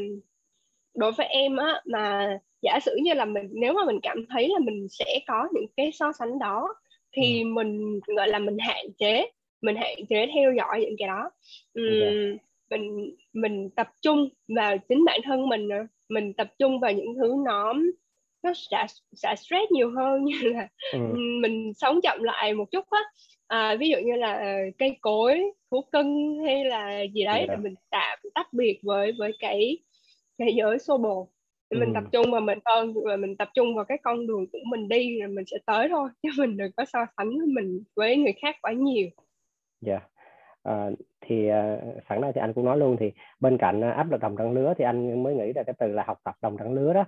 đối 0.96 1.12
với 1.12 1.28
em 1.28 1.58
á 1.58 1.82
mà 1.86 2.38
giả 2.62 2.80
sử 2.80 2.98
như 3.02 3.14
là 3.14 3.26
mình 3.26 3.50
nếu 3.52 3.74
mà 3.74 3.86
mình 3.86 4.00
cảm 4.04 4.26
thấy 4.30 4.48
là 4.50 4.60
mình 4.60 4.88
sẽ 4.90 5.20
có 5.28 5.48
những 5.54 5.66
cái 5.78 5.92
so 5.92 6.12
sánh 6.12 6.40
đó 6.40 6.76
thì 7.12 7.42
ừ. 7.42 7.46
mình 7.46 8.00
gọi 8.18 8.28
là 8.28 8.40
mình 8.40 8.58
hạn 8.60 8.86
chế 8.98 9.26
mình 9.62 9.76
hạn 9.76 9.98
chế 10.10 10.28
theo 10.34 10.54
dõi 10.54 10.82
những 10.82 10.96
cái 10.98 11.08
đó 11.08 11.30
uhm, 11.80 11.86
okay. 11.86 12.38
mình 12.70 13.16
mình 13.34 13.70
tập 13.70 13.88
trung 14.02 14.30
vào 14.48 14.78
chính 14.78 15.06
bản 15.06 15.20
thân 15.24 15.50
mình 15.50 15.70
mình 16.10 16.34
tập 16.34 16.48
trung 16.60 16.80
vào 16.80 16.92
những 16.92 17.16
thứ 17.16 17.36
nó 17.46 17.74
nó 18.44 18.54
sẽ 18.54 18.86
sẽ 19.16 19.36
stress 19.36 19.72
nhiều 19.72 19.92
hơn 19.96 20.24
như 20.26 20.38
là 20.42 20.68
ừ. 20.94 21.00
mình 21.42 21.74
sống 21.74 22.00
chậm 22.04 22.24
lại 22.24 22.54
một 22.54 22.72
chút 22.72 22.86
á 22.90 23.00
à, 23.48 23.76
ví 23.80 23.90
dụ 23.90 23.98
như 23.98 24.16
là 24.16 24.34
ờ, 24.34 24.54
cây 24.78 24.98
cối 25.02 25.52
thú 25.72 25.82
cưng 25.92 26.44
hay 26.46 26.66
là 26.66 27.02
gì 27.14 27.24
đấy 27.24 27.38
yeah. 27.38 27.50
Dạ. 27.50 27.56
mình 27.56 27.76
tạm 27.90 28.20
tách 28.34 28.54
biệt 28.54 28.80
với 28.84 29.12
với 29.12 29.32
cái 29.40 29.78
thế 30.40 30.50
giới 30.58 30.80
xô 30.80 30.98
bồ 30.98 31.30
ừ. 31.70 31.80
mình 31.80 31.92
tập 31.94 32.04
trung 32.12 32.32
vào 32.32 32.42
mình 32.42 32.60
hơn 32.66 32.94
và 33.06 33.16
mình 33.16 33.38
tập 33.38 33.50
trung 33.54 33.76
vào 33.76 33.86
cái 33.86 33.98
con 34.04 34.28
đường 34.28 34.48
của 34.52 34.60
mình 34.66 34.88
đi 34.88 35.20
rồi 35.20 35.30
mình 35.30 35.46
sẽ 35.48 35.58
tới 35.66 35.88
thôi 35.90 36.10
chứ 36.24 36.30
mình 36.38 36.58
đừng 36.58 36.72
có 36.78 36.86
so 36.86 37.00
sánh 37.18 37.30
mình 37.48 37.84
với 37.96 38.18
người 38.18 38.34
khác 38.42 38.56
quá 38.62 38.72
nhiều 38.72 39.08
dạ 39.82 39.92
yeah 39.92 40.12
à, 40.66 40.90
thì 41.22 41.50
uh, 41.50 42.04
sẵn 42.10 42.22
đây 42.22 42.32
thì 42.36 42.42
anh 42.42 42.54
cũng 42.54 42.66
nói 42.66 42.78
luôn 42.78 42.98
thì 43.00 43.12
bên 43.40 43.58
cạnh 43.58 43.80
uh, 43.80 43.96
áp 43.96 44.12
lực 44.12 44.22
đồng 44.22 44.38
trang 44.38 44.52
lứa 44.52 44.74
thì 44.78 44.86
anh 44.86 45.24
mới 45.24 45.36
nghĩ 45.36 45.54
ra 45.54 45.64
cái 45.64 45.76
từ 45.80 45.88
là 45.88 46.04
học 46.04 46.18
tập 46.24 46.36
đồng 46.42 46.58
trang 46.58 46.74
lứa 46.74 46.94
đó. 46.94 47.06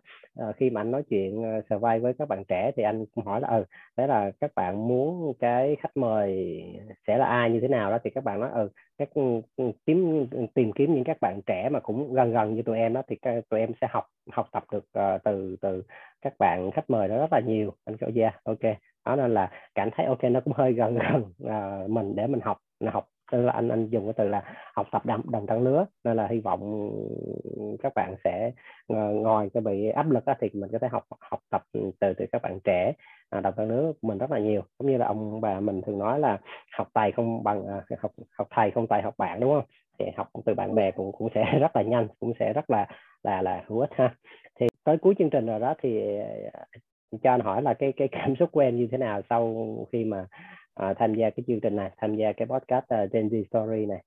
Uh, 0.50 0.56
khi 0.56 0.70
mà 0.70 0.82
anh 0.82 0.92
nói 0.92 1.04
chuyện 1.10 1.40
uh, 1.40 1.66
survey 1.70 2.00
với 2.00 2.14
các 2.20 2.28
bạn 2.28 2.44
trẻ 2.48 2.72
thì 2.76 2.84
anh 2.84 3.06
cũng 3.16 3.26
hỏi 3.26 3.42
là 3.42 3.48
ừ 3.48 3.64
thế 3.98 4.08
là 4.08 4.32
các 4.40 4.52
bạn 4.56 4.88
muốn 4.88 5.34
cái 5.40 5.76
khách 5.80 5.98
mời 5.98 6.64
sẽ 7.08 7.18
là 7.18 7.26
ai 7.26 7.50
như 7.50 7.60
thế 7.60 7.68
nào? 7.68 7.92
Đó 7.92 7.98
thì 8.04 8.10
các 8.10 8.24
bạn 8.24 8.40
nói 8.40 8.50
ừ 8.54 8.70
các 8.98 9.10
ừ, 9.14 9.42
ừ, 9.58 9.72
tìm 9.86 10.28
ừ, 10.32 10.46
tìm 10.54 10.72
kiếm 10.72 10.94
những 10.94 11.04
các 11.04 11.18
bạn 11.22 11.42
trẻ 11.46 11.70
mà 11.70 11.80
cũng 11.80 12.14
gần 12.14 12.32
gần 12.32 12.56
như 12.56 12.62
tụi 12.62 12.78
em 12.78 12.94
đó 12.94 13.02
thì 13.08 13.16
các, 13.22 13.44
tụi 13.50 13.60
em 13.60 13.72
sẽ 13.82 13.88
học 13.90 14.06
học 14.32 14.48
tập 14.52 14.64
được 14.72 14.86
uh, 15.00 15.24
từ 15.24 15.56
từ 15.62 15.84
các 16.22 16.34
bạn 16.40 16.72
khách 16.72 16.90
mời 16.90 17.08
đó 17.08 17.18
rất 17.18 17.34
là 17.34 17.40
nhiều. 17.40 17.74
Anh 17.86 17.98
kêu 17.98 18.10
yeah 18.16 18.44
ok. 18.44 18.78
Đó 19.06 19.16
nên 19.16 19.34
là 19.34 19.52
cảm 19.76 19.90
thấy 19.92 20.06
ok 20.06 20.24
nó 20.24 20.40
cũng 20.40 20.54
hơi 20.54 20.74
gần 20.74 20.98
gần 20.98 21.22
uh, 21.44 21.90
mình 21.90 22.16
để 22.16 22.28
mình 22.28 22.40
học 22.42 22.58
học 22.86 23.08
tức 23.32 23.42
là 23.42 23.52
anh 23.52 23.70
anh 23.70 23.90
dùng 23.90 24.06
cái 24.06 24.14
từ 24.18 24.28
là 24.28 24.44
học 24.74 24.88
tập 24.92 25.06
đồng 25.06 25.32
đồng 25.32 25.48
trang 25.48 25.62
lứa. 25.62 25.86
Nên 26.04 26.18
là 26.18 26.28
hy 26.28 26.40
vọng 26.40 26.92
các 27.84 27.94
bạn 27.96 28.16
sẽ 28.24 28.52
ờ, 28.88 29.12
ngồi 29.14 29.50
cái 29.54 29.62
bị 29.62 29.90
áp 29.90 30.10
lực 30.10 30.26
đó, 30.26 30.34
thì 30.40 30.50
mình 30.54 30.72
có 30.72 30.80
thể 30.80 30.88
học 30.88 31.04
học 31.20 31.40
tập 31.50 31.64
từ 32.00 32.14
từ 32.16 32.26
các 32.32 32.42
bạn 32.42 32.60
trẻ 32.64 32.94
à, 33.30 33.40
đồng 33.40 33.54
trang 33.58 33.68
lứa 33.70 33.92
mình 34.02 34.18
rất 34.18 34.32
là 34.32 34.40
nhiều. 34.40 34.62
Giống 34.80 34.92
như 34.92 34.98
là 34.98 35.06
ông 35.06 35.42
bà 35.42 35.60
mình 35.60 35.82
thường 35.82 36.00
nói 36.00 36.20
là 36.20 36.38
học 36.78 36.88
tài 36.94 37.12
không 37.12 37.44
bằng 37.44 37.68
à, 37.68 37.98
học 38.00 38.12
học 38.38 38.48
thầy 38.52 38.72
không 38.72 38.88
tài 38.88 39.02
học 39.02 39.14
bạn 39.18 39.40
đúng 39.40 39.54
không? 39.54 39.66
Thì 40.00 40.06
học 40.18 40.30
từ 40.46 40.54
bạn 40.54 40.76
bè 40.76 40.92
cũng 40.92 41.12
cũng 41.12 41.30
sẽ 41.36 41.60
rất 41.60 41.76
là 41.76 41.82
nhanh 41.82 42.08
cũng 42.20 42.34
sẽ 42.40 42.54
rất 42.54 42.70
là 42.70 42.88
là 43.24 43.42
là 43.42 43.64
hữu 43.68 43.80
ích 43.80 43.92
ha. 43.94 44.16
Thì 44.60 44.68
tới 44.84 44.98
cuối 44.98 45.16
chương 45.20 45.30
trình 45.30 45.46
rồi 45.46 45.60
đó 45.60 45.76
thì 45.82 46.18
à, 46.54 46.66
cho 47.24 47.32
anh 47.32 47.40
hỏi 47.40 47.62
là 47.62 47.74
cái 47.74 47.94
cái 47.98 48.08
cảm 48.12 48.36
xúc 48.36 48.50
của 48.52 48.60
em 48.60 48.78
như 48.78 48.88
thế 48.92 48.98
nào 48.98 49.22
sau 49.30 49.56
khi 49.92 50.06
mà 50.06 50.26
uh, 50.84 50.98
tham 50.98 51.16
gia 51.16 51.30
cái 51.30 51.44
chương 51.48 51.60
trình 51.60 51.76
này 51.76 51.92
tham 51.98 52.16
gia 52.16 52.34
cái 52.34 52.48
podcast 52.48 52.86
uh, 53.04 53.12
Gen 53.12 53.28
Z 53.28 53.44
Story 53.44 53.86
này 53.86 54.04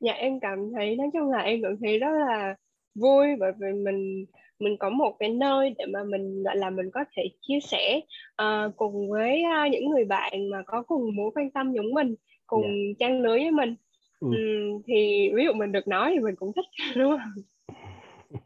dạ 0.00 0.12
em 0.12 0.40
cảm 0.40 0.72
thấy 0.74 0.96
nói 0.96 1.10
chung 1.12 1.30
là 1.30 1.38
em 1.38 1.62
cảm 1.62 1.76
thấy 1.80 1.98
rất 1.98 2.10
là 2.26 2.54
vui 2.94 3.26
bởi 3.38 3.52
vì 3.58 3.72
mình 3.72 4.26
mình 4.58 4.76
có 4.78 4.90
một 4.90 5.16
cái 5.18 5.28
nơi 5.28 5.74
để 5.78 5.86
mà 5.86 6.04
mình 6.04 6.42
gọi 6.42 6.56
là 6.56 6.70
mình 6.70 6.90
có 6.90 7.04
thể 7.16 7.22
chia 7.40 7.60
sẻ 7.60 8.00
uh, 8.42 8.76
cùng 8.76 9.10
với 9.10 9.42
uh, 9.44 9.70
những 9.70 9.90
người 9.90 10.04
bạn 10.04 10.50
mà 10.50 10.62
có 10.66 10.82
cùng 10.82 11.16
mối 11.16 11.30
quan 11.34 11.50
tâm 11.50 11.72
giống 11.72 11.94
mình 11.94 12.14
cùng 12.46 12.62
yeah. 12.62 12.74
Dạ. 12.74 12.94
trang 12.98 13.20
lưới 13.20 13.38
với 13.38 13.50
mình 13.50 13.74
ừ. 14.20 14.28
um, 14.28 14.82
thì 14.86 15.30
ví 15.34 15.44
dụ 15.44 15.52
mình 15.52 15.72
được 15.72 15.88
nói 15.88 16.10
thì 16.14 16.20
mình 16.20 16.36
cũng 16.36 16.52
thích 16.52 16.64
đúng 16.96 17.18
không 17.18 17.42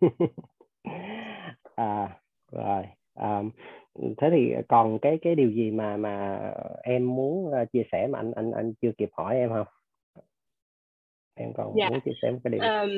à 1.76 2.08
rồi 2.52 2.84
um, 3.14 3.50
thế 4.16 4.28
thì 4.32 4.52
còn 4.68 4.98
cái 4.98 5.18
cái 5.22 5.34
điều 5.34 5.50
gì 5.50 5.70
mà 5.70 5.96
mà 5.96 6.40
em 6.82 7.14
muốn 7.14 7.46
uh, 7.46 7.72
chia 7.72 7.82
sẻ 7.92 8.06
mà 8.06 8.18
anh 8.18 8.32
anh 8.36 8.52
anh 8.52 8.72
chưa 8.82 8.92
kịp 8.98 9.10
hỏi 9.12 9.36
em 9.36 9.50
không 9.50 9.66
em 11.34 11.52
còn 11.56 11.72
dạ. 11.76 11.90
muốn 11.90 12.00
chia 12.04 12.12
sẻ 12.22 12.30
một 12.30 12.38
cái 12.44 12.50
điều 12.50 12.60
um, 12.60 12.90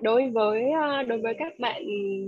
đối 0.00 0.30
với 0.30 0.64
uh, 0.64 1.08
đối 1.08 1.18
với 1.18 1.34
các 1.38 1.58
bạn 1.58 1.82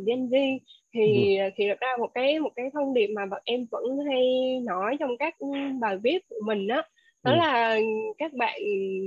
Gen 0.06 0.26
Z 0.26 0.58
thì 0.94 1.36
ừ. 1.38 1.48
thì 1.56 1.68
được 1.68 1.80
ra 1.80 1.96
một 1.98 2.10
cái 2.14 2.40
một 2.40 2.50
cái 2.56 2.70
thông 2.72 2.94
điệp 2.94 3.06
mà 3.06 3.26
bọn 3.26 3.40
em 3.44 3.66
vẫn 3.70 3.98
hay 4.06 4.24
nói 4.64 4.96
trong 5.00 5.10
các 5.18 5.34
bài 5.80 5.96
viết 6.02 6.18
của 6.28 6.40
mình 6.44 6.66
đó 6.66 6.82
đó 7.22 7.32
ừ. 7.32 7.36
là 7.36 7.78
các 8.18 8.32
bạn 8.32 8.60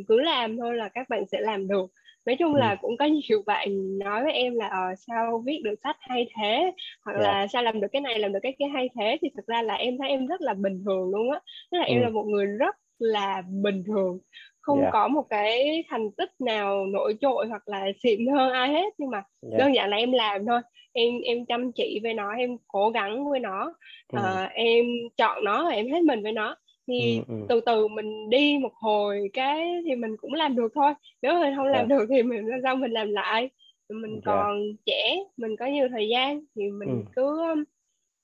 cứ 0.08 0.22
làm 0.22 0.58
thôi 0.58 0.76
là 0.76 0.90
các 0.90 1.10
bạn 1.10 1.24
sẽ 1.32 1.42
làm 1.42 1.68
được 1.68 1.92
nói 2.26 2.36
chung 2.40 2.54
ừ. 2.54 2.60
là 2.60 2.76
cũng 2.76 2.98
có 2.98 3.06
nhiều 3.06 3.44
bạn 3.46 3.98
nói 4.00 4.24
với 4.24 4.34
em 4.34 4.56
là 4.56 4.68
ờ, 4.68 4.96
sao 4.96 5.44
viết 5.46 5.62
được 5.64 5.76
sách 5.84 5.98
hay 6.00 6.28
thế 6.38 6.72
hoặc 7.06 7.14
yeah. 7.14 7.24
Dạ. 7.24 7.32
là 7.32 7.48
sao 7.48 7.64
làm 7.64 7.82
được 7.82 7.88
cái 7.92 8.02
này 8.02 8.20
làm 8.20 8.34
được 8.34 8.40
cái 8.44 8.56
kia 8.60 8.66
hay 8.74 8.90
thế 9.00 9.18
thì 9.22 9.30
thực 9.36 9.48
ra 9.48 9.62
là 9.62 9.74
em 9.74 9.98
thấy 9.98 10.10
em 10.10 10.28
rất 10.28 10.42
là 10.42 10.54
bình 10.54 10.84
thường 10.86 11.10
luôn 11.10 11.32
á 11.32 11.40
tức 11.72 11.78
là 11.78 11.86
ừ. 11.86 11.92
em 11.94 12.02
là 12.02 12.10
một 12.10 12.24
người 12.24 12.46
rất 12.46 12.76
là 13.00 13.42
bình 13.64 13.84
thường 13.88 14.20
không 14.62 14.80
yeah. 14.80 14.88
Dạ. 14.88 14.92
có 14.94 15.08
một 15.08 15.24
cái 15.30 15.84
thành 15.90 16.12
tích 16.12 16.30
nào 16.40 16.86
nổi 16.86 17.18
trội 17.22 17.48
hoặc 17.48 17.68
là 17.68 17.86
xịn 18.04 18.28
hơn 18.28 18.52
ai 18.52 18.70
hết 18.70 18.94
nhưng 18.98 19.10
mà 19.10 19.18
yeah. 19.18 19.28
Dạ. 19.42 19.58
đơn 19.58 19.76
giản 19.76 19.90
là 19.90 19.98
em 19.98 20.12
làm 20.12 20.46
thôi 20.46 20.62
em 20.94 21.22
em 21.24 21.46
chăm 21.46 21.72
chỉ 21.72 22.00
với 22.04 22.14
nó 22.14 22.32
em 22.32 22.58
cố 22.68 22.90
gắng 22.90 23.30
với 23.30 23.40
nó 23.40 23.74
ừ. 24.14 24.20
uh, 24.20 24.52
em 24.54 24.86
chọn 25.18 25.44
nó 25.44 25.66
và 25.66 25.72
em 25.72 25.92
hết 25.92 26.04
mình 26.04 26.24
với 26.24 26.32
nó 26.32 26.56
thì 26.88 27.22
ừ, 27.28 27.34
ừ. 27.34 27.46
từ 27.50 27.62
từ 27.66 27.88
mình 27.88 28.30
đi 28.30 28.58
một 28.62 28.74
hồi 28.74 29.30
cái 29.34 29.82
thì 29.86 29.96
mình 29.96 30.18
cũng 30.18 30.34
làm 30.34 30.56
được 30.56 30.72
thôi 30.76 30.94
nếu 31.22 31.40
mình 31.40 31.56
không 31.56 31.66
làm 31.66 31.90
yeah. 31.90 31.90
được 31.90 32.06
thì 32.10 32.24
mình 32.24 32.48
sao 32.64 32.76
mình 32.76 32.92
làm 32.92 33.12
lại 33.12 33.50
mình 33.90 34.12
yeah. 34.12 34.24
còn 34.26 34.62
trẻ 34.86 35.16
mình 35.38 35.56
có 35.60 35.66
nhiều 35.66 35.88
thời 35.92 36.10
gian 36.10 36.42
thì 36.56 36.72
mình 36.72 36.90
ừ. 36.90 37.12
cứ 37.16 37.56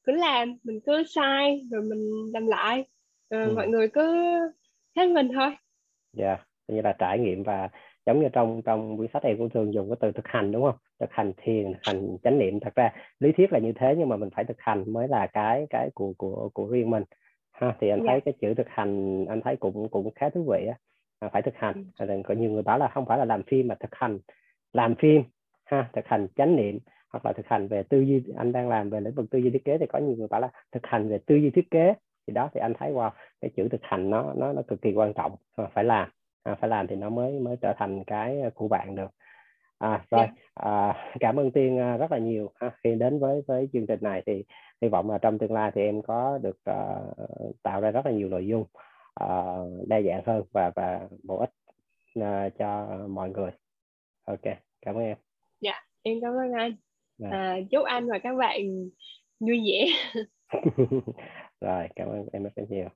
cứ 0.04 0.12
làm 0.12 0.58
mình 0.64 0.80
cứ 0.86 1.04
sai 1.04 1.62
rồi 1.72 1.82
mình 1.82 2.32
làm 2.34 2.48
lại 2.48 2.86
rồi 3.30 3.46
ừ. 3.46 3.54
mọi 3.56 3.68
người 3.68 3.88
cứ 3.88 4.14
hết 4.96 5.10
mình 5.10 5.30
thôi 5.36 5.50
dạ 6.14 6.28
yeah. 6.28 6.48
như 6.68 6.82
là 6.82 6.96
trải 7.00 7.20
nghiệm 7.20 7.44
và 7.44 7.70
giống 8.06 8.22
như 8.22 8.28
trong 8.34 8.62
trong 8.66 8.98
quyển 8.98 9.10
sách 9.14 9.24
này 9.24 9.36
cũng 9.38 9.50
thường 9.50 9.74
dùng 9.74 9.90
cái 9.90 9.98
từ 10.00 10.12
thực 10.12 10.28
hành 10.28 10.52
đúng 10.52 10.64
không 10.64 10.76
thực 11.00 11.12
hành 11.12 11.34
thiền 11.38 11.74
thực 11.74 11.80
hành 11.84 12.18
chánh 12.24 12.40
niệm 12.40 12.60
thật 12.60 12.76
ra 12.76 12.94
lý 13.20 13.32
thuyết 13.32 13.54
là 13.54 13.60
như 13.60 13.72
thế 13.76 13.96
nhưng 13.98 14.10
mà 14.10 14.18
mình 14.18 14.30
phải 14.36 14.44
thực 14.44 14.58
hành 14.60 14.94
mới 14.94 15.08
là 15.08 15.28
cái 15.28 15.66
cái 15.70 15.90
của 15.94 16.14
của 16.18 16.50
của 16.54 16.68
riêng 16.68 16.90
mình 16.90 17.04
ha 17.58 17.74
thì 17.80 17.90
anh 17.90 18.00
yeah. 18.00 18.06
Dạ. 18.06 18.12
thấy 18.12 18.22
cái 18.22 18.34
chữ 18.42 18.54
thực 18.54 18.68
hành 18.70 19.26
anh 19.26 19.42
thấy 19.42 19.56
cũng 19.56 19.90
cũng 19.90 20.14
khá 20.16 20.30
thú 20.30 20.44
vị 20.52 20.66
á 20.68 20.76
à, 21.20 21.30
phải 21.34 21.42
thực 21.42 21.56
hành 21.56 21.86
ừ. 22.00 22.22
có 22.26 22.34
nhiều 22.34 22.52
người 22.52 22.64
bảo 22.64 22.78
là 22.78 22.88
không 22.88 23.06
phải 23.06 23.18
là 23.18 23.26
làm 23.26 23.44
phim 23.44 23.68
mà 23.68 23.76
thực 23.80 23.96
hành 23.96 24.20
làm 24.74 24.96
phim 24.96 25.24
ha 25.66 25.90
thực 25.94 26.08
hành 26.08 26.28
chánh 26.36 26.56
niệm 26.56 26.80
hoặc 27.10 27.26
là 27.26 27.34
thực 27.34 27.48
hành 27.48 27.68
về 27.68 27.84
tư 27.84 28.00
duy 28.00 28.24
anh 28.38 28.52
đang 28.52 28.70
làm 28.70 28.90
về 28.90 29.00
lĩnh 29.00 29.14
vực 29.14 29.26
tư 29.32 29.40
duy 29.40 29.50
thiết 29.50 29.66
kế 29.66 29.78
thì 29.78 29.86
có 29.90 30.00
nhiều 30.00 30.16
người 30.18 30.28
bảo 30.28 30.42
là 30.42 30.50
thực 30.72 30.86
hành 30.86 31.10
về 31.10 31.18
tư 31.26 31.36
duy 31.36 31.50
thiết 31.50 31.72
kế 31.72 31.94
thì 32.28 32.34
đó 32.34 32.50
thì 32.54 32.60
anh 32.60 32.74
thấy 32.74 32.92
wow 32.92 33.12
cái 33.42 33.52
chữ 33.56 33.68
thực 33.72 33.82
hành 33.84 34.10
nó 34.10 34.34
nó 34.38 34.54
nó 34.54 34.62
cực 34.68 34.82
kỳ 34.82 34.94
quan 34.94 35.14
trọng 35.14 35.36
phải 35.74 35.84
làm 35.84 36.10
à, 36.44 36.56
phải 36.56 36.70
làm 36.70 36.88
thì 36.88 36.96
nó 36.96 37.10
mới 37.10 37.40
mới 37.40 37.56
trở 37.62 37.74
thành 37.78 38.04
cái 38.04 38.42
của 38.56 38.68
bạn 38.68 38.96
được 38.96 39.12
à 39.78 40.06
rồi. 40.12 40.26
Dạ. 40.28 40.34
à, 40.54 40.96
cảm 41.20 41.40
ơn 41.40 41.52
tiên 41.52 41.80
à, 41.80 41.98
rất 41.98 42.12
là 42.12 42.18
nhiều 42.18 42.52
ha. 42.56 42.72
khi 42.84 42.96
đến 42.96 43.20
với 43.20 43.42
với 43.48 43.70
chương 43.74 43.88
trình 43.88 44.00
này 44.02 44.24
thì 44.26 44.44
hy 44.82 44.88
vọng 44.88 45.12
là 45.12 45.18
trong 45.18 45.40
tương 45.40 45.52
lai 45.52 45.72
thì 45.76 45.82
em 45.82 46.02
có 46.02 46.38
được 46.38 46.58
uh, 46.70 47.64
tạo 47.64 47.82
ra 47.82 47.92
rất 47.92 48.06
là 48.06 48.12
nhiều 48.12 48.30
nội 48.30 48.48
dung 48.48 48.62
uh, 49.24 49.88
đa 49.88 50.02
dạng 50.02 50.24
hơn 50.26 50.44
và 50.52 50.72
và 50.76 51.08
bổ 51.24 51.38
ích 51.38 51.52
uh, 52.20 52.54
cho 52.60 52.98
mọi 53.10 53.30
người. 53.30 53.52
Ok 54.26 54.42
cảm 54.82 54.96
ơn 54.96 55.04
em. 55.04 55.18
Dạ 55.62 55.72
yeah, 55.72 55.84
em 56.02 56.18
cảm 56.22 56.34
ơn 56.34 56.52
anh. 56.54 56.76
Dạ. 57.18 57.30
à, 57.32 57.58
chúc 57.72 57.86
anh 57.86 58.10
và 58.10 58.20
các 58.20 58.36
bạn 58.36 58.90
vui 59.40 59.62
vẻ. 59.72 59.86
Rồi 61.62 61.88
cảm 61.96 62.08
ơn 62.08 62.28
em 62.32 62.44
rất 62.44 62.52
nhiều 62.70 62.90